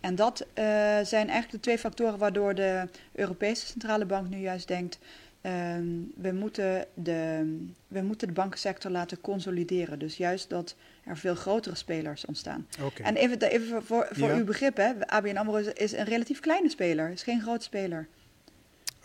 [0.00, 0.64] En dat eh,
[1.02, 4.98] zijn eigenlijk de twee factoren waardoor de Europese Centrale Bank nu juist denkt...
[5.40, 7.56] ehm, we, moeten de,
[7.88, 9.98] we moeten de bankensector laten consolideren.
[9.98, 12.66] Dus juist dat er veel grotere spelers ontstaan.
[13.02, 14.34] En even, even voor, voor, voor Ja.
[14.36, 18.08] uw begrip, hè, ABN AMRO is, is een relatief kleine speler, is geen grote speler.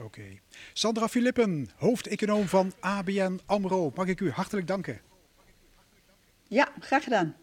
[0.02, 0.24] Oké.
[0.74, 3.92] Sandra Filippen, hoofdeconoom van ABN AMRO.
[3.96, 5.02] Mag ik u hartelijk danken.
[6.48, 7.36] Ja, graag gedaan.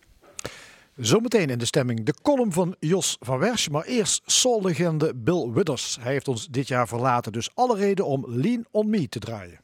[0.96, 3.68] Zometeen in de stemming de column van Jos van Wersch.
[3.68, 5.98] Maar eerst soul-legende Bill Withers.
[6.00, 9.60] Hij heeft ons dit jaar verlaten, dus alle reden om Lean on Me te draaien.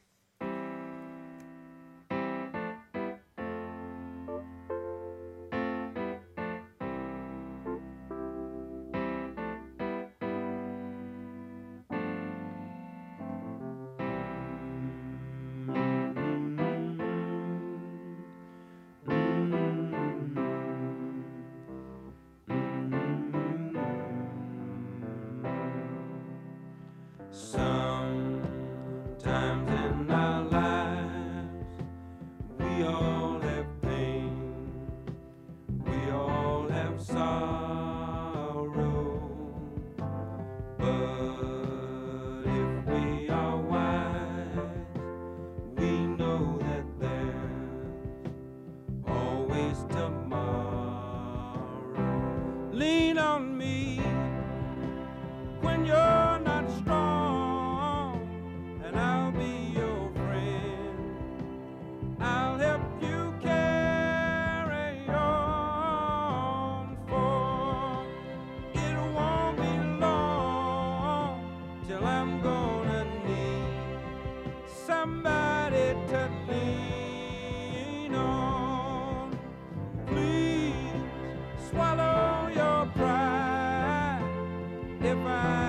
[85.03, 85.62] divine.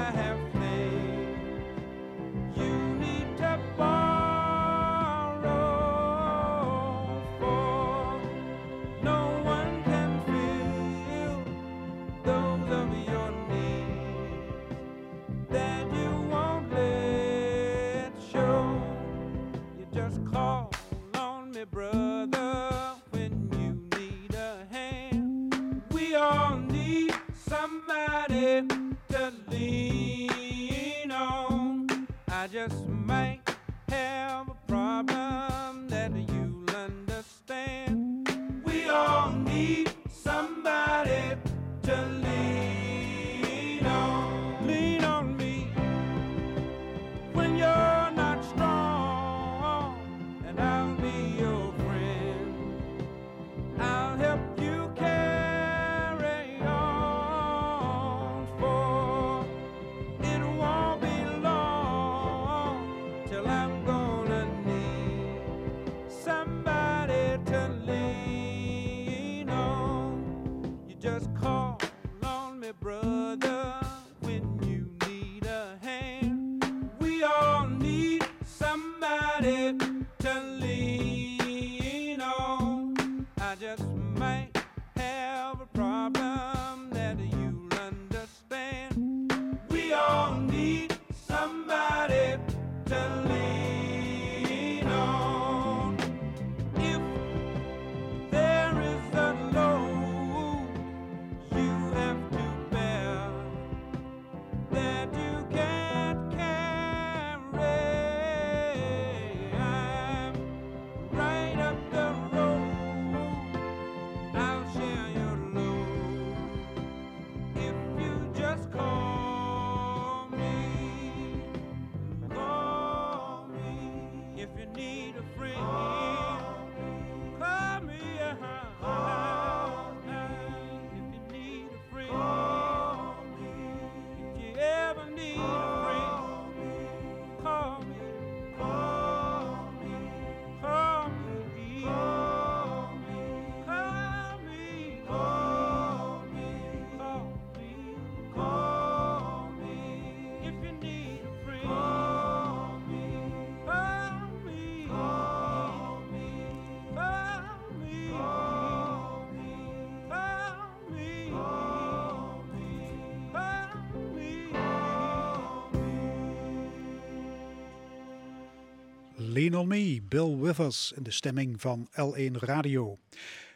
[169.45, 172.99] Lean on Me, Bill Withers in de stemming van L1 Radio.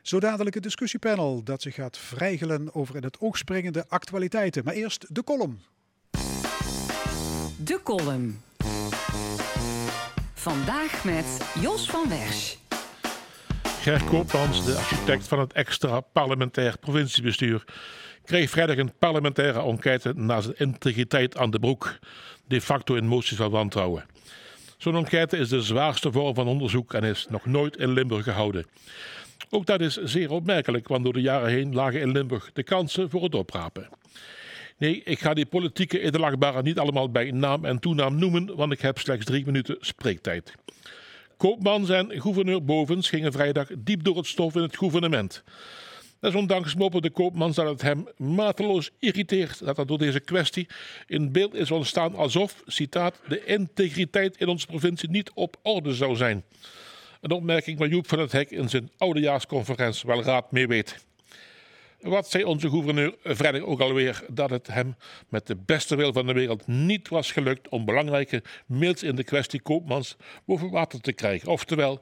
[0.02, 4.64] Zo dadelijk het discussiepanel dat zich gaat vrijgelen over in het oog springende actualiteiten.
[4.64, 5.60] Maar eerst de column.
[7.56, 8.42] De column.
[10.34, 12.56] Vandaag met Jos van Wersch.
[13.80, 17.64] Ger Koopmans, de architect van het extra parlementair provinciebestuur,
[18.24, 21.98] kreeg vrijdag een parlementaire enquête na zijn integriteit aan de broek,
[22.46, 24.04] de facto in moties van wantrouwen.
[24.78, 28.66] Zo'n enquête is de zwaarste vorm van onderzoek en is nog nooit in Limburg gehouden.
[29.50, 33.10] Ook dat is zeer opmerkelijk, want door de jaren heen lagen in Limburg de kansen
[33.10, 33.88] voor het oprapen.
[34.76, 38.80] Nee, ik ga die politieke edelachtbaren niet allemaal bij naam en toenaam noemen, want ik
[38.80, 40.54] heb slechts drie minuten spreektijd.
[41.36, 45.42] Koopmans en gouverneur Bovens gingen vrijdag diep door het stof in het gouvernement.
[46.20, 50.66] Desondanks mopperde Koopmans dat het hem mateloos irriteert dat er door deze kwestie
[51.06, 56.16] in beeld is ontstaan alsof, citaat, de integriteit in onze provincie niet op orde zou
[56.16, 56.44] zijn.
[57.20, 61.06] Een opmerking waar Joep van het Hek in zijn oudejaarsconferentie wel raad mee weet.
[62.00, 64.24] Wat zei onze gouverneur vrijdag ook alweer?
[64.28, 64.96] Dat het hem
[65.28, 69.24] met de beste wil van de wereld niet was gelukt om belangrijke mails in de
[69.24, 71.48] kwestie Koopmans boven water te krijgen.
[71.48, 72.00] Oftewel,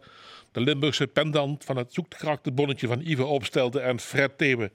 [0.53, 4.71] de Limburgse pendant van het zoekgerakte bonnetje van Ivo Opstelde en Fred Thewe.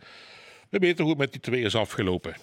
[0.69, 2.35] We weten hoe het met die twee is afgelopen.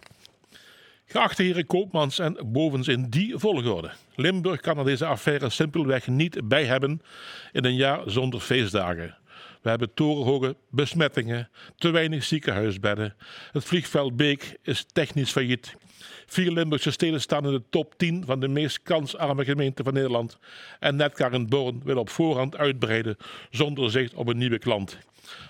[1.06, 3.90] Geachte heren Koopmans en Bovens in die volgorde.
[4.14, 7.02] Limburg kan er deze affaire simpelweg niet bij hebben
[7.52, 9.17] in een jaar zonder feestdagen.
[9.68, 13.14] We hebben torenhoge besmettingen, te weinig ziekenhuisbedden.
[13.52, 15.76] Het vliegveld Beek is technisch failliet.
[16.26, 20.38] Vier Limburgse steden staan in de top 10 van de meest kansarme gemeenten van Nederland.
[20.80, 23.16] En Netcar Born wil op voorhand uitbreiden
[23.50, 24.98] zonder zicht op een nieuwe klant.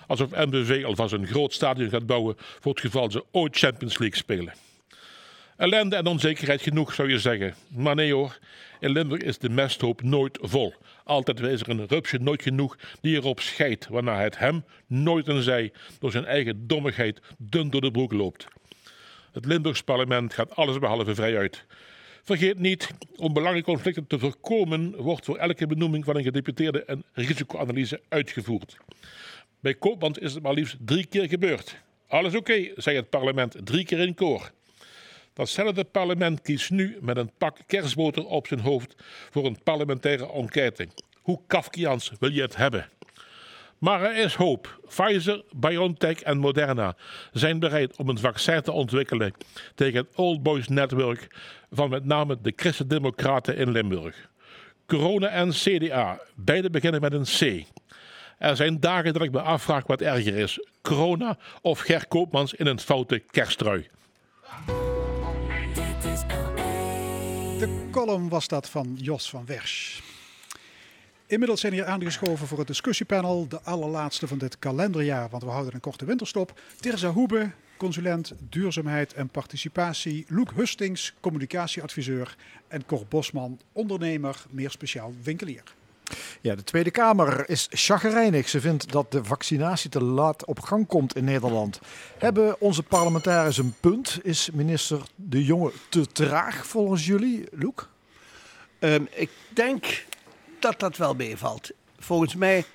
[0.07, 4.17] Alsof MBV alvast een groot stadion gaat bouwen voor het geval ze ooit Champions League
[4.17, 4.53] spelen.
[5.57, 7.55] Ellende en onzekerheid genoeg, zou je zeggen.
[7.67, 8.37] Maar nee hoor,
[8.79, 10.73] in Limburg is de mesthoop nooit vol.
[11.09, 15.71] Altijd er een rupsje nooit genoeg die erop scheidt, waarna het hem nooit een zij
[15.99, 18.47] door zijn eigen dommigheid dun door de broek loopt.
[19.31, 21.65] Het Limburgs parlement gaat allesbehalve vrij uit.
[22.23, 28.01] Vergeet niet, om belangenconflicten te voorkomen, wordt voor elke benoeming van een gedeputeerde een risicoanalyse
[28.09, 28.77] uitgevoerd.
[29.59, 31.77] Bij Koopmans is het maar liefst drie keer gebeurd.
[32.07, 34.51] Alles oké, zei het parlement drie keer in koor.
[35.39, 38.95] Datzelfde parlement kiest nu met een pak kerstboter op zijn hoofd
[39.29, 40.87] voor een parlementaire enquête.
[41.21, 42.89] Hoe Kafkiaans wil je het hebben?
[43.77, 44.79] Maar er is hoop.
[44.87, 46.95] Pfizer, BioNTech en Moderna
[47.31, 49.33] zijn bereid om een vaccin te ontwikkelen
[49.75, 51.27] tegen het Old Boys Network
[51.71, 54.29] van met name de Christen-Democraten in Limburg.
[54.85, 57.65] Corona en CDA, beide beginnen met een C.
[58.37, 62.67] Er zijn dagen dat ik me afvraag wat erger is: corona of Ger Koopmans in
[62.67, 63.89] een foute kersttrui.
[67.91, 70.01] Column was dat van Jos van Wersch.
[71.25, 75.73] Inmiddels zijn hier aangeschoven voor het discussiepanel, de allerlaatste van dit kalenderjaar, want we houden
[75.73, 76.61] een korte winterstop.
[76.79, 82.35] Tirza Hoebe, consulent duurzaamheid en participatie, Loek Hustings, communicatieadviseur
[82.67, 85.63] en Cor Bosman, ondernemer, meer speciaal winkelier.
[86.41, 88.49] Ja, de Tweede Kamer is chagrijnig.
[88.49, 91.79] Ze vindt dat de vaccinatie te laat op gang komt in Nederland.
[92.17, 94.19] Hebben onze parlementariërs een punt?
[94.23, 97.89] Is minister De Jonge te traag volgens jullie, Loek?
[98.79, 100.05] Ehm, ik denk
[100.59, 101.71] dat dat wel meevalt.
[101.99, 102.65] Volgens mij,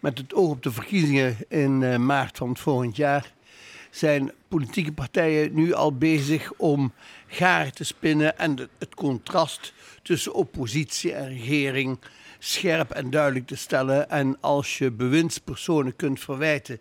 [0.00, 3.34] met het oog op de verkiezingen in eh, maart van het volgend jaar,
[3.90, 6.92] zijn politieke partijen nu al bezig om
[7.26, 9.72] garen te spinnen en het contrast
[10.02, 11.98] tussen oppositie en regering
[12.38, 14.10] scherp en duidelijk te stellen.
[14.10, 16.80] En als je bewindspersonen kunt verwijten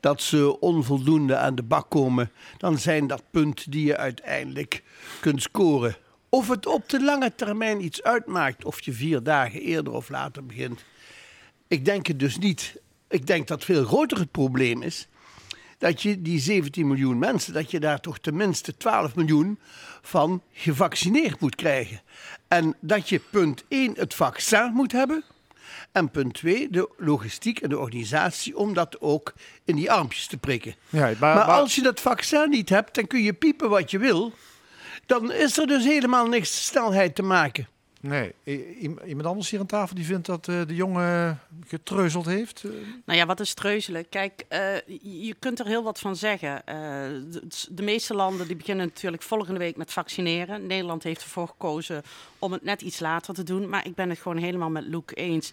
[0.00, 4.82] dat ze onvoldoende aan de bak komen, dan zijn dat punten die je uiteindelijk
[5.20, 5.96] kunt scoren.
[6.28, 10.46] Of het op de lange termijn iets uitmaakt, of je vier dagen eerder of later
[10.46, 10.84] begint.
[11.68, 12.80] Ik denk het dus niet.
[13.08, 15.08] Ik denk dat veel groter het probleem is
[15.80, 19.58] dat je die 17 miljoen mensen, dat je daar toch tenminste 12 miljoen
[20.02, 22.00] van gevaccineerd moet krijgen.
[22.48, 25.24] En dat je punt 1 het vaccin moet hebben.
[25.92, 29.32] En punt 2 de logistiek en de organisatie om dat ook
[29.64, 30.74] in die armpjes te prikken.
[30.88, 33.90] Ja, maar, Maar, maar- als je dat vaccin niet hebt, dan kun je piepen wat
[33.90, 34.32] je wil.
[35.06, 37.68] Dan is er dus helemaal niks snelheid te maken.
[38.02, 38.34] Nee,
[39.06, 42.64] iemand anders hier aan tafel die vindt dat eh, de jongen getreuzeld heeft?
[42.64, 42.70] Eh,
[43.04, 44.08] Nou ja, wat is treuzelen?
[44.08, 46.62] Kijk, eh, je kunt er heel wat van zeggen.
[47.30, 50.66] De, de meeste landen die beginnen natuurlijk volgende week met vaccineren.
[50.66, 52.02] Nederland heeft ervoor gekozen
[52.38, 53.68] om het net iets later te doen.
[53.68, 55.52] Maar ik ben het gewoon helemaal met Luc eens.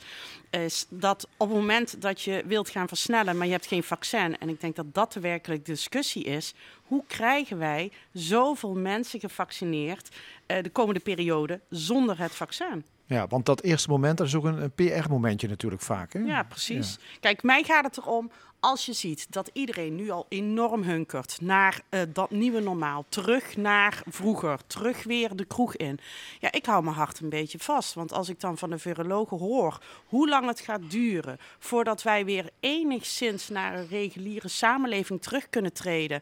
[0.49, 4.38] Is dat op het moment dat je wilt gaan versnellen, maar je hebt geen vaccin.
[4.38, 6.53] En ik denk dat dat de werkelijke discussie is.
[6.84, 10.15] Hoe krijgen wij zoveel mensen gevaccineerd
[10.45, 12.84] eh, de komende periode zonder het vaccin?
[13.07, 16.13] Ja, want dat eerste moment, dat is ook een, een PR-momentje natuurlijk vaak.
[16.13, 16.19] Hè?
[16.19, 16.99] Ja, precies.
[17.19, 21.81] Kijk, mij gaat het erom, als je ziet dat iedereen nu al enorm hunkert naar
[21.89, 25.99] eh, dat nieuwe normaal, terug naar vroeger, terug weer de kroeg in.
[26.39, 29.38] Ja, ik hou mijn hart een beetje vast, want als ik dan van de virologen
[29.38, 35.49] hoor hoe lang het gaat duren voordat wij weer enigszins naar een reguliere samenleving terug
[35.49, 36.21] kunnen treden,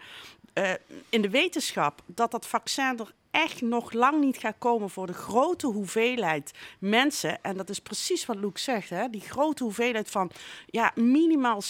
[0.53, 0.71] eh,
[1.09, 5.13] in de wetenschap dat dat vaccin er echt nog lang niet gaat komen voor de
[5.13, 7.41] grote hoeveelheid mensen.
[7.41, 8.89] En dat is precies wat Luc zegt.
[8.89, 9.09] Hè?
[9.09, 10.31] Die grote hoeveelheid van
[10.65, 11.67] ja, minimaal 70%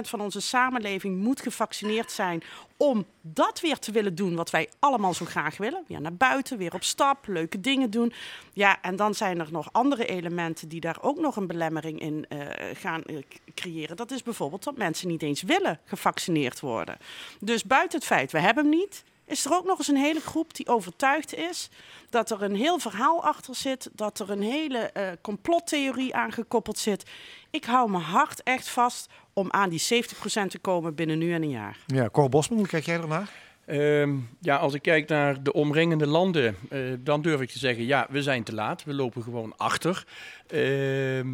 [0.00, 2.42] van onze samenleving moet gevaccineerd zijn.
[2.76, 5.84] Om dat weer te willen doen wat wij allemaal zo graag willen.
[5.86, 8.12] Ja, naar buiten, weer op stap, leuke dingen doen.
[8.52, 12.26] Ja, en dan zijn er nog andere elementen die daar ook nog een belemmering in
[12.28, 12.38] eh,
[12.74, 13.16] gaan eh,
[13.54, 13.96] creëren.
[13.96, 16.98] Dat is bijvoorbeeld dat mensen niet eens willen gevaccineerd worden.
[17.40, 20.20] Dus buiten het feit, we hebben hem niet is er ook nog eens een hele
[20.20, 21.68] groep die overtuigd is
[22.10, 27.04] dat er een heel verhaal achter zit, dat er een hele eh, complottheorie aangekoppeld zit.
[27.50, 31.42] Ik hou mijn hart echt vast om aan die 70% te komen binnen nu en
[31.42, 31.78] een jaar.
[31.86, 33.32] Ja, Cor Bosman, hoe kijk jij ernaar?
[33.68, 37.86] Ehm, ja, als ik kijk naar de omringende landen, eh, dan durf ik te zeggen,
[37.86, 38.84] ja, we zijn te laat.
[38.84, 40.04] We lopen gewoon achter.
[40.46, 41.26] Ehm,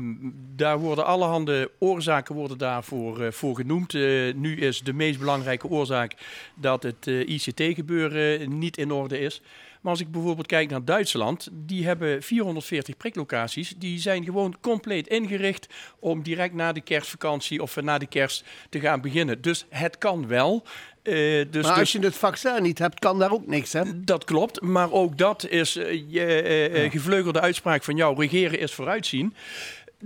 [0.56, 3.94] daar worden allerhande oorzaken worden daarvoor eh, voor genoemd.
[3.94, 6.14] Eh, nu is de meest belangrijke oorzaak
[6.54, 9.42] dat het ICT-gebeuren niet in orde is.
[9.80, 13.74] Maar als ik bijvoorbeeld kijk naar Duitsland, die hebben 440 priklocaties.
[13.76, 15.66] Die zijn gewoon compleet ingericht
[15.98, 19.40] om direct na de kerstvakantie of na de kerst te gaan beginnen.
[19.40, 20.64] Dus het kan wel.
[21.04, 24.04] Eh, dus, maar als dus- je het vaccin niet hebt, kan daar ook niks, hè?
[24.04, 28.20] dat klopt, maar ook dat is eh, je eh, gevleugelde uitspraak van jou.
[28.20, 29.34] Regeren is vooruitzien.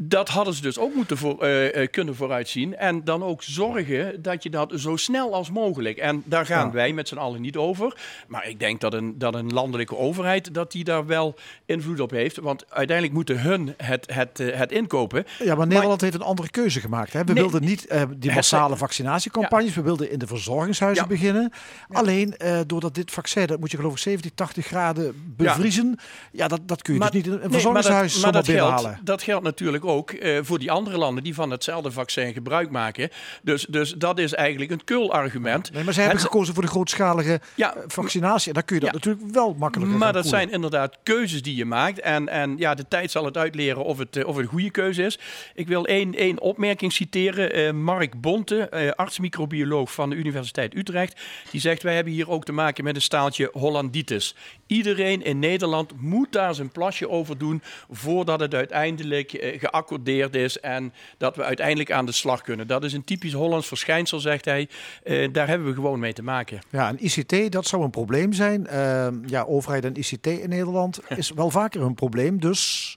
[0.00, 2.76] Dat hadden ze dus ook moeten voor, eh, eh, kunnen vooruitzien.
[2.76, 5.98] En dan ook zorgen dat je dat zo snel als mogelijk.
[5.98, 6.72] En daar gaan Ja.
[6.72, 7.96] wij met z'n allen niet over.
[8.28, 11.34] Maar ik denk dat een, dat een landelijke overheid dat die daar wel
[11.66, 12.36] invloed op heeft.
[12.36, 15.24] Want uiteindelijk moeten hun het, het, eh, het inkopen.
[15.38, 17.12] Ja, maar Nederland heeft een andere keuze gemaakt.
[17.12, 17.24] Hè?
[17.24, 17.42] We Nee.
[17.42, 17.98] wilden niet die
[18.30, 19.74] Het- massale vaccinatiecampagnes.
[19.74, 21.08] We wilden in de verzorgingshuizen Ja.
[21.10, 21.52] beginnen.
[21.92, 22.34] Alleen
[22.66, 25.98] doordat dit vaccin, dat moet je geloof ik 70, 80 graden bevriezen.
[26.32, 28.42] Ja, dat, dat kun je Maar- dus niet in een Nee, maar dat- verzorgingshuis maar
[28.44, 31.90] zomaar dat geldt, dat geldt natuurlijk ook eh, voor die andere landen die van hetzelfde
[31.90, 33.10] vaccin gebruik maken.
[33.42, 35.72] Dus, dus dat is eigenlijk een kul-argument.
[35.72, 38.48] Nee, maar zij hebben gekozen voor de grootschalige Ja, eh, vaccinatie.
[38.48, 38.96] En dan kun je dat Ja.
[38.96, 40.40] natuurlijk wel makkelijker Maar dat koelen.
[40.40, 42.00] zijn inderdaad keuzes die je maakt.
[42.00, 44.70] En, en ja, de tijd zal het uitleren of het, eh, of het een goede
[44.70, 45.18] keuze is.
[45.54, 47.52] Ik wil één, één opmerking citeren.
[47.52, 51.20] Eh, Mark Bonte, eh, arts-microbioloog van de Universiteit Utrecht.
[51.50, 54.34] Die zegt, wij hebben hier ook te maken met een staaltje Hollanditis.
[54.66, 57.62] Iedereen in Nederland moet daar zijn plasje over doen...
[57.90, 60.60] voordat het uiteindelijk eh, geaccordeerd is...
[60.60, 62.66] en dat we uiteindelijk aan de slag kunnen.
[62.66, 64.68] Dat is een typisch Hollands verschijnsel, zegt hij.
[65.02, 66.58] Eh, daar hebben we gewoon mee te maken.
[66.70, 68.66] Ja, en ICT, dat zou een probleem zijn.
[68.66, 72.40] Ehm, ja, overheid en ICT in Nederland is wel vaker een probleem.
[72.40, 72.96] Dus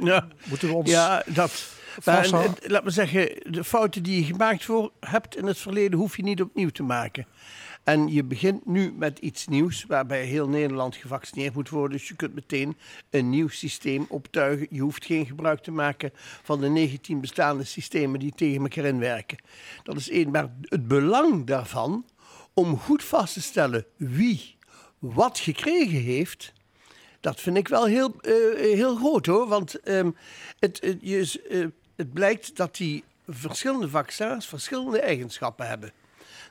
[0.00, 0.90] Ja, moeten we ons...
[0.90, 1.74] ja dat.
[2.04, 6.16] En laat me zeggen, de fouten die je gemaakt voor, hebt in het verleden, hoef
[6.16, 7.26] je niet opnieuw te maken.
[7.86, 11.98] En je begint nu met iets nieuws waarbij heel Nederland gevaccineerd moet worden.
[11.98, 12.76] Dus je kunt meteen
[13.10, 14.66] een nieuw systeem optuigen.
[14.70, 16.10] Je hoeft geen gebruik te maken
[16.42, 19.38] van de 19 bestaande systemen die tegen elkaar inwerken.
[19.82, 20.30] Dat is één.
[20.30, 22.04] Maar het belang daarvan
[22.54, 24.56] om goed vast te stellen wie
[24.98, 26.52] wat gekregen heeft,
[27.20, 29.48] dat vind ik wel heel, eh, heel groot hoor.
[29.48, 30.10] Want ehm,
[30.58, 35.92] het, je, eh, het blijkt dat die verschillende vaccins verschillende eigenschappen hebben.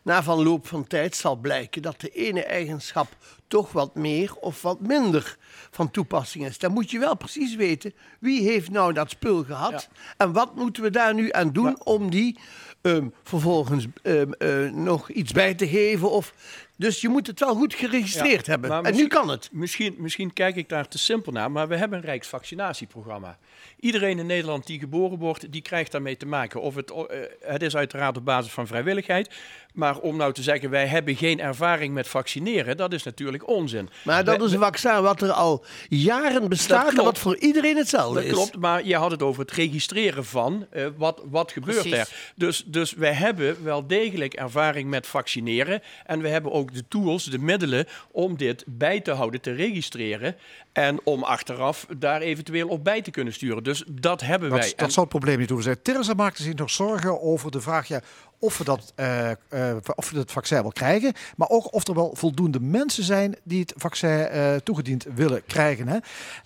[0.06, 3.08] Na verloop van tijd zal blijken dat de ene eigenschap
[3.48, 5.38] toch wat meer of wat minder
[5.72, 6.58] van toepassing is.
[6.58, 10.84] Dan moet je wel precies weten wie heeft nou dat spul gehad en wat moeten
[10.84, 12.40] we daar nu aan doen om die
[12.82, 16.12] ehm, vervolgens ehm, eh, nog iets bij te geven.
[16.12, 16.34] Of,
[16.78, 18.84] dus je moet het wel goed geregistreerd Ja, hebben.
[18.84, 19.50] En nu kan het.
[19.52, 23.38] Misschien, misschien kijk ik daar te simpel naar, maar we hebben een Rijksvaccinatieprogramma.
[23.80, 26.62] Iedereen in Nederland die geboren wordt, die krijgt daarmee te maken.
[26.62, 27.02] Of het, eh,
[27.42, 29.30] het is uiteraard op basis van vrijwilligheid.
[29.74, 33.90] Maar om nou te zeggen, wij hebben geen ervaring met vaccineren, dat is natuurlijk onzin.
[34.04, 37.78] Maar dat We- is een vaccin wat er al jaren bestaat en wat voor iedereen
[37.78, 38.32] hetzelfde Dat is.
[38.32, 42.00] klopt, maar je had het over het registreren van eh, wat, wat gebeurt Precies.
[42.00, 42.32] er.
[42.36, 45.82] Dus, dus wij hebben wel degelijk ervaring met vaccineren.
[46.06, 50.36] En we hebben ook de tools, de middelen om dit bij te houden, te registreren.
[50.74, 53.64] En om achteraf daar eventueel op bij te kunnen sturen.
[53.64, 54.70] Dus dat hebben Dat, wij.
[54.70, 55.82] dat En- zou het probleem niet hoeven zijn.
[55.82, 58.02] Teresa maakte zich nog zorgen over de vraag ja,
[58.40, 61.14] of, we dat, eh, eh, of we het vaccin wel krijgen.
[61.38, 65.88] Maar ook of er wel voldoende mensen zijn die het vaccin eh, toegediend willen krijgen.
[65.88, 65.98] Hè.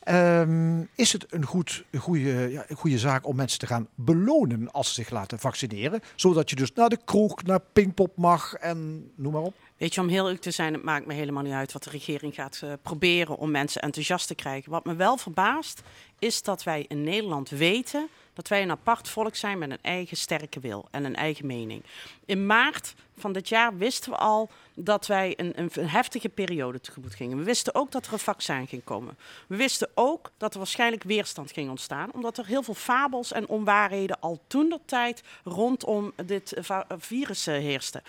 [0.03, 3.87] Ehm, is het een, goed, een, goede, ja, een goede zaak om mensen te gaan
[3.95, 6.01] belonen als ze zich laten vaccineren?
[6.15, 9.53] Zodat je dus naar de kroeg, naar Pinkpop mag en noem maar op.
[9.79, 11.89] Weet je, om heel eerlijk te zijn, het maakt me helemaal niet uit wat de
[11.89, 14.71] regering gaat eh, proberen om mensen enthousiast te krijgen.
[14.71, 15.81] Wat me wel verbaast,
[16.19, 20.17] is dat wij in Nederland weten dat wij een apart volk zijn met een eigen
[20.17, 21.83] sterke wil en een eigen mening.
[22.25, 27.15] In maart van dit jaar wisten we al dat wij een, een, heftige periode tegemoet
[27.15, 27.37] gingen.
[27.37, 29.17] We wisten ook dat er een vaccin ging komen.
[29.47, 33.47] We wisten ook dat er waarschijnlijk weerstand ging ontstaan, omdat er heel veel fabels en
[33.47, 38.03] onwaarheden al toen de tijd rondom dit eh, virus eh, heersten.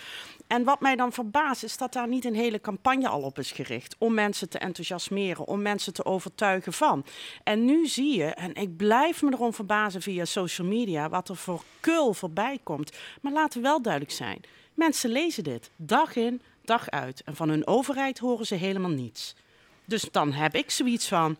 [0.50, 3.52] En wat mij dan verbaast is dat daar niet een hele campagne al op is
[3.52, 7.04] gericht om mensen te enthousiasmeren, om mensen te overtuigen van.
[7.42, 11.36] En nu zie je, en ik blijf me erom verbazen via social media, wat er
[11.36, 12.96] voor kul voorbij komt.
[13.20, 14.40] Maar laten we wel duidelijk zijn,
[14.74, 17.22] mensen lezen dit dag in, dag uit.
[17.24, 19.34] En van hun overheid horen ze helemaal niets.
[19.84, 21.36] Dus dan heb ik zoiets van.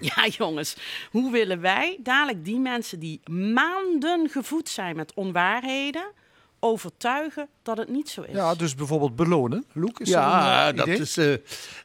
[0.00, 0.26] Ja.
[0.38, 0.76] jongens,
[1.10, 6.12] hoe willen wij dadelijk die mensen die maanden gevoed zijn met onwaarheden
[6.60, 8.34] overtuigen dat het niet zo is?
[8.34, 9.64] Ja, dus bijvoorbeeld belonen.
[9.72, 11.00] Loek, is ja, een eh, dat idee?
[11.00, 11.26] is, eh,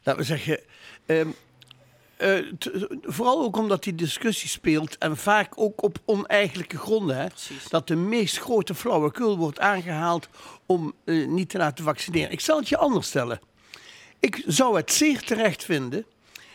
[0.02, 0.60] laten we zeggen,
[1.06, 1.28] ehm,
[2.16, 2.70] eh, t-
[3.02, 7.16] vooral ook omdat die discussie speelt en vaak ook op oneigenlijke gronden.
[7.16, 7.26] Hè,
[7.68, 10.28] dat de meest grote flauwekul wordt aangehaald
[10.66, 12.30] om niet te laten vaccineren.
[12.32, 13.40] Ik zal het je anders stellen.
[14.20, 16.06] Ik zou het zeer terecht vinden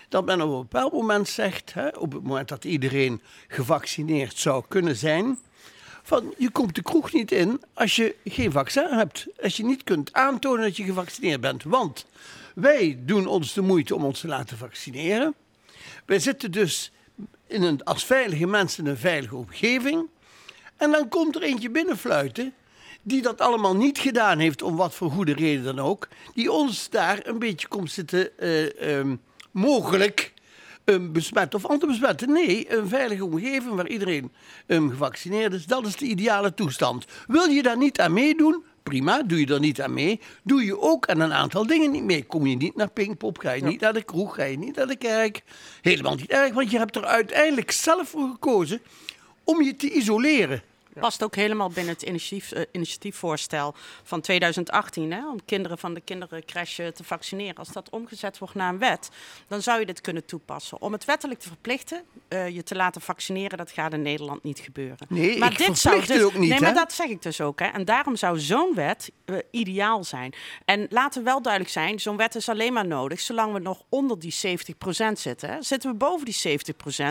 [0.10, 4.64] dat men op een bepaald moment zegt, hè, op het moment dat iedereen gevaccineerd zou
[4.68, 5.39] kunnen zijn,
[6.03, 9.28] van je komt de kroeg niet in als je geen vaccin hebt.
[9.41, 11.64] Als je niet kunt aantonen dat je gevaccineerd bent.
[11.64, 12.06] Want
[12.56, 15.34] wij doen ons de moeite om ons te laten vaccineren.
[16.06, 16.91] Wij zitten dus
[17.48, 20.10] in een, als veilige mensen in een veilige omgeving.
[20.78, 22.53] En dan komt er eentje binnenfluiten
[23.02, 26.07] die dat allemaal niet gedaan heeft, om wat voor goede reden dan ook.
[26.34, 29.15] Die ons daar een beetje komt zitten eh, ehm,
[29.52, 30.31] mogelijk
[30.86, 32.32] um, besmet of antibesmetten.
[32.32, 34.32] Nee, een veilige omgeving waar iedereen
[34.68, 37.06] um, gevaccineerd is, dat is de ideale toestand.
[37.28, 38.64] Wil je daar niet aan meedoen?
[38.84, 40.20] Prima, doe je er niet aan mee.
[40.44, 42.24] Doe je ook aan een aantal dingen niet mee.
[42.24, 44.88] Kom je niet naar Pinkpop, ga je niet naar de kroeg, ga je niet naar
[44.88, 45.44] de kerk.
[45.82, 48.82] Helemaal niet erg, want je hebt er uiteindelijk zelf voor gekozen
[49.44, 50.62] om je te isoleren.
[50.99, 56.01] Past ook helemaal binnen het initiatief, eh, initiatiefvoorstel van 2018 hè, om kinderen van de
[56.01, 57.55] kinderencrash eh, te vaccineren.
[57.55, 59.09] Als dat omgezet wordt naar een wet,
[59.47, 60.81] dan zou je dit kunnen toepassen.
[60.81, 64.59] Om het wettelijk te verplichten, eh, je te laten vaccineren, dat gaat in Nederland niet
[64.59, 64.97] gebeuren.
[65.09, 66.76] Nee, maar ik dit zou dus, ook niet, Nee, maar hè?
[66.76, 67.59] dat zeg ik dus ook.
[67.59, 67.65] Hè.
[67.65, 70.34] En daarom zou zo'n wet eh, ideaal zijn.
[70.65, 73.84] En laten we wel duidelijk zijn, zo'n wet is alleen maar nodig zolang we nog
[73.89, 75.49] onder die 70% zitten.
[75.49, 75.61] Hè.
[75.61, 76.59] Zitten we boven die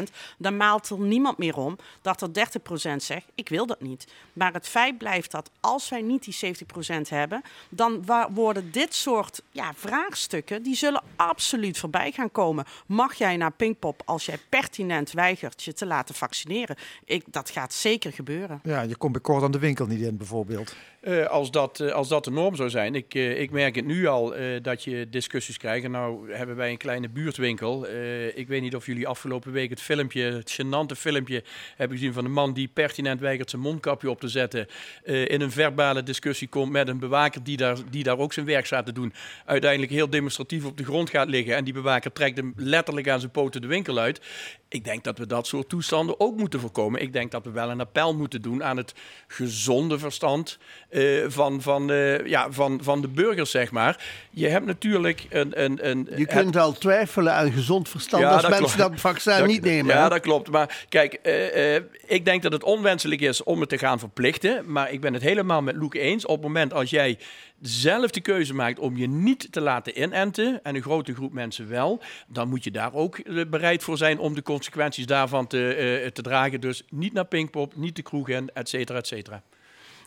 [0.09, 4.07] 70%, dan maalt er niemand meer om dat er 30% zegt, ik wil dat niet.
[4.33, 6.55] Maar het feit blijft dat als wij niet die
[6.97, 12.65] 70% hebben, dan worden dit soort ja, vraagstukken, die zullen absoluut voorbij gaan komen.
[12.87, 16.77] Mag jij naar Pinkpop als jij pertinent weigert je te laten vaccineren?
[17.05, 18.61] Ik, dat gaat zeker gebeuren.
[18.63, 20.75] Ja, je komt bij kort aan de winkel niet in, bijvoorbeeld.
[21.01, 22.95] Eh, als, dat, eh, als dat de norm zou zijn.
[22.95, 25.89] Ik, eh, ik merk het nu al dat je discussies krijgt.
[25.89, 27.87] Nou hebben wij een kleine buurtwinkel.
[28.35, 31.45] Ik weet niet of jullie afgelopen week het filmpje, het gênante filmpje,
[31.77, 34.67] hebben gezien van een man die pertinent weigert zijn mondkapje op te zetten.
[35.05, 38.67] in een verbale discussie komt met een bewaker die daar, die daar ook zijn werk
[38.67, 39.13] staat te doen.
[39.45, 41.57] Uiteindelijk heel demonstratief op de grond gaat liggen.
[41.57, 44.21] En die bewaker trekt hem letterlijk aan zijn poten de winkel uit.
[44.69, 47.01] Ik denk dat we dat soort toestanden ook moeten voorkomen.
[47.01, 48.95] Ik denk dat we wel een appel moeten doen aan het
[49.27, 50.59] gezonde verstand
[50.91, 54.05] eh, van, van, eh, ja, van, van de burgers, zeg maar.
[54.31, 55.65] Je hebt natuurlijk een...
[55.65, 58.77] een, een Je kunt wel twijfelen aan gezond verstand als mensen klopt.
[58.77, 59.95] dat vaccin Dat- niet nemen.
[59.95, 60.09] Ja, hè?
[60.09, 60.51] dat klopt.
[60.51, 61.75] Maar kijk, eh,
[62.07, 64.73] ik denk dat het onwenselijk is om het te gaan verplichten.
[64.73, 66.27] Maar ik ben het helemaal met Loek eens.
[66.27, 67.19] Op het moment als jij
[67.61, 71.69] zelf de keuze maakt om je niet te laten inenten, en een grote groep mensen
[71.69, 76.23] wel, dan moet je daar ook bereid voor zijn om de consequenties daarvan te, te
[76.23, 76.61] dragen.
[76.61, 79.43] Dus niet naar Pinkpop, niet de kroeg in, et cetera, et cetera.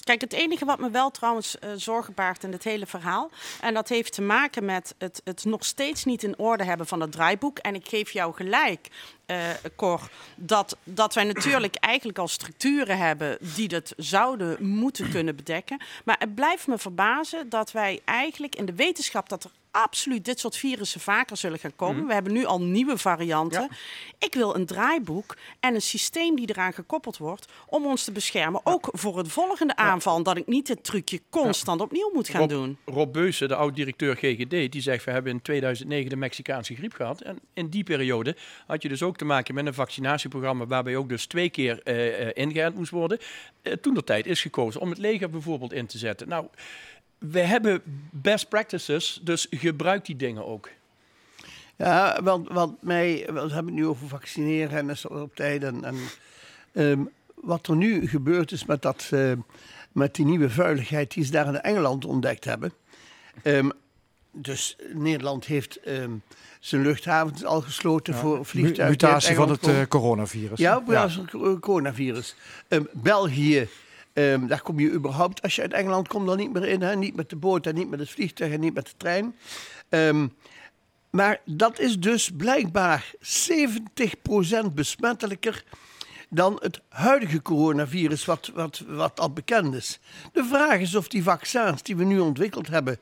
[0.04, 3.30] Kijk, het enige wat me wel trouwens eh, zorgen baart in het hele verhaal.
[3.62, 7.02] En dat heeft te maken met het, het nog steeds niet in orde hebben van
[7.02, 7.58] het draaiboek.
[7.58, 8.88] En ik geef jou gelijk,
[9.26, 15.36] eh Cor, dat, dat wij natuurlijk eigenlijk al structuren hebben die dat zouden moeten kunnen
[15.36, 15.82] bedekken.
[16.06, 20.40] Maar het blijft me verbazen dat wij eigenlijk in de wetenschap dat er absoluut dit
[20.40, 21.98] soort virussen vaker zullen gaan komen.
[21.98, 22.08] Mhm.
[22.08, 23.70] We hebben nu al nieuwe varianten.
[24.20, 28.62] Ik wil een draaiboek en een systeem die eraan gekoppeld wordt om ons te beschermen.
[28.64, 32.50] Ook voor het volgende aanval, dat ik niet dit trucje constant opnieuw moet gaan Rob,
[32.50, 32.78] doen.
[32.86, 35.06] Rob Beusen, de oud-directeur GGD, die zegt...
[35.06, 37.22] we hebben in 2009 de Mexicaanse griep gehad.
[37.22, 38.36] En in die periode
[38.68, 40.66] had je dus ook te maken met een vaccinatieprogramma...
[40.66, 43.20] waarbij ook dus twee keer eh, ingeënt moest worden.
[43.62, 46.28] Eh, toen de tijd is gekozen om het leger bijvoorbeeld in te zetten.
[46.28, 46.48] Nou,
[47.32, 47.82] we hebben
[48.12, 50.70] best practices, dus gebruik die dingen ook.
[51.76, 55.64] Ja, want wat mij, we hebben het nu over vaccineren en is op tijd.
[55.64, 55.96] En, en,
[56.74, 57.04] ehm,
[57.36, 59.32] wat er nu gebeurd is met, dat, eh,
[59.92, 62.74] met die nieuwe vuiligheid die ze daar in Engeland ontdekt hebben.
[63.42, 63.70] Ehm,
[64.32, 66.12] dus Nederland heeft ehm,
[66.60, 68.90] zijn luchthavens al gesloten voor vliegtuigen.
[68.90, 70.60] Mutatie van het eh, coronavirus.
[70.60, 72.36] Ja, basis van het coronavirus.
[72.68, 73.68] Ehm, België,
[74.14, 76.82] ehm, daar kom je überhaupt, als je uit Engeland komt, dan niet meer in.
[76.82, 76.96] Hè?
[76.96, 79.36] Niet met de boot en niet met het vliegtuig en niet met de trein.
[79.90, 80.28] Ehm,
[81.10, 85.64] maar dat is dus blijkbaar 70% besmettelijker
[86.30, 90.00] dan het huidige coronavirus, wat, wat, wat al bekend is.
[90.32, 93.00] De vraag is of die vaccins die we nu ontwikkeld hebben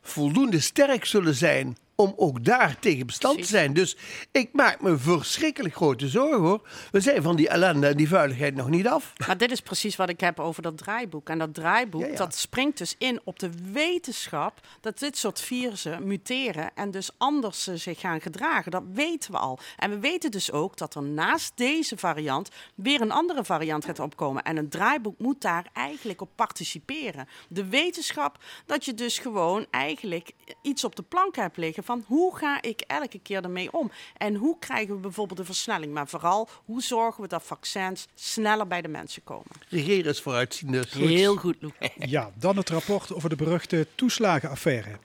[0.00, 3.72] voldoende sterk zullen zijn om ook daar tegen bestand te zijn.
[3.72, 3.96] Dus
[4.32, 6.68] ik maak me verschrikkelijk grote zorgen hoor.
[6.90, 9.12] We zijn van die ellende en die vuiligheid nog niet af.
[9.26, 11.28] Maar dit is precies wat ik heb over dat draaiboek.
[11.28, 16.70] En dat draaiboek, dat springt dus in op de wetenschap dat dit soort virussen muteren
[16.74, 18.70] en dus anders eh, zich gaan gedragen.
[18.70, 19.58] Dat weten we al.
[19.76, 24.00] En we weten dus ook dat er naast deze variant weer een andere variant gaat
[24.00, 24.42] opkomen.
[24.42, 27.28] En een draaiboek moet daar eigenlijk op participeren.
[27.48, 32.36] De wetenschap dat je dus gewoon eigenlijk iets op de plank hebt liggen van hoe
[32.36, 33.90] ga ik elke keer ermee om?
[34.16, 35.92] En hoe krijgen we bijvoorbeeld een versnelling?
[35.92, 39.46] Maar vooral, hoe zorgen we dat vaccins sneller bij de mensen komen?
[39.68, 40.84] Regeren is vooruitziende.
[40.90, 41.74] Heel goed, Loek.
[42.16, 44.98] Ja, dan het rapport over de beruchte toeslagenaffaire.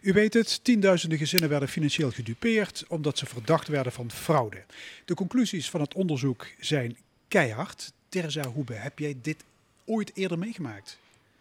[0.00, 4.64] U weet het, tienduizenden gezinnen werden financieel gedupeerd omdat ze verdacht werden van fraude.
[5.04, 6.96] De conclusies van het onderzoek zijn
[7.28, 7.92] keihard.
[8.08, 9.44] Terza Hoebe, heb jij dit
[9.84, 10.98] ooit eerder meegemaakt?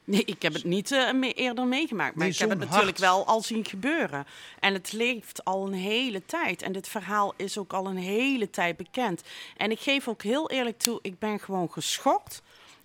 [0.08, 2.16] Nee, ik heb het niet eh, me- eerder meegemaakt.
[2.16, 4.26] Maar Nee, ik heb het natuurlijk wel al zien gebeuren.
[4.60, 6.62] En het leeft al een hele tijd.
[6.62, 9.22] En dit verhaal is ook al een hele tijd bekend.
[9.58, 12.42] En ik geef ook heel eerlijk toe, ik ben gewoon geschokt.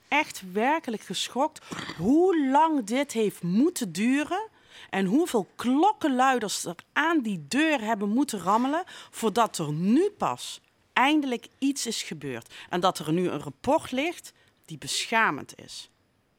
[0.09, 1.65] Echt werkelijk geschokt.
[1.97, 4.49] Hoe lang dit heeft moeten duren.
[4.91, 8.83] En hoeveel klokkenluiders er aan die deur hebben moeten rammelen.
[9.11, 10.61] Voordat er nu pas
[10.93, 12.55] eindelijk iets is gebeurd.
[12.69, 14.33] En dat er nu een rapport ligt
[14.65, 15.91] die beschamend is.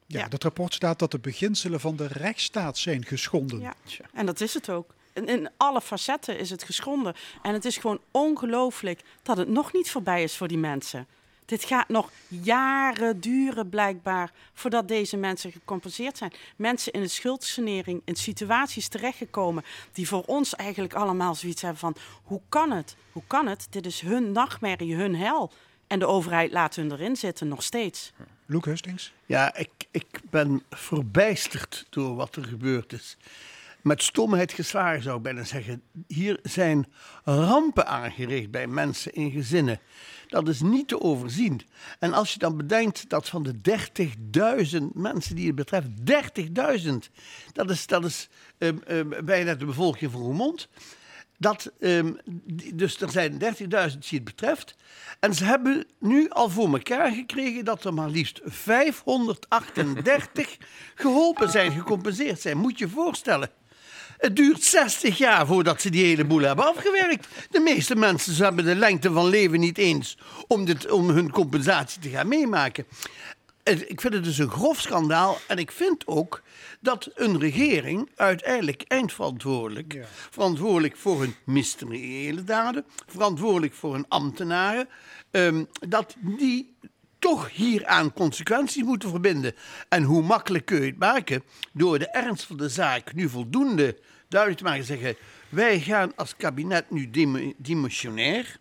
[0.06, 3.60] Ja, dat rapport staat dat de beginselen van de rechtsstaat zijn geschonden.
[3.60, 3.74] Ja,
[4.12, 4.94] en dat is het ook.
[5.12, 7.14] In, in alle facetten is het geschonden.
[7.42, 11.06] En het is gewoon ongelooflijk dat het nog niet voorbij is voor die mensen.
[11.44, 16.32] Dit gaat nog jaren duren blijkbaar voordat deze mensen gecompenseerd zijn.
[16.56, 21.96] Mensen in de schuldsanering, in situaties terechtgekomen die voor ons eigenlijk allemaal zoiets hebben van
[22.22, 22.96] hoe kan het?
[23.12, 23.66] Hoe kan het?
[23.70, 25.52] Dit is hun nachtmerrie, hun hel.
[25.94, 28.12] En de overheid laat hun erin zitten, nog steeds.
[28.46, 29.12] Loek Hustings?
[29.26, 33.16] Ja, ik, ik ben verbijsterd door wat er gebeurd is.
[33.82, 35.82] Met stomheid geslagen zou ik bijna zeggen.
[36.06, 36.86] Hier zijn
[37.24, 39.80] rampen aangericht bij mensen in gezinnen.
[40.28, 41.60] Dat is niet te overzien.
[41.98, 43.54] En als je dan bedenkt dat van de
[44.80, 45.88] 30.000 mensen die het betreft,
[46.84, 46.92] 30.000,
[47.52, 50.68] dat is, dat is ehm, ehm, bijna de bevolking van Roermond.
[51.44, 52.12] Dat, ehm,
[52.74, 54.74] dus er zijn 30.000 die het betreft.
[55.20, 60.56] En ze hebben nu al voor elkaar gekregen dat er maar liefst 538
[60.94, 62.56] geholpen zijn, gecompenseerd zijn.
[62.56, 63.50] Moet je je voorstellen.
[64.18, 67.28] Het duurt 60 jaar voordat ze die hele boel hebben afgewerkt.
[67.50, 71.30] De meeste mensen ze hebben de lengte van leven niet eens om, dit, om hun
[71.30, 72.86] compensatie te gaan meemaken.
[73.64, 75.38] Ik vind het dus een grof schandaal.
[75.48, 76.42] En ik vind ook
[76.80, 79.92] dat een regering uiteindelijk eindverantwoordelijk,
[80.30, 84.88] verantwoordelijk voor hun ministeriële daden, verantwoordelijk voor hun ambtenaren,
[85.30, 86.76] ehm, dat die
[87.18, 89.54] toch hieraan consequenties moeten verbinden.
[89.88, 91.42] En hoe makkelijk kun je het maken?
[91.72, 94.80] Door de ernst van de zaak nu voldoende duidelijk te maken.
[94.80, 95.16] en Zeggen,
[95.48, 98.56] wij gaan als kabinet nu dim- dimissionair.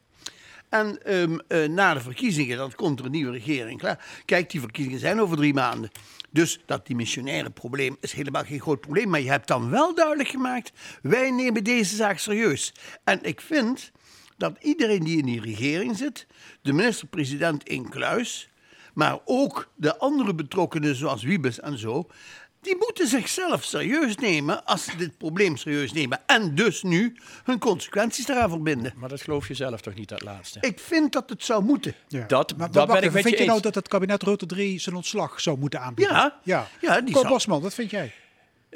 [0.73, 4.05] En ehm, eh, na de verkiezingen, dan komt er een nieuwe regering klaar.
[4.25, 5.89] Kijk, die verkiezingen zijn over drie maanden.
[6.29, 9.09] Dus dat dimissionaire probleem is helemaal geen groot probleem.
[9.09, 10.71] Maar je hebt dan wel duidelijk gemaakt,
[11.01, 12.73] wij nemen deze zaak serieus.
[13.03, 13.91] En ik vind
[14.37, 16.27] dat iedereen die in die regering zit,
[16.61, 18.49] de minister-president in kluis,
[18.93, 22.09] maar ook de andere betrokkenen zoals Wiebes en zo,
[22.63, 26.19] die moeten zichzelf serieus nemen als ze dit probleem serieus nemen.
[26.25, 28.93] En dus nu hun consequenties eraan verbinden.
[28.95, 30.57] Maar dat geloof je zelf toch niet, dat laatste?
[30.61, 31.93] Ik vind dat het zou moeten.
[32.07, 32.25] Ja.
[32.27, 34.45] Dat, Maar dat wacht ben ik met vind je je nou dat het kabinet Rutte
[34.45, 36.15] 3 zijn ontslag zou moeten aanbieden?
[36.15, 36.39] Ja.
[36.43, 36.67] ja.
[36.81, 38.13] Ja, die zou- Bosman, wat vind jij?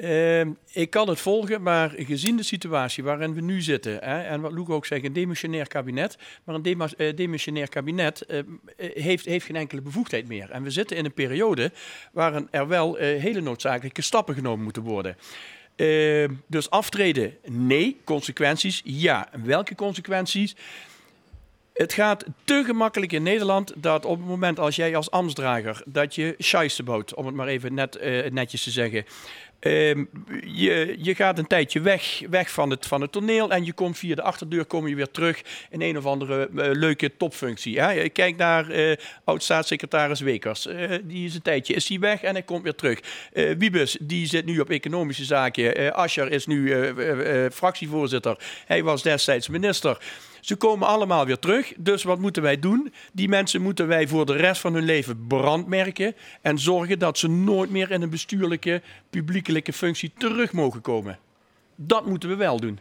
[0.02, 4.42] Ehm, ik kan het volgen, maar gezien de situatie waarin we nu zitten, hè, en
[4.42, 8.46] wat Loek ook zegt, een demissionair kabinet, maar een eh, demissionair kabinet eh, eh,
[8.78, 10.52] heeft, heeft geen enkele bevoegdheid meer.
[10.52, 11.72] En we zitten in een periode
[12.12, 15.18] waarin er wel eh, hele noodzakelijke stappen genomen moeten worden.
[15.76, 17.98] Ehm, dus aftreden, nee.
[18.04, 19.30] Consequenties, ja.
[19.44, 20.56] Welke consequenties?
[21.74, 26.16] Het gaat te gemakkelijk in Nederland dat op het moment als jij als ambtsdrager dat
[26.16, 28.00] je scheisse bouwt, om het maar even net,
[28.32, 29.06] netjes te zeggen.
[29.60, 30.04] Ehm,
[30.44, 33.98] je, je gaat een tijdje weg, weg van, het, van het toneel en je komt
[33.98, 37.80] via de achterdeur kom je weer terug in een of andere eh, leuke topfunctie.
[37.82, 38.10] Hè?
[38.10, 40.68] Kijk naar eh oud-staatssecretaris Wekers.
[40.68, 43.00] Eh, die is een tijdje is die weg en hij komt weer terug.
[43.58, 45.94] Wiebes, die zit nu op economische zaken.
[45.94, 46.74] Ascher is nu
[47.52, 48.38] fractievoorzitter.
[48.66, 49.98] Hij was destijds minister.
[50.42, 51.74] Ze komen allemaal weer terug.
[51.78, 52.94] Dus wat moeten wij doen?
[53.14, 56.16] Die mensen moeten wij voor de rest van hun leven brandmerken.
[56.42, 61.20] En zorgen dat ze nooit meer in een bestuurlijke, publiekelijke functie terug mogen komen.
[61.76, 62.80] Dat moeten we wel doen.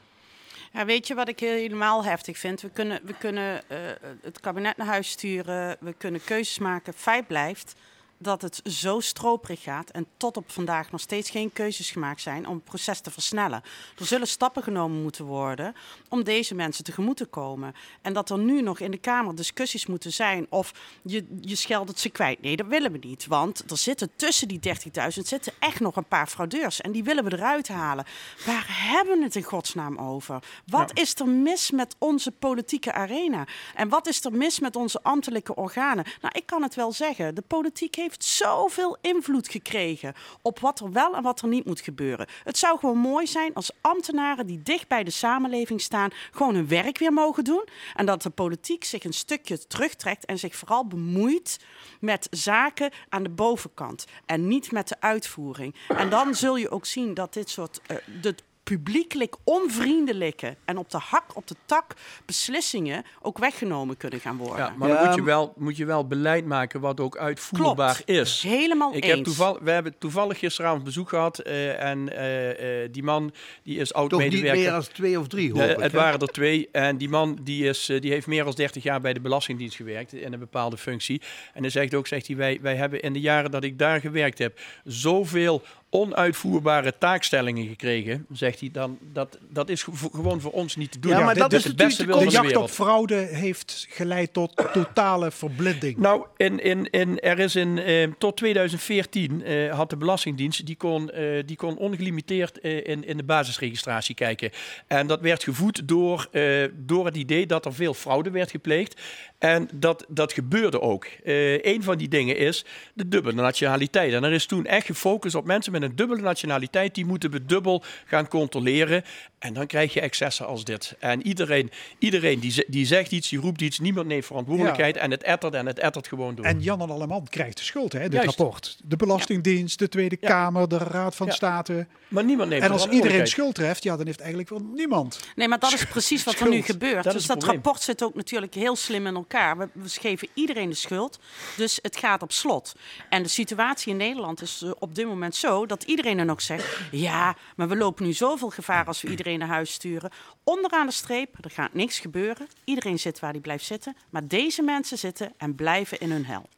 [0.72, 2.60] Ja, weet je wat ik helemaal heftig vind?
[2.60, 3.78] We kunnen, we kunnen eh,
[4.22, 6.92] het kabinet naar huis sturen, we kunnen keuzes maken.
[6.92, 7.74] Feit blijft
[8.18, 12.46] dat het zo stroperig gaat en tot op vandaag nog steeds geen keuzes gemaakt zijn
[12.46, 13.62] om het proces te versnellen.
[13.98, 15.74] Er zullen stappen genomen moeten worden
[16.08, 17.74] om deze mensen tegemoet te komen.
[18.02, 20.72] En dat er nu nog in de Kamer discussies moeten zijn of
[21.02, 22.40] je, je scheldert ze kwijt.
[22.40, 26.04] Nee, dat willen we niet, want er zitten tussen die 30.000 zitten echt nog een
[26.04, 28.04] paar fraudeurs en die willen we eruit halen.
[28.46, 30.42] Waar hebben we het in godsnaam over?
[30.66, 33.46] Wat is er mis met onze politieke arena?
[33.74, 36.04] En wat is er mis met onze ambtelijke organen?
[36.20, 37.34] Nou, ik kan het wel zeggen.
[37.34, 41.80] De politiek heeft zoveel invloed gekregen op wat er wel en wat er niet moet
[41.80, 42.26] gebeuren.
[42.44, 46.68] Het zou gewoon mooi zijn als ambtenaren die dicht bij de samenleving staan, gewoon hun
[46.68, 47.64] werk weer mogen doen.
[47.94, 51.58] En dat de politiek zich een stukje terugtrekt en zich vooral bemoeit
[52.00, 55.74] met zaken aan de bovenkant en niet met de uitvoering.
[55.88, 58.34] En dan zul je ook zien dat dit soort eh, de
[58.70, 61.94] publiekelijk onvriendelijke en op de hak, op de tak
[62.24, 64.64] beslissingen ook weggenomen kunnen gaan worden.
[64.64, 68.08] Ja, maar dan moet je, wel, moet je wel beleid maken wat ook uitvoerbaar Klopt.
[68.08, 68.42] is.
[68.42, 69.14] Helemaal Ik eens.
[69.14, 73.32] heb toeval, we hebben toevallig gisteravond bezoek gehad eh, en eh, eh, die man
[73.62, 74.60] die is Toch niet oud-medewerker.
[74.60, 75.98] meer dan twee of drie, het hè?
[75.98, 76.68] waren er twee.
[76.72, 80.12] En die man die is, die heeft meer dan 30 jaar bij de Belastingdienst gewerkt
[80.12, 81.22] in een bepaalde functie.
[81.54, 84.00] En hij zegt ook, zegt hij, wij, wij hebben in de jaren dat ik daar
[84.00, 90.76] gewerkt heb, zoveel onuitvoerbare taakstellingen gekregen, zegt hij, dan dat, dat is gewoon voor ons
[90.76, 91.10] niet te doen.
[91.10, 95.30] Ja, maar dat is het beste de, de jacht op fraude heeft geleid tot totale
[95.30, 95.96] verblinding.
[95.96, 100.76] Nou, in, in, in, er is in, eh, tot 2014 eh, had de Belastingdienst, die
[100.76, 104.50] kon, eh, die kon ongelimiteerd in, in de basisregistratie kijken.
[104.86, 106.28] En dat werd gevoed door,
[106.72, 109.00] door het idee dat er veel fraude werd gepleegd.
[109.38, 111.04] En dat, dat gebeurde ook.
[111.04, 112.64] Eh een van die dingen is
[112.94, 114.12] de dubbele nationaliteit.
[114.12, 116.94] En er is toen echt gefocust op mensen met een dubbele nationaliteit.
[116.94, 119.04] Die moeten we dubbel gaan controleren.
[119.46, 120.94] En dan krijg je excessen als dit.
[120.98, 123.78] En iedereen, iedereen die, die zegt iets, die roept iets.
[123.78, 124.96] Niemand neemt verantwoordelijkheid.
[124.96, 126.44] En het ettert en het ettert gewoon door.
[126.44, 128.26] En Jan en Alleman krijgt de schuld, hè, dit Juist.
[128.26, 128.76] rapport.
[128.84, 131.32] De Belastingdienst, de Tweede Kamer, de Raad van Ja.
[131.32, 131.86] State.
[132.08, 135.20] Maar niemand neemt En als iedereen schuld treft, ja, dan heeft eigenlijk wel niemand.
[135.36, 137.04] Nee, maar dat is precies wat er nu gebeurt.
[137.04, 137.62] Dat dus dat probleem.
[137.62, 139.58] rapport zit ook natuurlijk heel slim in elkaar.
[139.58, 141.18] We, we geven iedereen de schuld,
[141.56, 142.72] dus het gaat op slot.
[143.08, 146.40] En de situatie in Nederland is eh, op dit moment zo dat iedereen dan ook
[146.40, 146.78] zegt...
[146.90, 150.10] ja, maar we lopen nu zoveel gevaar als we iedereen naar huis sturen.
[150.44, 152.46] Onderaan de streep, er gaat niks gebeuren.
[152.64, 153.96] Iedereen zit waar hij blijft zitten.
[154.10, 156.48] Maar deze mensen zitten en blijven in hun hel.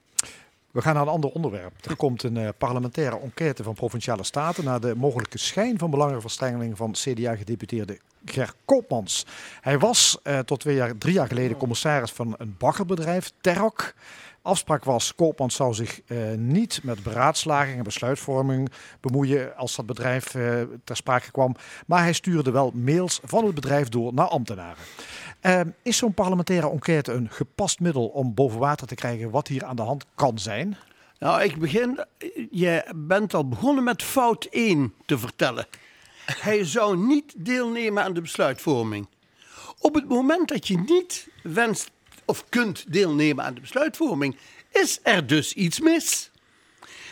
[0.70, 1.72] We gaan naar een ander onderwerp.
[1.84, 6.76] Er komt een eh, parlementaire enquête van Provinciale Staten naar de mogelijke schijn van belangenverstrengeling
[6.76, 9.26] van CDA-gedeputeerde Ger Koopmans.
[9.60, 13.94] Hij was eh, tot twee jaar, drie jaar geleden commissaris van een baggerbedrijf, Terok.
[14.48, 18.70] Afspraak was, Koopmans zou zich eh, niet met beraadslaging en besluitvorming
[19.00, 21.54] bemoeien als dat bedrijf eh, ter sprake kwam.
[21.86, 24.82] Maar hij stuurde wel mails van het bedrijf door naar ambtenaren.
[25.40, 29.64] Eh, is zo'n parlementaire enquête een gepast middel om boven water te krijgen wat hier
[29.64, 30.76] aan de hand kan zijn?
[31.18, 32.04] Nou, ik begin.
[32.50, 35.66] Je bent al begonnen met fout 1 te vertellen.
[36.24, 39.08] Hij zou niet deelnemen aan de besluitvorming.
[39.78, 41.90] Op het moment dat je niet wenst
[42.28, 44.36] of kunt deelnemen aan de besluitvorming,
[44.72, 46.30] is er dus iets mis.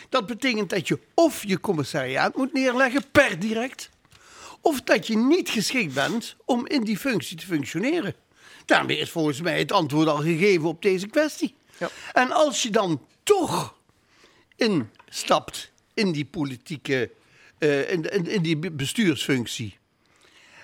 [0.09, 3.89] Dat betekent dat je of je commissariaat moet neerleggen per direct,
[4.61, 8.13] of dat je niet geschikt bent om in die functie te functioneren.
[8.65, 11.55] Daarmee is volgens mij het antwoord al gegeven op deze kwestie.
[12.13, 13.75] En als je dan toch
[14.55, 17.11] instapt in die politieke,
[17.57, 19.77] eh, in, in, in die be- bestuursfunctie.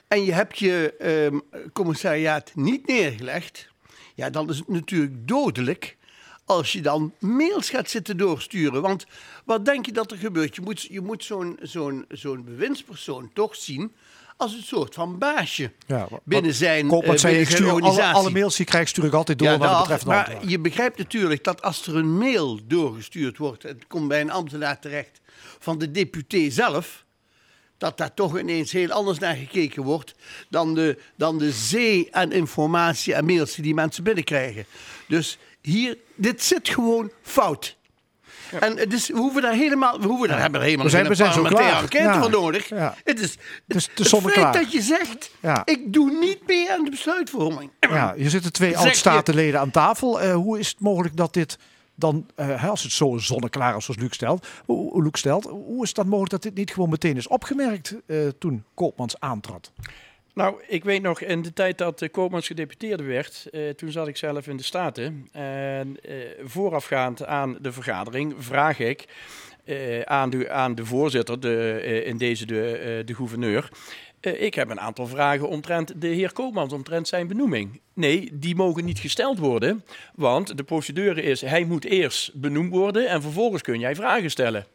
[0.07, 1.39] En je hebt je ehm,
[1.73, 3.71] commissariaat niet neergelegd.
[4.15, 5.97] Ja, dan is het natuurlijk dodelijk
[6.45, 8.81] als je dan mails gaat zitten doorsturen.
[8.81, 9.05] Want
[9.45, 10.55] wat denk je dat er gebeurt?
[10.55, 13.91] Je moet, je moet zo'n zo'n zo'n bewindspersoon toch zien
[14.37, 15.71] als een soort van baasje.
[15.87, 18.87] Ja, wat- binnen zijn, eh, zei, binnen ik zijn alle, alle mails die ik krijg,
[18.87, 21.87] stuur ik altijd door Ja, naar de dag, betreffende maar je begrijpt natuurlijk dat als
[21.87, 23.63] er een mail doorgestuurd wordt...
[23.63, 25.21] het komt bij een ambtenaar terecht
[25.59, 27.02] van de deputé zelf...
[27.83, 30.13] dat daar toch ineens heel anders naar gekeken wordt...
[30.49, 34.65] dan de, dan de zee aan informatie en mails die die mensen binnenkrijgen.
[35.07, 37.75] Dus hier, dit zit gewoon fout.
[38.59, 41.11] En is, we hoeven daar helemaal, we hoeven daar hebben er helemaal We zijn- geen
[41.11, 42.01] we zijn zo parlementaire klaar.
[42.01, 42.21] enquête Ja.
[42.31, 42.69] voor nodig.
[42.69, 42.95] Ja.
[43.03, 44.53] Het is Dus het feit klaar.
[44.53, 45.31] dat je zegt,
[45.65, 47.71] ik doe niet mee aan de besluitvorming.
[47.79, 50.21] Ja, hier zitten twee je- oud-statenleden aan tafel.
[50.21, 51.57] Eh, hoe is het mogelijk dat dit
[52.03, 55.93] dan, eh, als het zo zonneklaar is zoals Luc stelt, hoe, Luc stelt, hoe is
[55.93, 59.71] dan mogelijk dat dit niet gewoon meteen is opgemerkt eh, toen Koopmans aantrad?
[60.33, 64.07] Nou, ik weet nog, in de tijd dat uh, Koopmans gedeputeerde werd, eh, toen zat
[64.07, 65.27] ik zelf in de Staten.
[65.31, 69.07] En eh, voorafgaand aan de vergadering vraag ik
[69.63, 73.69] eh, aan, de, aan de voorzitter, de, eh, in deze de, eh, de gouverneur.
[74.25, 77.81] Eh, ik heb een aantal vragen omtrent de heer Koopmans, omtrent zijn benoeming.
[77.93, 79.83] Nee, die mogen niet gesteld worden,
[80.15, 84.65] want de procedure is, hij moet eerst benoemd worden en vervolgens kun jij vragen stellen.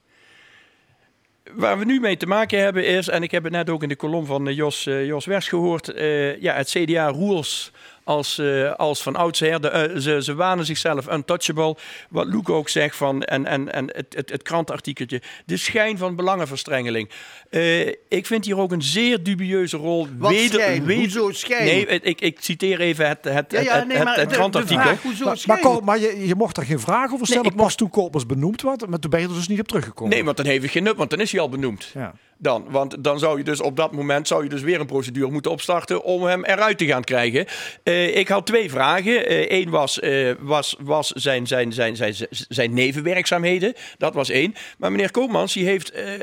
[1.53, 3.89] Waar we nu mee te maken hebben is, en ik heb het net ook in
[3.89, 7.73] de kolom van eh, Jos, eh, Jos Wers gehoord, eh, ja, het CDA roers
[8.09, 9.61] als, eh, als van oudsher.
[9.61, 11.77] De, eh, ze, ze wanen zichzelf untouchable.
[12.11, 16.17] Wat Luc ook zegt van, en, en, en het, het, het krantenartikeltje, de schijn van
[16.17, 17.11] belangenverstrengeling.
[17.51, 20.07] Eh, ik vind hier ook een zeer dubieuze rol.
[20.19, 20.93] Wat schijn?
[20.93, 21.65] Hoezo schijn?
[21.65, 24.23] Nee, het- ik, ik citeer even het, het, Ja, ja, het, nee, het, maar het
[24.25, 24.83] de- de krantartikel.
[24.83, 27.91] vraag, Maar, maar, je, je mocht er geen vraag over stellen, Nee, ik pas toen
[27.91, 30.13] Koopmans benoemd werd, maar toen ben je er dus niet op teruggekomen.
[30.15, 31.91] Nee, want dan heeft hij geen nut, want dan is hij al benoemd.
[31.95, 32.15] Ja.
[32.39, 35.31] Dan, want dan zou je dus op dat moment zou je dus weer een procedure
[35.31, 37.47] moeten opstarten om hem eruit te gaan krijgen.
[37.83, 39.53] Eh, ik had twee vragen.
[39.55, 42.15] Eén was, eh, was, was zijn, zijn, zijn, zijn,
[42.49, 43.75] zijn nevenwerkzaamheden.
[43.99, 44.55] Dat was één.
[44.79, 46.21] Maar meneer Koopmans, die heeft, eh, eh,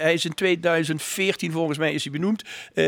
[0.00, 2.42] hij is in 2014 volgens mij is hij benoemd.
[2.74, 2.84] Eh,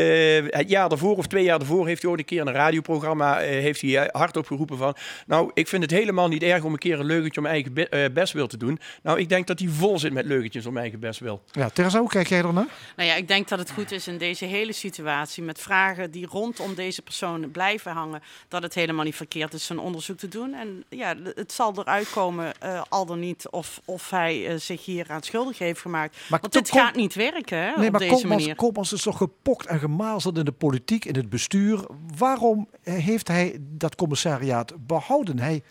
[0.46, 3.40] het jaar daarvoor of twee jaar daarvoor heeft hij ooit een keer in een radioprogramma
[3.40, 4.96] eh, heeft hij hardop geroepen van...
[5.26, 7.88] Nou, ik vind het helemaal niet erg om een keer een leugentje om eigen be-
[7.88, 8.78] eh, bestwil te doen.
[9.02, 11.42] Nou, ik denk dat hij vol zit met leugentjes om eigen bestwil.
[11.52, 12.65] Ja, Teresa, hoe kijk jij ernaar?
[12.96, 16.26] Nou ja, ik denk dat het goed is in deze hele situatie met vragen die
[16.26, 20.54] rondom deze persoon blijven hangen, dat het helemaal niet verkeerd is zo'n onderzoek te doen.
[20.54, 24.84] En ja, het zal eruit komen, eh, al dan niet, of, of hij eh, zich
[24.84, 26.16] hier aan schuldig heeft gemaakt.
[26.28, 28.56] Maar Want dit gaat niet werken hè, Nee, op maar deze Koopmans, manier.
[28.56, 31.84] Koopmans is toch gepokt en gemazeld in de politiek, in het bestuur.
[32.16, 35.38] Waarom heeft hij dat commissariaat behouden?
[35.38, 35.62] Hij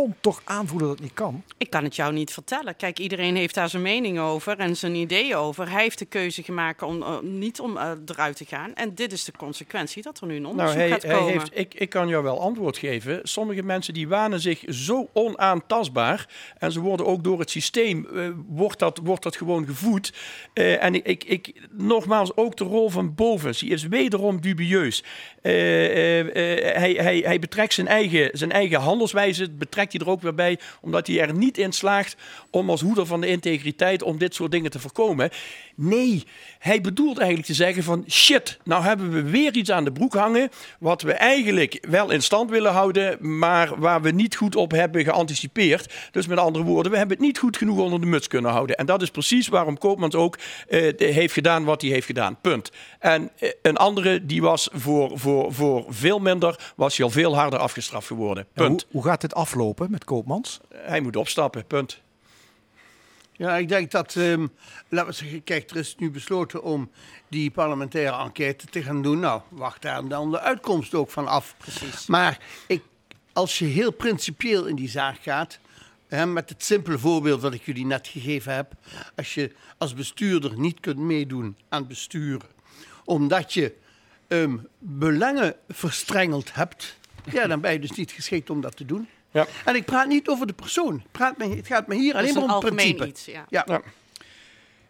[0.00, 1.42] kon toch aanvoelen dat het niet kan?
[1.58, 2.76] Ik kan het jou niet vertellen.
[2.76, 5.70] Kijk, iedereen heeft daar zijn mening over en zijn ideeën over.
[5.70, 8.74] Hij heeft de keuze gemaakt om eh, niet om eh, eruit te gaan.
[8.74, 11.32] En dit is de consequentie dat er nu een Nou, onderzoek hij, gaat hij komen.
[11.32, 13.20] heeft, ik, ik kan jou wel antwoord geven.
[13.22, 16.28] Sommige mensen die wanen zich zo onaantastbaar.
[16.58, 20.12] En ze worden ook door het systeem, eh, wordt, dat, wordt dat gewoon gevoed.
[20.52, 25.02] Eh, en ik, ik, ik, nogmaals, ook de rol van Bovens, die is wederom dubieus.
[25.44, 30.08] Eh, eh, eh, hij, hij, hij betrekt zijn eigen, zijn eigen handelswijze, betrekt hij er
[30.08, 32.16] ook weer bij, omdat hij er niet in slaagt
[32.50, 35.30] om als hoeder van de integriteit om dit soort dingen te voorkomen.
[35.74, 36.24] Nee,
[36.58, 40.14] hij bedoelt eigenlijk te zeggen van shit, nou hebben we weer iets aan de broek
[40.14, 40.48] hangen
[40.78, 45.04] wat we eigenlijk wel in stand willen houden, maar waar we niet goed op hebben
[45.04, 45.94] geanticipeerd.
[46.10, 48.76] Dus met andere woorden, we hebben het niet goed genoeg onder de muts kunnen houden.
[48.76, 50.38] En dat is precies waarom Koopmans ook
[50.68, 52.40] eh, heeft gedaan wat hij heeft gedaan.
[52.40, 52.70] Punt.
[52.98, 57.36] En eh, een andere, die was voor, voor, voor veel minder, was hij al veel
[57.36, 58.46] harder afgestraft geworden.
[58.54, 58.86] Ja, hoe, Punt.
[58.90, 60.60] hoe gaat dit aflopen met Koopmans?
[60.74, 62.02] Hij moet opstappen, punt.
[63.36, 64.46] Ja, ik denk dat, ehm,
[64.88, 66.90] laten we zeggen, kijk, er is nu besloten om
[67.28, 69.20] die parlementaire enquête te gaan doen.
[69.20, 71.54] Nou, wacht daar dan de uitkomst ook van af.
[71.58, 72.06] Precies.
[72.06, 72.82] Maar ik,
[73.32, 75.58] als je heel principieel in die zaak gaat,
[76.08, 78.72] hè, met het simpele voorbeeld wat ik jullie net gegeven heb,
[79.16, 82.48] als je als bestuurder niet kunt meedoen aan besturen,
[83.04, 83.74] omdat je
[84.28, 89.08] ehm, belangen verstrengeld hebt, ja, dan ben je dus niet geschikt om dat te doen.
[89.34, 89.46] Ja.
[89.64, 90.94] En ik praat niet over de persoon.
[90.96, 93.06] Ik praat me, het gaat me hier alleen maar om het algemeen principe.
[93.06, 93.44] iets, ja.
[93.48, 93.64] Ja.
[93.68, 93.82] Ja.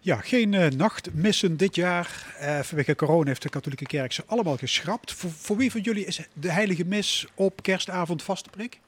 [0.00, 2.34] Ja, geen eh, nachtmissen dit jaar.
[2.38, 5.12] Eh, vanwege corona heeft de katholieke kerk ze allemaal geschrapt.
[5.12, 8.78] Voor, voor wie van jullie is de heilige mis op kerstavond vaste prik?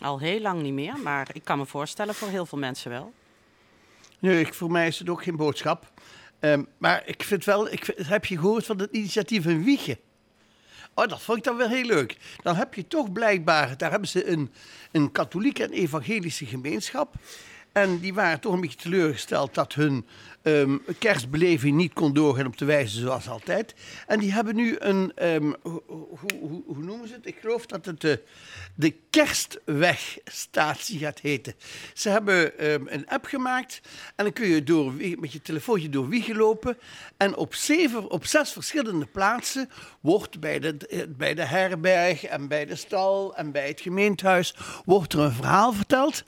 [0.00, 3.12] Al heel lang niet meer, maar ik kan me voorstellen voor heel veel mensen wel.
[4.18, 5.92] Nee, ik- voor mij is het ook geen boodschap.
[6.40, 9.98] Ehm, maar ik vind wel, ik vind- heb je gehoord van het initiatief in Wiegen?
[10.98, 12.16] Oh, dat vond ik dan wel heel leuk.
[12.42, 14.52] Dan heb je toch blijkbaar, daar hebben ze een,
[14.92, 17.14] een katholieke en evangelische gemeenschap.
[17.72, 20.06] En die waren toch een beetje teleurgesteld dat hun
[20.42, 23.74] ehm, kerstbeleving niet kon doorgaan op de wijze zoals altijd.
[24.06, 27.26] En die hebben nu een, ehm, hoe, hoe, hoe, noemen ze het?
[27.26, 28.22] Ik geloof dat het de,
[28.74, 31.54] de Kerstwegstatie gaat heten.
[31.94, 33.80] Ze hebben ehm, een app gemaakt
[34.16, 36.78] en dan kun je door, met je telefoontje door Wiegen lopen.
[37.16, 39.70] En op, zeven, op zes verschillende plaatsen
[40.00, 40.76] wordt bij de,
[41.16, 44.54] bij de herberg en bij de stal en bij het gemeentehuis
[44.84, 46.24] wordt er een verhaal verteld.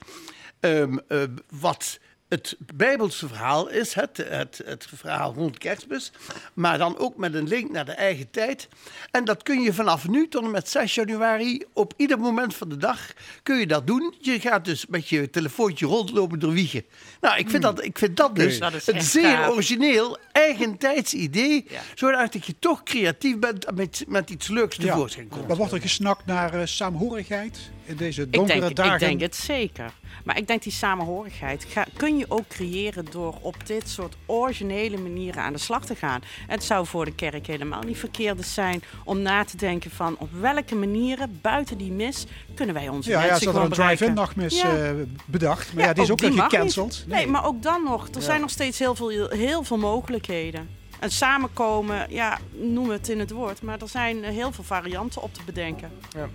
[0.61, 1.99] Ehm, eh, wat
[2.31, 6.11] het Bijbelse verhaal is, het, het, het verhaal rond kerstmis,
[6.53, 8.67] maar dan ook met een link naar de eigen tijd.
[9.11, 12.69] En dat kun je vanaf nu tot en met 6 januari op ieder moment van
[12.69, 13.11] de dag
[13.43, 14.13] kun je dat doen.
[14.19, 16.83] Je gaat dus met je telefoontje rondlopen door Wiegen.
[17.21, 19.49] Nou, ik vind dat, ik vind dat dus Dat een zeer gaaf.
[19.51, 21.65] origineel, eigentijds idee,
[21.95, 25.47] zodat je toch creatief bent en met, met iets leuks tevoorschijn komt.
[25.47, 28.93] Maar wordt er gesnakt naar eh, saamhorigheid in deze Ik donkere denk, dagen?
[28.93, 29.93] ik denk het zeker.
[30.23, 34.97] Maar ik denk die samenhorigheid ga, kun je ook creëren door op dit soort originele
[34.97, 36.21] manieren aan de slag te gaan.
[36.47, 40.29] Het zou voor de kerk helemaal niet verkeerd zijn om na te denken van op
[40.39, 42.25] welke manieren buiten die mis
[42.55, 44.77] kunnen wij onze Ja, ja, mensen ze hadden een drive-in nachtmis Ja.
[44.77, 44.91] eh,
[45.25, 45.73] bedacht.
[45.73, 47.03] Maar ja, die is ook, die weer gecanceld.
[47.07, 47.27] Nee.
[47.27, 48.07] maar ook dan nog.
[48.07, 48.21] Er Ja.
[48.21, 50.69] zijn nog steeds heel veel, heel veel mogelijkheden.
[50.99, 53.61] En samenkomen, ja, noem het in het woord.
[53.61, 55.91] Maar er zijn eh, heel veel varianten op te bedenken.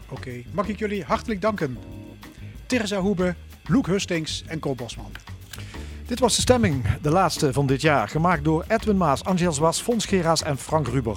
[0.08, 1.78] Oké, mag ik jullie hartelijk danken.
[2.66, 3.34] Teresa Hoebe,
[3.68, 5.12] Loek Hustings en Ko Bosman.
[6.06, 8.08] Dit was de stemming, de laatste van dit jaar.
[8.08, 11.16] Gemaakt door Edwin Maas, Angel Zwas, Fons Geraas en Frank Ruber.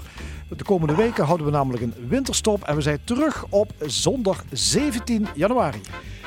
[0.57, 5.27] De komende weken houden we namelijk een winterstop en we zijn terug op zondag 17
[5.35, 5.81] januari.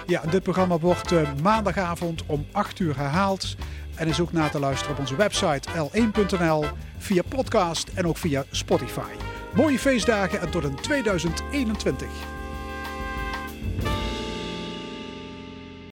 [0.07, 3.57] Ja, dit programma wordt eh, maandagavond om 8 uur herhaald.
[3.95, 6.65] En is ook na te luisteren op onze website l1.nl,
[6.99, 9.11] via podcast en ook via Spotify.
[9.55, 12.09] Mooie feestdagen en tot in 2021.